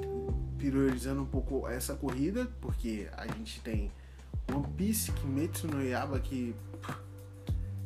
priorizando 0.72 1.22
um 1.22 1.26
pouco 1.26 1.68
essa 1.68 1.93
corrida, 1.95 2.47
porque 2.61 3.07
a 3.16 3.28
gente 3.28 3.59
tem 3.61 3.91
One 4.53 4.68
Piece, 4.78 5.11
Kimetsu 5.11 5.68
no 5.68 5.82
Yaba, 5.84 6.20
que 6.20 6.55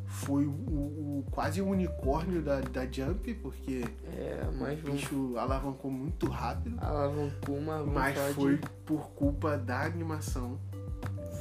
foi 0.08 0.46
o, 0.46 0.50
o- 0.52 1.26
quase 1.32 1.62
o 1.62 1.68
unicórnio 1.68 2.42
da, 2.42 2.60
da 2.62 2.86
Jump, 2.86 3.34
porque 3.36 3.86
É, 4.18 4.44
mas 4.60 4.80
o 4.84 4.92
bicho 4.92 5.38
alavancou 5.38 5.90
muito 5.92 6.28
rápido. 6.28 6.76
Alavancou 6.82 7.56
uma 7.58 7.84
Mas 7.86 8.18
foi 8.34 8.60
por 8.86 9.10
culpa 9.12 9.58
da 9.58 9.84
animação. 9.84 10.60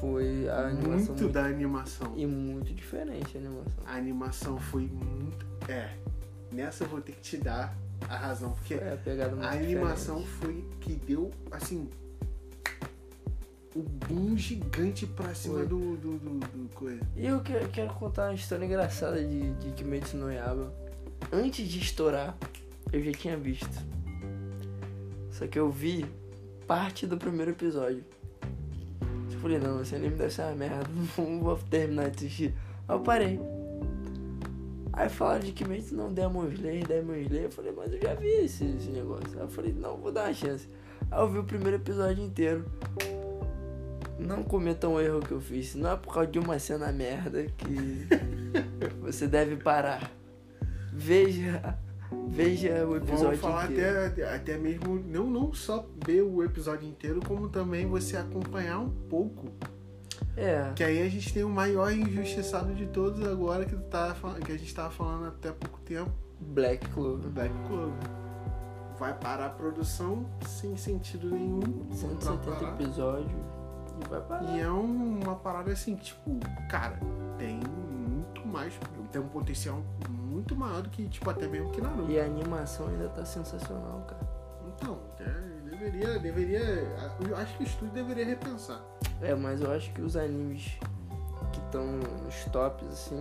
Foi 0.00 0.48
a 0.48 0.66
animação 0.68 0.92
muito, 0.92 1.08
muito, 1.22 1.28
da 1.32 1.44
animação. 1.46 2.12
e 2.16 2.24
muito 2.26 2.72
diferente 2.72 3.36
a 3.36 3.40
animação. 3.40 3.84
A 3.84 3.94
animação 3.96 4.58
foi 4.58 4.82
muito. 4.86 5.44
É. 5.68 5.96
Nessa 6.52 6.84
eu 6.84 6.88
vou 6.88 7.00
ter 7.00 7.12
que 7.12 7.20
te 7.20 7.36
dar 7.38 7.76
a 8.08 8.16
razão, 8.16 8.52
porque 8.52 8.76
Foi 8.76 8.88
a 8.88 9.46
a 9.46 9.50
animação 9.52 10.24
foi 10.24 10.64
que 10.80 10.94
deu, 10.94 11.30
assim. 11.50 11.88
O 13.76 13.82
boom 13.82 14.36
gigante 14.36 15.06
pra 15.06 15.34
cima 15.34 15.64
do, 15.64 15.96
do, 15.96 16.18
do, 16.18 16.38
do 16.40 16.74
coisa. 16.74 17.00
E 17.16 17.26
eu 17.26 17.40
que- 17.40 17.68
quero 17.68 17.92
contar 17.94 18.28
uma 18.28 18.34
história 18.34 18.64
engraçada 18.64 19.22
de, 19.22 19.52
de 19.54 19.70
Kimetsu 19.72 20.16
no 20.16 20.32
Yaba. 20.32 20.72
Antes 21.32 21.68
de 21.68 21.78
estourar, 21.78 22.36
eu 22.92 23.02
já 23.02 23.12
tinha 23.12 23.36
visto. 23.36 23.68
Só 25.30 25.46
que 25.46 25.58
eu 25.58 25.70
vi 25.70 26.06
parte 26.66 27.06
do 27.06 27.16
primeiro 27.16 27.52
episódio. 27.52 28.02
Eu 29.32 29.38
falei, 29.40 29.58
não, 29.58 29.80
esse 29.82 29.94
anime 29.94 30.16
deve 30.16 30.32
ser 30.32 30.42
uma 30.42 30.54
merda, 30.56 30.84
não 31.16 31.40
vou 31.40 31.56
terminar 31.56 32.10
de 32.10 32.16
assistir. 32.26 32.54
Aí 32.88 32.96
eu 32.96 33.00
parei. 33.00 33.38
Aí 34.98 35.08
falaram 35.08 35.44
de 35.44 35.52
Kimetsu, 35.52 35.94
não, 35.94 36.12
Demon 36.12 36.48
Slayer, 36.48 36.84
Demon 36.84 37.14
Slayer. 37.14 37.44
Eu 37.44 37.50
falei, 37.52 37.70
mas 37.70 37.92
eu 37.92 38.00
já 38.02 38.14
vi 38.14 38.26
esse, 38.26 38.64
esse 38.64 38.90
negócio. 38.90 39.30
Aí 39.34 39.44
eu 39.44 39.48
falei, 39.48 39.72
não, 39.72 39.96
vou 39.96 40.10
dar 40.10 40.24
uma 40.24 40.34
chance. 40.34 40.68
Aí 41.08 41.20
eu 41.20 41.28
vi 41.30 41.38
o 41.38 41.44
primeiro 41.44 41.76
episódio 41.76 42.24
inteiro. 42.24 42.64
Não 44.18 44.42
cometam 44.42 44.94
o 44.94 45.00
erro 45.00 45.20
que 45.20 45.30
eu 45.30 45.40
fiz. 45.40 45.76
Não 45.76 45.92
é 45.92 45.96
por 45.96 46.12
causa 46.12 46.28
de 46.28 46.40
uma 46.40 46.58
cena 46.58 46.90
merda 46.90 47.44
que 47.44 48.08
você 49.00 49.28
deve 49.28 49.54
parar. 49.54 50.10
Veja, 50.92 51.78
veja 52.26 52.84
o 52.84 52.94
Vamos 52.94 53.08
episódio 53.08 53.38
falar 53.38 53.70
inteiro. 53.70 54.04
até, 54.04 54.34
até 54.34 54.58
mesmo, 54.58 54.96
não, 55.06 55.30
não 55.30 55.54
só 55.54 55.88
ver 56.04 56.22
o 56.22 56.42
episódio 56.42 56.88
inteiro, 56.88 57.20
como 57.24 57.48
também 57.48 57.86
você 57.86 58.16
acompanhar 58.16 58.80
um 58.80 58.90
pouco. 59.08 59.46
É, 60.38 60.72
Que 60.74 60.84
aí 60.84 61.02
a 61.02 61.08
gente 61.08 61.32
tem 61.34 61.42
o 61.44 61.48
maior 61.50 61.92
injustiçado 61.92 62.72
de 62.74 62.86
todos 62.86 63.26
agora 63.26 63.64
que, 63.64 63.74
tá, 63.76 64.14
que 64.44 64.52
a 64.52 64.56
gente 64.58 64.74
tava 64.74 64.90
falando 64.90 65.26
até 65.28 65.50
pouco 65.52 65.80
tempo. 65.80 66.10
Black 66.40 66.88
Clover. 66.90 67.28
Black 67.30 67.54
Clover. 67.66 67.92
Vai 68.98 69.14
parar 69.14 69.46
a 69.46 69.50
produção 69.50 70.26
sem 70.46 70.76
sentido 70.76 71.30
nenhum. 71.30 71.60
pra 71.60 71.96
170 71.96 72.50
parar. 72.56 72.74
episódios. 72.74 73.30
E 74.04 74.08
vai 74.08 74.20
parar. 74.20 74.44
E 74.56 74.60
é 74.60 74.70
um- 74.70 75.20
uma 75.22 75.34
parada 75.36 75.72
assim, 75.72 75.96
tipo, 75.96 76.38
cara, 76.70 76.98
tem 77.38 77.58
muito 77.58 78.46
mais. 78.46 78.78
Tem 79.12 79.20
um 79.20 79.28
potencial 79.28 79.80
muito 80.08 80.54
maior 80.54 80.82
do 80.82 80.90
que, 80.90 81.08
tipo, 81.08 81.28
até 81.30 81.46
mesmo 81.48 81.70
que 81.70 81.80
Naruto. 81.80 82.10
E 82.10 82.20
a 82.20 82.24
animação 82.24 82.88
ainda 82.88 83.08
tá 83.08 83.24
sensacional, 83.24 84.04
cara. 84.06 84.20
Então, 84.76 84.98
é, 85.20 85.47
deveria, 85.90 86.18
deveria. 86.18 86.60
Eu 87.28 87.36
acho 87.36 87.56
que 87.56 87.62
o 87.62 87.66
estúdio 87.66 87.94
deveria 87.94 88.24
repensar. 88.24 88.80
É, 89.20 89.34
mas 89.34 89.60
eu 89.60 89.70
acho 89.72 89.92
que 89.92 90.02
os 90.02 90.16
animes 90.16 90.78
que 91.52 91.60
estão 91.60 91.84
nos 91.86 92.44
tops, 92.52 92.86
assim. 92.88 93.20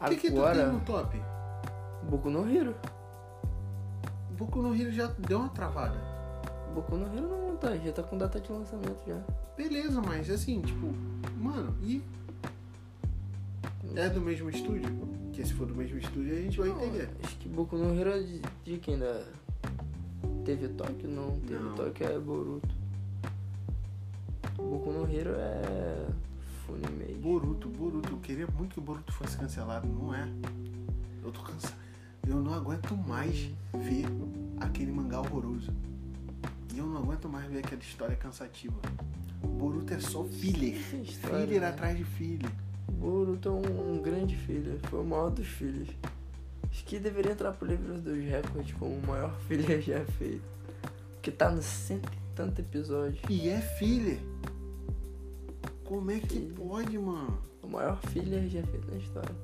O 0.00 0.04
que, 0.08 0.16
que 0.16 0.28
tu 0.28 0.34
tem 0.34 0.38
Agora, 0.38 0.66
no 0.72 0.80
top? 0.80 1.20
Boku 2.04 2.30
no 2.30 2.48
Hero. 2.48 2.74
Boku 4.30 4.62
no 4.62 4.74
Hero 4.74 4.90
já 4.90 5.06
deu 5.18 5.40
uma 5.40 5.48
travada. 5.50 5.98
Boku 6.74 6.96
no 6.96 7.06
Hero 7.06 7.28
não 7.28 7.56
tá, 7.56 7.76
já 7.76 7.92
tá 7.92 8.02
com 8.02 8.16
data 8.16 8.40
de 8.40 8.50
lançamento 8.50 9.02
já. 9.06 9.20
Beleza, 9.56 10.00
mas 10.00 10.30
assim, 10.30 10.62
tipo, 10.62 10.86
mano, 11.38 11.76
e 11.82 12.02
é 13.94 14.08
do 14.08 14.20
mesmo 14.20 14.48
estúdio? 14.48 14.88
Que 15.32 15.44
se 15.44 15.52
for 15.52 15.66
do 15.66 15.74
mesmo 15.74 15.98
estúdio 15.98 16.32
a 16.32 16.40
gente 16.40 16.58
vai 16.58 16.68
Não, 16.68 16.76
entender. 16.76 17.10
Acho 17.22 17.36
que 17.36 17.48
Boku 17.48 17.76
no 17.76 17.98
Hero 17.98 18.10
é 18.10 18.20
de, 18.20 18.40
de 18.64 18.78
quem 18.78 18.98
da. 18.98 19.22
Teve 20.44 20.68
Tóquio? 20.68 21.08
Não, 21.08 21.38
teve 21.40 21.62
Não. 21.62 21.74
Tóquio 21.74 22.06
é 22.06 22.18
Boruto. 22.18 22.68
Boku 24.56 24.92
no 24.92 25.10
Hero 25.10 25.32
é. 25.36 26.06
Funimei. 26.66 27.14
Boruto, 27.14 27.68
Boruto, 27.68 28.12
eu 28.12 28.18
queria 28.18 28.46
muito 28.46 28.74
que 28.74 28.78
o 28.78 28.82
Boruto 28.82 29.12
fosse 29.12 29.36
cancelado, 29.36 29.86
não 29.88 30.14
é? 30.14 30.28
Eu 31.22 31.32
tô 31.32 31.40
cansado. 31.42 31.74
Eu 32.26 32.36
não 32.36 32.54
aguento 32.54 32.96
mais 32.96 33.50
ver 33.74 34.06
aquele 34.60 34.92
mangá 34.92 35.20
horroroso. 35.20 35.72
E 36.72 36.78
eu 36.78 36.86
não 36.86 36.98
aguento 36.98 37.28
mais 37.28 37.50
ver 37.50 37.58
aquela 37.58 37.80
história 37.80 38.16
cansativa. 38.16 38.76
Boruto 39.42 39.92
é 39.92 40.00
só 40.00 40.22
filler. 40.24 40.76
História, 41.02 41.40
Filler 41.40 41.60
né? 41.60 41.68
atrás 41.68 41.96
de 41.96 42.04
filler. 42.04 42.50
Boruto 42.92 43.48
é 43.48 43.52
um, 43.52 43.94
um 43.94 44.02
grande 44.02 44.36
filho, 44.36 44.78
foi 44.84 45.00
o 45.00 45.04
maior 45.04 45.30
dos 45.30 45.46
filhos. 45.46 45.88
Acho 46.70 46.84
que 46.84 46.98
deveria 46.98 47.32
entrar 47.32 47.52
pro 47.52 47.66
livro 47.66 47.98
dos 48.00 48.16
recordes 48.24 48.74
como 48.76 48.94
o 48.96 49.06
maior 49.06 49.34
filho 49.48 49.80
já 49.82 50.04
feito. 50.04 50.42
Porque 51.14 51.30
tá 51.30 51.50
no 51.50 51.62
cento 51.62 52.08
e 52.12 52.34
tanto 52.34 52.60
episódio. 52.60 53.20
E 53.28 53.48
é 53.48 53.60
filler. 53.60 54.20
Como 55.84 56.10
é 56.10 56.18
que 56.20 56.28
Filler. 56.28 56.52
pode, 56.54 56.98
mano? 56.98 57.38
O 57.62 57.66
maior 57.68 58.00
filho 58.08 58.48
já 58.48 58.62
feito 58.62 58.90
na 58.90 58.96
história. 58.98 59.34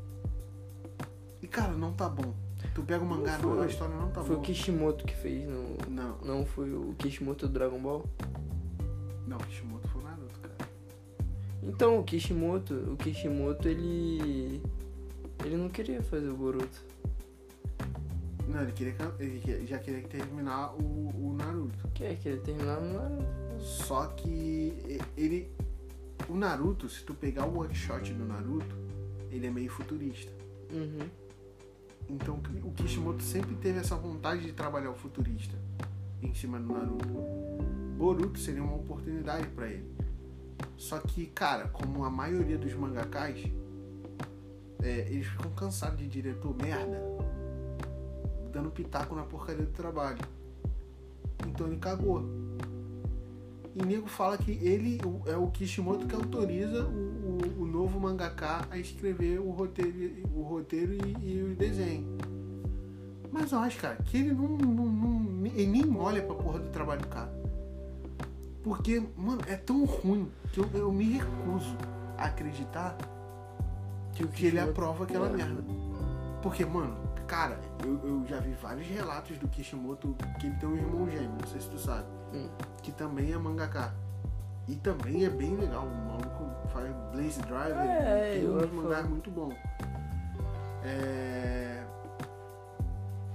E 1.43 1.47
cara, 1.47 1.73
não 1.73 1.93
tá 1.93 2.09
bom. 2.09 2.33
Tu 2.75 2.83
pega 2.83 3.03
o 3.05 3.07
mangá, 3.07 3.39
Não 3.39 3.57
foi. 3.57 3.65
a 3.67 3.69
história 3.69 3.95
não 3.95 4.09
tá 4.11 4.21
foi 4.23 4.31
boa. 4.37 4.39
o 4.39 4.43
Kishimoto 4.43 5.05
que 5.05 5.15
fez 5.15 5.47
no. 5.49 5.77
Não, 5.91 6.17
Não 6.25 6.47
foi 6.47 6.73
o 6.73 6.95
Kishimoto 6.99 7.47
do 7.47 7.53
Dragon 7.53 7.79
Ball? 7.81 8.05
não, 9.27 9.39
Kishimoto 9.39 9.89
foi 9.89 10.01
o 10.01 10.05
Naruto, 10.05 10.39
cara. 10.41 10.71
Então, 11.63 11.99
o 11.99 12.05
Kishimoto, 12.05 12.75
o 12.93 12.97
Kishimoto, 12.97 13.69
ele. 13.69 14.63
Ele 15.45 15.57
não 15.57 15.69
queria 15.69 16.03
fazer 16.03 16.29
o 16.29 16.37
Boruto. 16.37 16.81
Não, 18.49 18.63
ele, 18.63 18.73
queria, 18.73 18.95
ele 19.19 19.67
já 19.67 19.79
queria 19.79 20.03
terminar 20.03 20.75
o, 20.75 20.81
o 20.81 21.37
Naruto. 21.37 21.89
Quer 21.93 22.17
que 22.17 22.29
ele 22.29 22.41
terminar 22.41 22.81
no 22.81 22.95
Naruto. 22.95 23.61
Só 23.61 24.07
que 24.09 25.01
ele. 25.17 25.51
O 26.29 26.35
Naruto, 26.35 26.89
se 26.89 27.05
tu 27.05 27.15
pegar 27.15 27.47
o 27.47 27.59
one 27.59 27.75
shot 27.75 28.13
do 28.13 28.25
Naruto, 28.25 28.75
ele 29.31 29.47
é 29.47 29.51
meio 29.51 29.71
futurista. 29.71 30.33
Uhum. 30.73 31.09
Então 32.09 32.41
o 32.65 32.71
Kishimoto 32.73 33.23
sempre 33.23 33.55
teve 33.57 33.81
essa 33.81 33.97
vontade 33.97 34.43
de 34.43 34.53
trabalhar 34.53 34.91
o 34.91 34.95
futurista 34.95 35.57
em 36.23 36.33
cima 36.35 36.59
do 36.59 36.73
Naruto. 36.73 37.09
Boruto 37.97 38.39
seria 38.39 38.63
uma 38.63 38.77
oportunidade 38.77 39.47
pra 39.49 39.69
ele. 39.69 39.91
Só 40.77 40.99
que, 40.99 41.27
cara, 41.27 41.69
como 41.69 42.05
a 42.05 42.11
maioria 42.11 42.57
dos 42.59 42.73
mangakás, 42.75 43.43
é, 44.83 45.01
eles 45.11 45.27
ficam 45.27 45.51
cansados 45.53 45.99
de 45.99 46.07
diretor 46.07 46.55
merda, 46.55 47.03
dando 48.57 48.71
pitaco 48.71 49.15
na 49.15 49.23
porcaria 49.23 49.65
do 49.67 49.73
trabalho. 49.73 50.19
Então 51.47 51.67
ele 51.67 51.77
cagou. 51.77 52.25
E 53.75 53.85
nego 53.85 54.07
fala 54.09 54.39
que 54.39 54.53
ele 54.53 54.99
é 55.27 55.37
o 55.37 55.49
Kishimoto 55.49 56.07
que 56.07 56.15
autoriza 56.15 56.85
o, 56.87 57.39
o- 57.59 57.63
o 57.63 57.67
novo 57.67 58.01
mangaká 58.01 58.67
a 58.71 58.79
escrever 58.79 59.39
o 59.39 59.51
roteiro, 59.51 60.27
o 60.35 60.41
roteiro 60.43 60.95
e, 60.95 61.33
e 61.35 61.43
o 61.53 61.55
desenho. 61.55 62.17
Mas 63.31 63.53
eu 63.53 63.59
acho, 63.59 63.79
cara, 63.79 63.97
que 63.97 64.17
ele 64.17 64.33
não, 64.33 64.49
não, 64.57 64.87
não- 64.87 65.47
ele 65.47 65.67
nem 65.67 65.97
olha 65.99 66.23
pra 66.23 66.35
porra 66.35 66.59
do 66.61 66.71
trabalho 66.71 67.03
do 67.03 67.09
cara. 67.09 67.31
Porque, 68.65 69.03
mano, 69.17 69.43
é 69.47 69.57
tão 69.57 69.85
ruim 69.85 70.29
que 70.53 70.59
eu, 70.61 70.67
eu 70.73 70.91
me 70.91 71.05
recuso 71.19 71.77
a 72.17 72.25
acreditar 72.25 72.97
Que 74.15 74.25
o 74.25 74.29
que 74.29 74.47
ele 74.47 74.59
aprova 74.59 75.05
aquela 75.05 75.29
É. 75.29 75.33
merda. 75.37 75.63
Porque, 76.43 76.65
mano, 76.65 76.97
cara, 77.27 77.59
eu, 77.85 78.01
eu 78.07 78.27
já 78.27 78.39
vi 78.41 78.53
vários 78.53 78.87
relatos 78.87 79.37
do 79.39 79.49
Kishimoto 79.49 80.15
que 80.41 80.47
ele 80.47 80.57
tem 80.57 80.69
um 80.69 80.77
irmão 80.77 81.11
gêmeo, 81.11 81.37
não 81.41 81.47
sei 81.49 81.61
se 81.61 81.69
tu 81.69 81.79
sabe, 81.79 82.07
Hum. 82.33 82.49
que 82.83 82.93
também 82.93 83.33
é 83.33 83.39
mangaka. 83.39 83.95
E 84.69 84.75
também 84.77 85.25
é 85.25 85.31
bem 85.31 85.55
legal, 85.57 85.85
o 85.87 85.95
maluco 86.09 86.69
faz 86.73 86.93
Blaze 87.13 87.41
Driver, 87.43 87.79
É, 87.79 88.33
tem 88.41 88.49
uns 88.51 88.73
mangás 88.73 89.09
muito 89.09 89.31
bons. 89.31 89.55
É... 90.85 91.85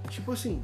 Tipo 0.09 0.33
assim, 0.33 0.61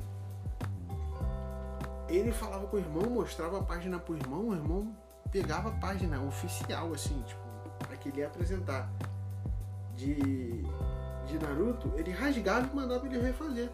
ele 2.10 2.32
falava 2.34 2.68
com 2.68 2.76
o 2.76 2.80
irmão, 2.80 3.10
mostrava 3.10 3.60
a 3.60 3.64
página 3.64 3.98
pro 3.98 4.16
irmão, 4.18 4.50
o 4.50 4.54
irmão 4.54 4.92
pegava 5.32 5.70
a 5.70 5.72
página 5.74 6.22
oficial, 6.22 6.94
assim, 6.94 7.22
tipo, 7.26 7.42
pra 7.88 7.96
que 7.96 8.10
ele 8.10 8.20
ia 8.20 8.28
apresentar 8.28 8.90
de, 9.96 10.66
de 11.28 11.38
Naruto, 11.40 11.92
ele 11.98 12.12
rasgava 12.12 12.70
e 12.72 12.76
mandava 12.76 13.06
ele 13.06 13.20
refazer. 13.20 13.70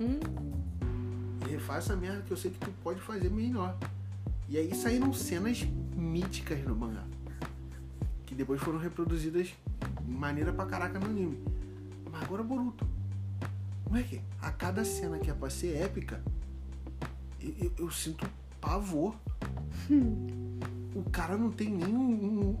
Hum, 0.00 0.18
Refaz 1.48 1.84
essa 1.84 1.96
merda 1.96 2.22
que 2.22 2.30
eu 2.30 2.36
sei 2.36 2.50
que 2.50 2.58
tu 2.58 2.70
pode 2.82 3.00
fazer 3.00 3.30
melhor. 3.30 3.76
E 4.48 4.56
aí 4.58 4.74
saíram 4.74 5.12
cenas 5.12 5.62
míticas 5.96 6.62
no 6.64 6.74
mangá. 6.76 7.04
Que 8.26 8.34
depois 8.34 8.60
foram 8.60 8.78
reproduzidas 8.78 9.48
de 9.48 10.10
maneira 10.10 10.52
pra 10.52 10.66
caraca 10.66 10.98
no 10.98 11.06
anime. 11.06 11.38
Mas 12.10 12.22
agora 12.22 12.42
Boruto. 12.42 12.86
Moleque, 13.88 14.20
a 14.42 14.50
cada 14.50 14.84
cena 14.84 15.18
que 15.18 15.30
é 15.30 15.34
pra 15.34 15.48
ser 15.48 15.76
épica, 15.76 16.22
eu, 17.40 17.54
eu- 17.58 17.72
eu 17.78 17.90
sinto 17.90 18.28
pavor. 18.60 19.14
O 20.98 21.10
cara 21.10 21.36
não 21.36 21.50
tem 21.50 21.68
nem 21.70 21.94
um, 21.94 22.00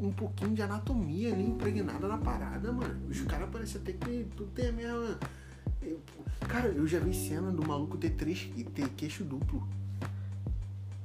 um- 0.00 0.06
um 0.08 0.12
pouquinho 0.12 0.54
de 0.54 0.62
anatomia 0.62 1.34
nem 1.34 1.48
impregnada 1.48 2.06
na 2.06 2.18
parada, 2.18 2.70
mano. 2.72 3.08
Os 3.08 3.20
caras 3.22 3.48
parecem 3.50 3.80
até 3.80 3.92
que 3.92 4.26
tudo 4.36 4.50
tem 4.52 4.68
a 4.68 4.72
mesma. 4.72 5.18
eu- 5.82 6.00
cara, 6.48 6.68
eu 6.68 6.86
já 6.86 6.98
vi 7.00 7.12
cena 7.14 7.50
do 7.50 7.66
maluco 7.66 7.96
ter 7.98 8.10
três 8.10 8.48
ter 8.74 8.88
queixo 8.90 9.24
duplo. 9.24 9.66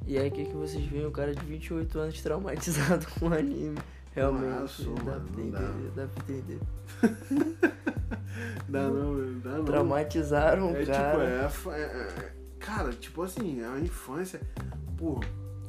E 0.05 0.17
aí, 0.17 0.27
o 0.27 0.31
que, 0.31 0.45
que 0.45 0.53
vocês 0.53 0.83
veem? 0.85 1.05
O 1.05 1.11
cara 1.11 1.33
de 1.33 1.45
28 1.45 1.97
anos 1.99 2.21
traumatizado 2.21 3.05
com 3.19 3.27
o 3.29 3.33
anime. 3.33 3.77
Realmente, 4.13 4.63
Ah, 4.63 4.67
sou, 4.67 4.93
dá, 4.95 5.03
mano, 5.03 5.27
pra 5.31 5.43
não 5.43 5.49
dá. 5.51 5.61
entender, 5.63 5.91
dá 5.95 6.07
pra 6.07 6.23
entender. 6.35 6.59
Dá 8.67 8.89
não, 8.89 9.39
dá 9.41 9.49
não. 9.57 9.65
Traumatizaram 9.65 10.69
É 10.69 10.71
o 10.73 10.79
tipo, 10.79 10.91
cara. 10.91 11.23
é, 11.23 11.49
fa- 11.49 11.75
é- 11.77 11.81
é- 11.81 12.33
Cara, 12.59 12.91
tipo 12.93 13.21
assim, 13.21 13.61
a 13.63 13.77
infância, 13.79 14.39
pô, 14.97 15.19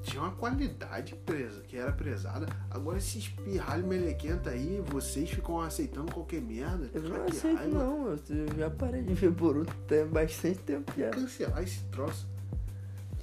tinha 0.04 0.22
uma 0.22 0.32
qualidade 0.32 1.14
presa, 1.24 1.62
que 1.62 1.76
era 1.76 1.90
prezada. 1.90 2.46
Agora 2.70 2.98
esses 2.98 3.28
pirralho 3.28 3.86
melequenta 3.86 4.50
aí, 4.50 4.82
vocês 4.86 5.30
ficam 5.30 5.60
aceitando 5.60 6.12
qualquer 6.12 6.42
merda. 6.42 6.90
Eu 6.92 7.02
não 7.02 7.24
aceito 7.24 7.56
raiva. 7.56 7.78
não, 7.78 8.08
eu 8.10 8.18
já 8.58 8.70
parei 8.70 9.02
de 9.02 9.14
ver 9.14 9.30
Boruto 9.30 9.74
tem 9.88 10.06
bastante 10.06 10.58
tempo 10.58 10.92
já. 10.96 11.10
Cancelar 11.10 11.62
esse 11.62 11.82
troço. 11.84 12.28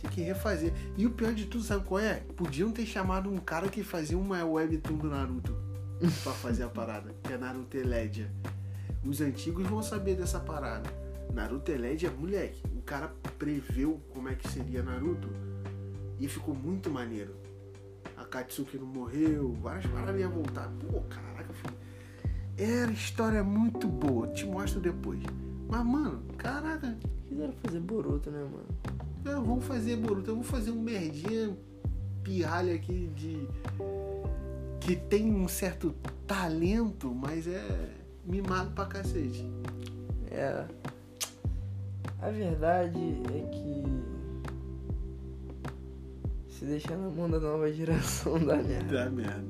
Tem 0.02 0.10
que 0.10 0.22
refazer. 0.22 0.74
E 0.98 1.06
o 1.06 1.12
pior 1.12 1.34
de 1.34 1.46
tudo, 1.46 1.64
sabe 1.64 1.86
qual 1.86 2.00
é? 2.00 2.16
Podiam 2.36 2.72
ter 2.72 2.86
chamado 2.88 3.30
um 3.30 3.38
cara 3.38 3.70
que 3.70 3.84
fazia 3.84 4.18
uma 4.18 4.44
webtoon 4.44 4.98
do 4.98 5.10
Naruto 5.10 5.56
pra 6.24 6.34
fazer 6.34 6.64
a 6.64 6.70
parada, 6.70 7.14
que 7.24 7.32
é 7.32 7.38
Naruto 7.38 7.78
Eledia. 7.78 8.30
Os 9.06 9.22
antigos 9.22 9.68
vão 9.68 9.84
saber 9.84 10.16
dessa 10.16 10.40
parada. 10.40 10.90
Naruto 11.32 11.72
Eledia, 11.72 12.10
moleque, 12.10 12.62
o 12.76 12.82
cara 12.82 13.14
preveu 13.38 14.02
como 14.12 14.28
é 14.28 14.36
que 14.36 14.50
seria 14.50 14.82
Naruto 14.82 15.30
e 16.22 16.28
ficou 16.28 16.56
muito 16.56 16.90
maneiro. 16.90 17.36
A 18.16 18.24
Katsuki 18.24 18.78
não 18.78 18.86
morreu, 18.86 19.54
várias 19.62 19.86
paradas 19.88 20.22
iam 20.22 20.32
voltar. 20.32 20.70
Pô, 20.80 21.02
caraca, 21.02 21.52
filho. 21.54 21.76
Era 22.58 22.92
história 22.92 23.44
muito 23.44 23.88
boa, 23.88 24.28
te 24.28 24.46
mostro 24.46 24.80
depois. 24.80 25.22
Mas, 25.68 25.86
mano, 25.86 26.24
caraca, 26.38 26.98
Quiseram 27.32 27.54
fazer 27.64 27.80
Boruto, 27.80 28.30
né, 28.30 28.44
mano? 28.44 28.68
eu 29.24 29.42
vou 29.42 29.62
fazer 29.62 29.96
Boruto, 29.96 30.32
eu 30.32 30.36
vou 30.36 30.44
fazer 30.44 30.70
um 30.70 30.82
merdinha 30.82 31.58
pirralha 32.22 32.76
aqui 32.76 33.10
de. 33.16 33.48
que 34.82 34.98
tem 34.98 35.34
um 35.34 35.48
certo 35.48 35.96
talento, 36.28 37.16
mas 37.16 37.48
é 37.48 37.90
mimado 38.26 38.72
pra 38.72 38.86
cacete. 38.86 39.50
É. 40.30 40.66
A 42.22 42.30
verdade 42.30 43.00
é 43.34 43.50
que. 43.50 44.21
Se 46.62 46.66
deixar 46.68 46.96
na 46.96 47.10
mão 47.10 47.28
da 47.28 47.40
nova 47.40 47.74
geração 47.74 48.38
dá 48.38 48.58
merda. 48.58 49.04
Dá 49.06 49.10
merda. 49.10 49.42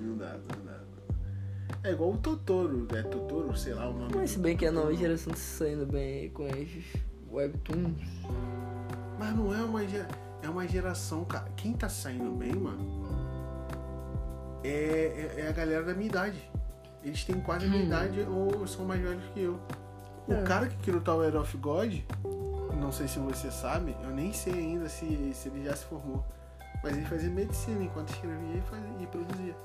Não 0.00 0.16
dá, 0.16 0.32
não 0.32 0.64
dá. 0.64 0.80
É 1.88 1.92
igual 1.92 2.10
o 2.14 2.16
Totoro, 2.18 2.88
é 2.92 3.02
Totoro, 3.04 3.56
sei 3.56 3.72
lá 3.72 3.88
o 3.88 3.92
nome. 3.92 4.12
Mas 4.16 4.30
se 4.32 4.40
bem 4.40 4.56
que 4.56 4.66
a 4.66 4.72
nova 4.72 4.92
geração 4.92 5.32
tá 5.32 5.38
saindo 5.38 5.86
bem 5.86 6.22
aí 6.22 6.30
com 6.30 6.44
as 6.44 6.68
webtoons. 7.30 8.02
Mas 9.16 9.36
não 9.36 9.54
é 9.54 9.62
uma, 9.62 9.86
ge- 9.86 10.04
é 10.42 10.48
uma 10.50 10.66
geração, 10.66 11.24
cara. 11.24 11.48
Quem 11.56 11.72
tá 11.72 11.88
saindo 11.88 12.32
bem, 12.32 12.52
mano, 12.52 13.06
é, 14.64 15.34
é, 15.36 15.40
é 15.42 15.48
a 15.48 15.52
galera 15.52 15.84
da 15.84 15.94
minha 15.94 16.08
idade. 16.08 16.50
Eles 17.04 17.22
têm 17.24 17.40
quase 17.42 17.66
a 17.66 17.68
minha 17.68 17.84
Hum. 17.84 17.86
idade 17.86 18.20
ou 18.28 18.66
são 18.66 18.84
mais 18.84 19.00
velhos 19.00 19.22
que 19.32 19.42
eu. 19.42 19.60
O 20.26 20.32
É. 20.32 20.42
cara 20.42 20.66
que 20.66 20.76
criou 20.78 20.98
o 20.98 21.00
Tower 21.00 21.36
of 21.36 21.56
God, 21.58 21.94
não 22.80 22.90
sei 22.90 23.06
se 23.06 23.20
você 23.20 23.52
sabe, 23.52 23.96
eu 24.02 24.10
nem 24.10 24.32
sei 24.32 24.52
ainda 24.54 24.88
se, 24.88 25.32
se 25.32 25.48
ele 25.48 25.62
já 25.62 25.76
se 25.76 25.84
formou. 25.84 26.24
Mas 26.86 26.96
ele 26.96 27.06
fazia 27.06 27.30
medicina 27.30 27.82
enquanto 27.82 28.10
escrevia 28.10 28.54
e, 28.54 28.60
fazia, 28.60 28.96
e 29.00 29.06
produzia. 29.08 29.56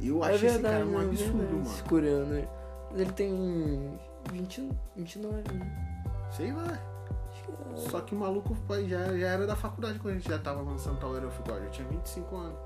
Eu 0.00 0.22
acho 0.22 0.46
esse 0.46 0.58
cara 0.60 0.86
um 0.86 1.00
é 1.00 1.04
absurdo, 1.04 1.38
verdade, 1.38 1.52
mano. 1.54 1.62
Esse 1.62 1.82
coreano. 1.82 2.26
né? 2.26 2.48
Ele 2.94 3.12
tem 3.12 3.98
20, 4.30 4.70
29, 4.94 5.34
né? 5.52 6.00
Sei 6.30 6.52
lá. 6.52 6.78
Que 7.32 7.50
é. 7.50 7.76
Só 7.90 8.00
que 8.00 8.14
o 8.14 8.18
maluco 8.18 8.56
já, 8.86 9.18
já 9.18 9.26
era 9.26 9.44
da 9.44 9.56
faculdade 9.56 9.98
quando 9.98 10.14
a 10.14 10.18
gente 10.18 10.28
já 10.28 10.38
tava 10.38 10.62
lançando 10.62 11.00
Tower 11.00 11.26
of 11.26 11.36
God. 11.42 11.64
Eu 11.64 11.70
tinha 11.70 11.88
25 11.88 12.36
anos. 12.36 12.58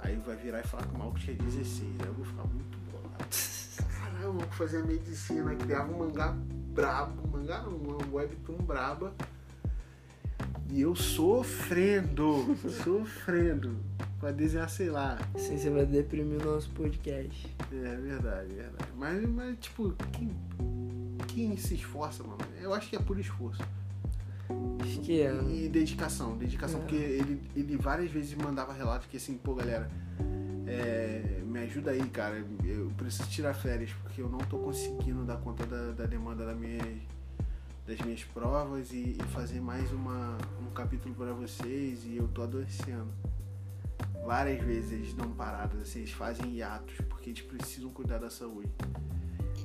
Aí 0.00 0.16
vai 0.16 0.36
virar 0.36 0.60
e 0.60 0.66
falar 0.66 0.82
que 0.82 0.94
o 0.94 0.98
maluco 0.98 1.18
tinha 1.18 1.38
16. 1.38 2.00
Aí 2.02 2.06
eu 2.06 2.12
vou 2.12 2.24
ficar 2.26 2.44
muito 2.44 2.78
bolado. 2.92 3.24
Caralho, 3.98 4.30
o 4.30 4.34
maluco 4.34 4.54
fazia 4.54 4.82
medicina, 4.82 5.54
criava 5.54 5.90
um 5.90 6.00
mangá 6.00 6.36
brabo. 6.74 7.26
Um 7.26 7.30
mangá 7.30 7.62
não, 7.62 7.78
uma 7.78 7.96
webtoon 8.12 8.58
braba. 8.58 9.14
E 10.70 10.80
eu 10.80 10.94
sofrendo, 10.94 12.56
sofrendo. 12.84 13.76
Pra 14.18 14.30
desenhar, 14.32 14.68
sei 14.68 14.90
lá. 14.90 15.18
Assim 15.34 15.56
você 15.58 15.70
vai 15.70 15.86
deprimir 15.86 16.40
o 16.40 16.44
nosso 16.44 16.70
podcast. 16.70 17.54
É 17.72 17.96
verdade, 17.96 18.54
verdade. 18.54 18.90
Mas, 18.96 19.28
mas 19.28 19.56
tipo, 19.58 19.94
quem, 20.12 20.30
quem 21.28 21.56
se 21.56 21.74
esforça, 21.74 22.22
mano? 22.22 22.38
Eu 22.60 22.72
acho 22.74 22.88
que 22.88 22.96
é 22.96 22.98
por 22.98 23.18
esforço. 23.18 23.62
Acho 24.80 25.00
que 25.00 25.20
é. 25.20 25.34
E 25.50 25.68
dedicação, 25.68 26.36
dedicação, 26.36 26.78
É. 26.78 26.82
porque 26.82 26.96
ele, 26.96 27.42
ele 27.54 27.76
várias 27.76 28.10
vezes 28.10 28.34
mandava 28.34 28.72
relatos 28.72 29.06
que 29.08 29.16
assim, 29.16 29.36
pô 29.36 29.54
galera, 29.54 29.90
é, 30.66 31.40
me 31.44 31.58
ajuda 31.60 31.90
aí, 31.90 32.04
cara, 32.08 32.42
eu 32.64 32.90
preciso 32.96 33.28
tirar 33.28 33.54
férias, 33.54 33.90
porque 34.02 34.20
eu 34.22 34.28
não 34.28 34.38
tô 34.38 34.58
conseguindo 34.58 35.24
dar 35.24 35.36
conta 35.38 35.66
da, 35.66 35.92
da 35.92 36.06
demanda 36.06 36.46
da 36.46 36.54
minha, 36.54 36.82
das 37.86 38.00
minhas 38.00 38.24
provas 38.24 38.92
e, 38.92 39.16
e 39.18 39.22
fazer 39.32 39.60
mais 39.60 39.90
uma, 39.92 40.36
um 40.60 40.70
capítulo 40.74 41.14
para 41.14 41.32
vocês 41.32 42.04
e 42.04 42.16
eu 42.16 42.26
tô 42.28 42.42
adoecendo. 42.42 43.08
Várias 44.24 44.60
vezes 44.64 44.92
eles 44.92 45.12
dão 45.14 45.30
paradas, 45.30 45.80
assim, 45.80 46.00
eles 46.00 46.10
fazem 46.10 46.50
hiatos, 46.56 46.96
porque 47.08 47.30
eles 47.30 47.42
precisam 47.42 47.90
cuidar 47.90 48.18
da 48.18 48.28
saúde. 48.28 48.68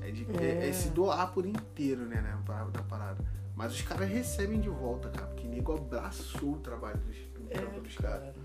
É, 0.02 0.12
de, 0.12 0.26
é- 0.40 0.66
é 0.66 0.70
É. 0.70 0.74
se 0.74 0.90
doar 0.90 1.32
por 1.34 1.46
inteiro, 1.46 2.06
né, 2.06 2.22
né, 2.22 2.38
pra- 2.46 2.66
da 2.66 2.82
parada. 2.84 3.24
Mas 3.56 3.74
os 3.74 3.82
caras 3.82 4.08
recebem 4.10 4.60
de 4.60 4.70
volta, 4.70 5.10
cara, 5.10 5.28
porque 5.28 5.48
nego 5.48 5.74
abraçou 5.76 6.54
o 6.54 6.58
trabalho 6.60 7.00
dos, 7.00 7.16
do 7.34 7.48
trampo 7.50 7.82
dos 7.82 7.96
caras. 7.96 8.36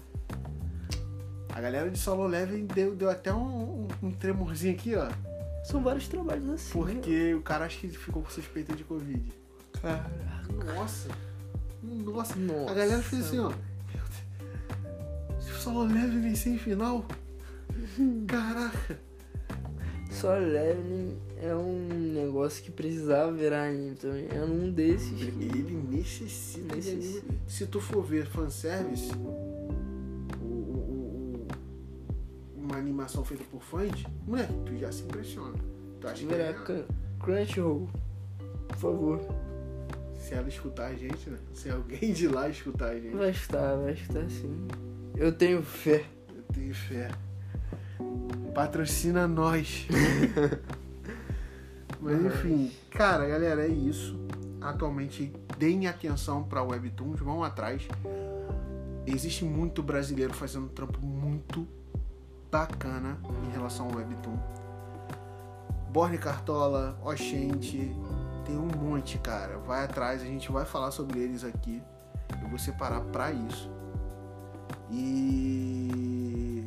A 1.55 1.61
galera 1.61 1.91
de 1.91 1.99
Solo 1.99 2.27
Level 2.27 2.67
deu, 2.67 2.95
deu 2.95 3.09
até 3.11 3.33
um, 3.33 3.89
um, 4.03 4.11
tremorzinho 4.11 4.75
aqui, 4.75 4.95
ó. 4.95 5.09
São 5.65 5.83
vários 5.83 6.07
trabalhos 6.09 6.49
assim. 6.51 6.79
né? 6.79 6.93
Porque 6.95 7.35
o 7.35 7.43
cara 7.43 7.65
acho 7.65 7.79
que 7.79 7.89
ficou 7.89 8.23
com 8.23 8.31
suspeita 8.31 8.75
de 8.75 8.85
Covid. 8.85 9.33
Caraca. 9.81 10.11
Nossa! 10.75 11.09
Nossa! 11.83 12.37
Nossa. 12.37 12.71
A 12.71 12.75
galera 12.75 13.03
fez 13.03 13.27
assim, 13.27 13.39
ó. 13.39 13.49
Meu 13.49 13.57
Deus. 13.93 15.63
Solo 15.63 15.85
Leveling 15.85 16.35
sem 16.35 16.59
final? 16.59 17.05
Caraca. 18.27 18.99
Solo 20.11 20.41
Leveling 20.47 21.19
é 21.41 21.55
um 21.55 21.89
negócio 22.15 22.63
que 22.65 22.71
precisava 22.71 23.31
virar 23.33 23.65
anime 23.69 23.95
também. 23.97 24.27
É 24.31 24.43
um 24.43 24.71
desses. 24.73 25.21
Ele 25.21 25.33
necessita 25.97 26.75
de 26.77 26.89
anime. 26.91 27.03
Necessita. 27.03 27.35
Se 27.47 27.67
tu 27.67 27.81
for 27.81 28.03
ver 28.03 28.27
fanservice, 28.27 29.13
o, 29.15 30.45
o, 30.45 30.47
o- 30.47 31.47
uma 32.57 32.77
animação 32.77 33.25
feita 33.25 33.45
por 33.51 33.63
fãs, 33.63 34.05
moleque, 34.27 34.53
tu 34.65 34.77
já 34.79 34.91
se 34.91 35.03
impressiona. 35.03 35.55
Tu 36.01 36.09
acha 36.09 36.27
que 36.27 36.35
é, 36.35 36.53
Cr- 36.53 36.93
Crunchyroll. 37.21 37.89
Por 38.69 38.77
favor. 38.77 39.21
Se 40.27 40.35
ela 40.35 40.49
escutar 40.49 40.87
a 40.87 40.95
gente, 40.95 41.31
né? 41.31 41.39
Se 41.55 41.71
alguém 41.71 42.13
de 42.13 42.27
lá 42.27 42.49
escutar 42.49 42.89
a 42.89 42.95
gente, 42.99 43.15
Vai 43.15 43.31
estar, 43.31 43.77
vai 43.77 43.93
estar 43.93 44.29
sim. 44.29 44.67
Eu 45.17 45.31
tenho 45.31 45.63
fé. 45.63 46.05
eu 46.35 46.43
tenho 46.53 46.75
fé. 46.75 47.09
Patrocina 48.53 49.29
nós. 49.29 49.87
Mas 52.03 52.25
enfim, 52.25 52.73
cara, 52.91 53.29
galera, 53.29 53.65
é 53.67 53.69
isso. 53.69 54.19
Atualmente, 54.61 55.33
deem 55.59 55.87
atenção 55.87 56.43
para 56.43 56.61
Webtoons, 56.61 57.21
vão 57.21 57.45
atrás. 57.45 57.87
Existe 59.07 59.45
muito 59.45 59.81
brasileiro 59.81 60.35
fazendo 60.35 60.65
um 60.65 60.71
trampo 60.71 60.99
muito 61.01 61.69
bacana 62.51 63.17
em 63.47 63.53
relação 63.53 63.87
ao 63.87 63.97
Webtoon. 63.97 64.37
Borne 65.93 66.19
Cartola, 66.19 66.99
Oxente, 67.05 67.95
tem 68.47 68.57
um 68.57 68.67
monte, 68.67 69.19
cara. 69.19 69.59
Vai 69.59 69.85
atrás, 69.85 70.23
a 70.23 70.25
gente 70.25 70.51
vai 70.51 70.65
falar 70.65 70.91
sobre 70.93 71.19
eles 71.19 71.45
aqui. 71.45 71.83
Eu 72.43 72.49
vou 72.49 72.59
separar 72.59 73.01
pra 73.01 73.33
isso. 73.33 73.71
E 74.91 76.65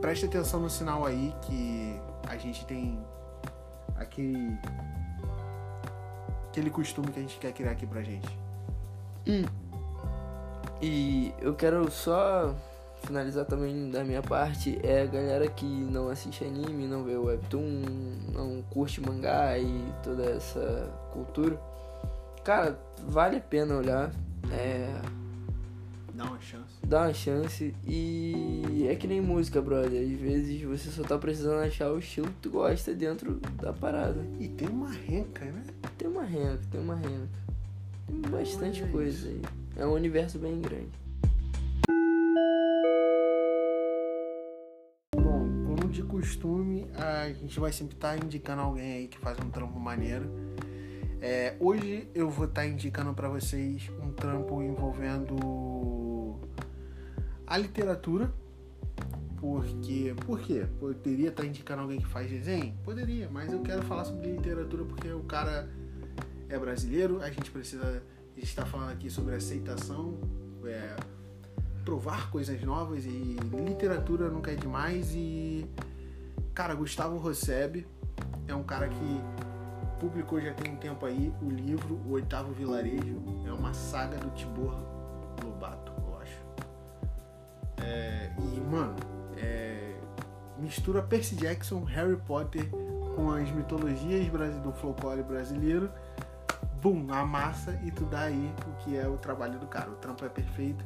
preste 0.00 0.24
atenção 0.24 0.60
no 0.60 0.70
sinal 0.70 1.04
aí 1.04 1.34
que 1.42 2.00
a 2.26 2.36
gente 2.36 2.64
tem 2.64 2.98
aquele 3.96 4.58
aquele 6.48 6.70
costume 6.70 7.08
que 7.12 7.18
a 7.18 7.22
gente 7.22 7.38
quer 7.38 7.52
criar 7.52 7.72
aqui 7.72 7.86
pra 7.86 8.02
gente. 8.02 8.38
E 10.80 11.34
eu 11.38 11.54
quero 11.54 11.90
só 11.90 12.54
finalizar 13.02 13.44
também 13.44 13.90
da 13.90 14.02
minha 14.02 14.22
parte. 14.22 14.80
É 14.82 15.02
a 15.02 15.06
galera 15.06 15.46
que 15.48 15.66
não 15.66 16.08
assiste 16.08 16.44
anime, 16.44 16.86
não 16.86 17.04
vê 17.04 17.16
webtoon, 17.16 17.82
não 18.32 18.62
curte 18.70 19.00
mangá 19.00 19.58
e 19.58 19.92
toda 20.02 20.24
essa 20.24 20.90
cultura. 21.10 21.60
Cara, 22.44 22.78
vale 23.06 23.36
a 23.36 23.40
pena 23.40 23.76
olhar. 23.76 24.10
É, 24.50 25.00
Dá 26.14 26.24
uma 26.24 26.40
chance. 26.40 26.74
dá 26.86 27.02
uma 27.02 27.14
chance 27.14 27.74
e 27.86 28.86
é 28.88 28.94
que 28.96 29.06
nem 29.06 29.20
música, 29.20 29.60
brother. 29.62 30.02
Às 30.02 30.18
vezes 30.20 30.62
você 30.62 30.90
só 30.90 31.02
tá 31.02 31.16
precisando 31.18 31.60
achar 31.60 31.90
o 31.92 31.98
estilo 31.98 32.26
que 32.28 32.40
tu 32.42 32.50
gosta 32.50 32.94
dentro 32.94 33.34
da 33.62 33.72
parada. 33.72 34.20
E 34.38 34.48
tem 34.48 34.68
uma 34.68 34.90
renca, 34.90 35.44
né? 35.44 35.64
Tem 35.96 36.08
uma 36.08 36.24
renca, 36.24 36.60
tem 36.70 36.80
uma 36.80 36.94
renca. 36.96 37.28
Tem 38.06 38.20
bastante 38.30 38.82
Olha 38.82 38.92
coisa 38.92 39.28
aí. 39.28 39.40
É 39.76 39.86
um 39.86 39.92
universo 39.92 40.38
bem 40.38 40.60
grande. 40.60 40.90
Bom, 45.16 45.48
como 45.66 45.88
de 45.90 46.02
costume, 46.02 46.86
a 46.94 47.28
gente 47.32 47.58
vai 47.60 47.72
sempre 47.72 47.94
estar 47.94 48.16
indicando 48.22 48.62
alguém 48.62 48.92
aí 48.92 49.08
que 49.08 49.18
faz 49.18 49.38
um 49.38 49.48
trampo 49.50 49.78
maneiro. 49.78 50.28
É, 51.20 51.54
hoje 51.60 52.08
eu 52.14 52.30
vou 52.30 52.46
estar 52.46 52.66
indicando 52.66 53.12
para 53.12 53.28
vocês 53.28 53.90
um 54.02 54.12
trampo 54.12 54.62
envolvendo 54.62 56.38
a 57.46 57.56
literatura. 57.56 58.32
Porque, 59.38 60.14
por 60.26 60.38
quê? 60.40 60.66
Poderia 60.78 61.30
estar 61.30 61.46
indicando 61.46 61.82
alguém 61.82 61.98
que 61.98 62.06
faz 62.06 62.28
desenho? 62.28 62.74
Poderia, 62.84 63.28
mas 63.30 63.50
eu 63.50 63.60
quero 63.62 63.82
falar 63.82 64.04
sobre 64.04 64.32
literatura 64.32 64.84
porque 64.84 65.10
o 65.10 65.22
cara 65.22 65.66
é 66.46 66.58
brasileiro, 66.58 67.22
a 67.22 67.30
gente 67.30 67.50
precisa 67.50 68.02
gente 68.40 68.48
está 68.48 68.64
falando 68.64 68.90
aqui 68.90 69.10
sobre 69.10 69.34
aceitação, 69.34 70.18
é, 70.64 70.96
provar 71.84 72.30
coisas 72.30 72.60
novas 72.62 73.04
e 73.04 73.36
literatura 73.66 74.28
nunca 74.30 74.50
é 74.50 74.54
demais 74.54 75.12
e 75.14 75.66
cara, 76.54 76.74
Gustavo 76.74 77.18
Rosseb 77.18 77.86
é 78.48 78.54
um 78.54 78.62
cara 78.62 78.88
que 78.88 79.49
publicou 80.00 80.40
já 80.40 80.52
tem 80.54 80.72
um 80.72 80.76
tempo 80.76 81.06
aí 81.06 81.32
o 81.40 81.48
livro 81.48 82.00
O 82.06 82.12
Oitavo 82.12 82.52
Vilarejo, 82.52 83.22
é 83.46 83.52
uma 83.52 83.72
saga 83.72 84.16
do 84.16 84.30
Tibor 84.30 84.74
Lobato, 85.44 85.92
eu 86.06 86.18
acho. 86.18 86.42
É, 87.82 88.32
e 88.38 88.60
mano, 88.60 88.96
é, 89.36 89.94
mistura 90.58 91.02
Percy 91.02 91.36
Jackson, 91.36 91.84
Harry 91.84 92.16
Potter 92.16 92.68
com 93.14 93.30
as 93.30 93.50
mitologias 93.52 94.26
do 94.62 94.72
folclore 94.72 95.22
brasileiro 95.22 95.90
bum, 96.80 97.06
amassa 97.12 97.78
e 97.84 97.90
tu 97.90 98.04
dá 98.04 98.22
aí 98.22 98.54
o 98.66 98.72
que 98.78 98.96
é 98.96 99.06
o 99.06 99.18
trabalho 99.18 99.58
do 99.58 99.66
cara. 99.66 99.90
O 99.90 99.96
trampo 99.96 100.24
é 100.24 100.28
perfeito. 100.28 100.84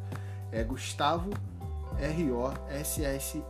É 0.50 0.64
Gustavo 0.64 1.30
R-O-S-S-E-B. 1.98 3.44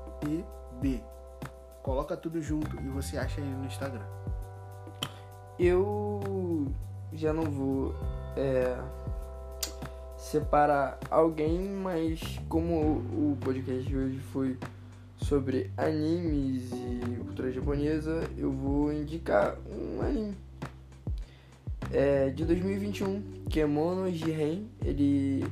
Coloca 1.83 2.17
tudo 2.17 2.41
junto 2.43 2.81
e 2.81 2.89
você 2.89 3.19
acha 3.19 3.41
ele 3.41 3.51
no 3.51 3.67
Instagram. 3.67 4.07
Eu 5.59 6.67
já 7.13 7.33
não 7.33 7.45
vou 7.45 7.95
é, 8.37 8.77
separar 10.17 10.99
alguém, 11.09 11.61
mas 11.61 12.21
como 12.49 12.75
o 12.75 13.39
podcast 13.41 13.89
de 13.89 13.97
hoje 13.97 14.19
foi 14.33 14.59
sobre 15.17 15.71
animes 15.77 16.73
e 16.73 17.17
cultura 17.19 17.53
japonesa, 17.53 18.29
eu 18.37 18.51
vou 18.51 18.93
indicar 18.93 19.57
um 19.71 20.03
anime. 20.03 20.37
É 21.93 22.31
de 22.31 22.45
2021, 22.45 23.23
Kemono 23.49 24.11
Jiren. 24.11 24.67
Ele 24.85 25.47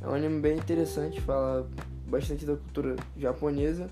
é 0.00 0.06
um 0.06 0.14
anime 0.14 0.40
bem 0.40 0.58
interessante, 0.58 1.20
fala 1.20 1.68
bastante 2.06 2.46
da 2.46 2.54
cultura 2.54 2.94
japonesa. 3.16 3.90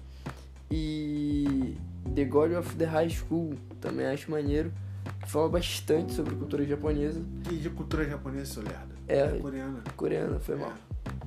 E 0.70 1.76
The 2.14 2.24
God 2.24 2.52
of 2.52 2.76
the 2.76 2.84
High 2.84 3.10
School, 3.10 3.54
também 3.80 4.06
acho 4.06 4.30
maneiro 4.30 4.70
que 4.70 4.87
fala 5.28 5.48
bastante 5.48 6.12
sobre 6.14 6.34
cultura 6.34 6.64
japonesa. 6.64 7.20
E 7.50 7.56
de 7.56 7.70
cultura 7.70 8.04
japonesa, 8.04 8.46
seu 8.54 8.62
lerdo? 8.62 8.94
É, 9.06 9.38
coreana. 9.38 9.82
coreana, 9.96 10.38
foi 10.40 10.56
mal. 10.56 10.72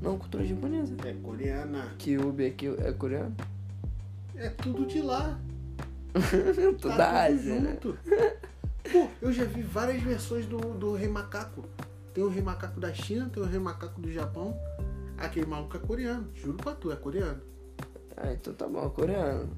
Não, 0.01 0.17
cultura 0.17 0.45
japonesa. 0.45 0.95
É 1.05 1.13
coreana. 1.13 1.95
Kyubi 1.97 2.45
aqui 2.47 2.67
é 2.67 2.91
coreano. 2.91 3.35
É 4.35 4.49
tudo 4.49 4.85
de 4.85 5.01
lá. 5.01 5.39
Tudo 6.81 6.89
Tá 6.89 6.97
da 6.97 7.23
Ásia, 7.23 7.59
né? 7.61 7.69
junto. 7.71 7.97
Pô, 8.91 9.07
eu 9.21 9.31
já 9.31 9.45
vi 9.45 9.61
várias 9.61 10.01
versões 10.03 10.45
do, 10.45 10.57
do 10.57 10.93
Rei 10.93 11.07
Macaco. 11.07 11.63
Tem 12.13 12.21
o 12.21 12.27
Rei 12.27 12.41
Macaco 12.41 12.79
da 12.81 12.93
China, 12.93 13.29
tem 13.33 13.41
o 13.41 13.45
Rei 13.45 13.59
Macaco 13.59 14.01
do 14.01 14.11
Japão. 14.11 14.53
Aquele 15.17 15.45
maluco 15.45 15.77
é 15.77 15.79
coreano. 15.79 16.27
Juro 16.35 16.57
pra 16.57 16.73
tu, 16.73 16.91
é 16.91 16.95
coreano. 16.97 17.39
Ah, 18.17 18.33
então 18.33 18.53
tá 18.53 18.67
bom, 18.67 18.89
coreano. 18.89 19.49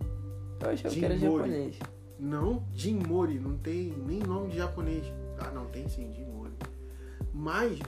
Eu 0.61 0.69
achava 0.69 0.93
que 0.93 1.03
era 1.05 1.15
Mori. 1.15 1.21
japonês. 1.37 1.79
Não, 2.19 2.63
Jin 2.73 2.95
Mori, 3.07 3.39
não 3.39 3.57
tem 3.57 3.93
nem 4.07 4.19
nome 4.19 4.49
de 4.49 4.57
japonês. 4.57 5.03
Ah, 5.39 5.51
não, 5.51 5.65
tem 5.67 5.87
sim, 5.89 6.13
Jin 6.13 6.25
Mori. 6.25 6.51
Mas 7.33 7.79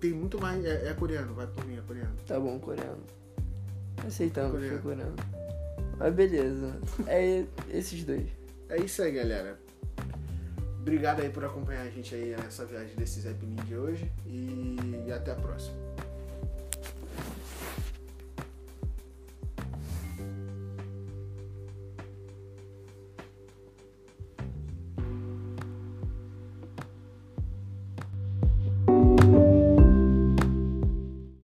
tem 0.00 0.12
muito 0.12 0.40
mais. 0.40 0.64
É, 0.64 0.88
é 0.88 0.94
coreano, 0.94 1.34
vai 1.34 1.46
por 1.46 1.64
mim, 1.66 1.76
é 1.76 1.82
coreano. 1.82 2.16
Tá 2.26 2.38
bom, 2.38 2.58
coreano. 2.58 3.02
Aceitamos 4.06 4.60
que 4.60 4.68
foi 4.68 4.78
Coreano. 4.78 5.14
coreano. 5.16 5.40
Mas 5.98 6.14
beleza. 6.14 6.80
É 7.06 7.44
esses 7.68 8.04
dois. 8.04 8.26
É 8.68 8.78
isso 8.80 9.02
aí, 9.02 9.12
galera. 9.12 9.58
Obrigado 10.80 11.20
aí 11.20 11.28
por 11.28 11.44
acompanhar 11.44 11.82
a 11.82 11.90
gente 11.90 12.14
aí 12.14 12.34
nessa 12.34 12.64
viagem 12.64 12.96
desses 12.96 13.22
Pinin 13.36 13.56
de 13.66 13.76
hoje 13.76 14.10
e 14.26 15.12
até 15.12 15.32
a 15.32 15.34
próxima. 15.34 15.76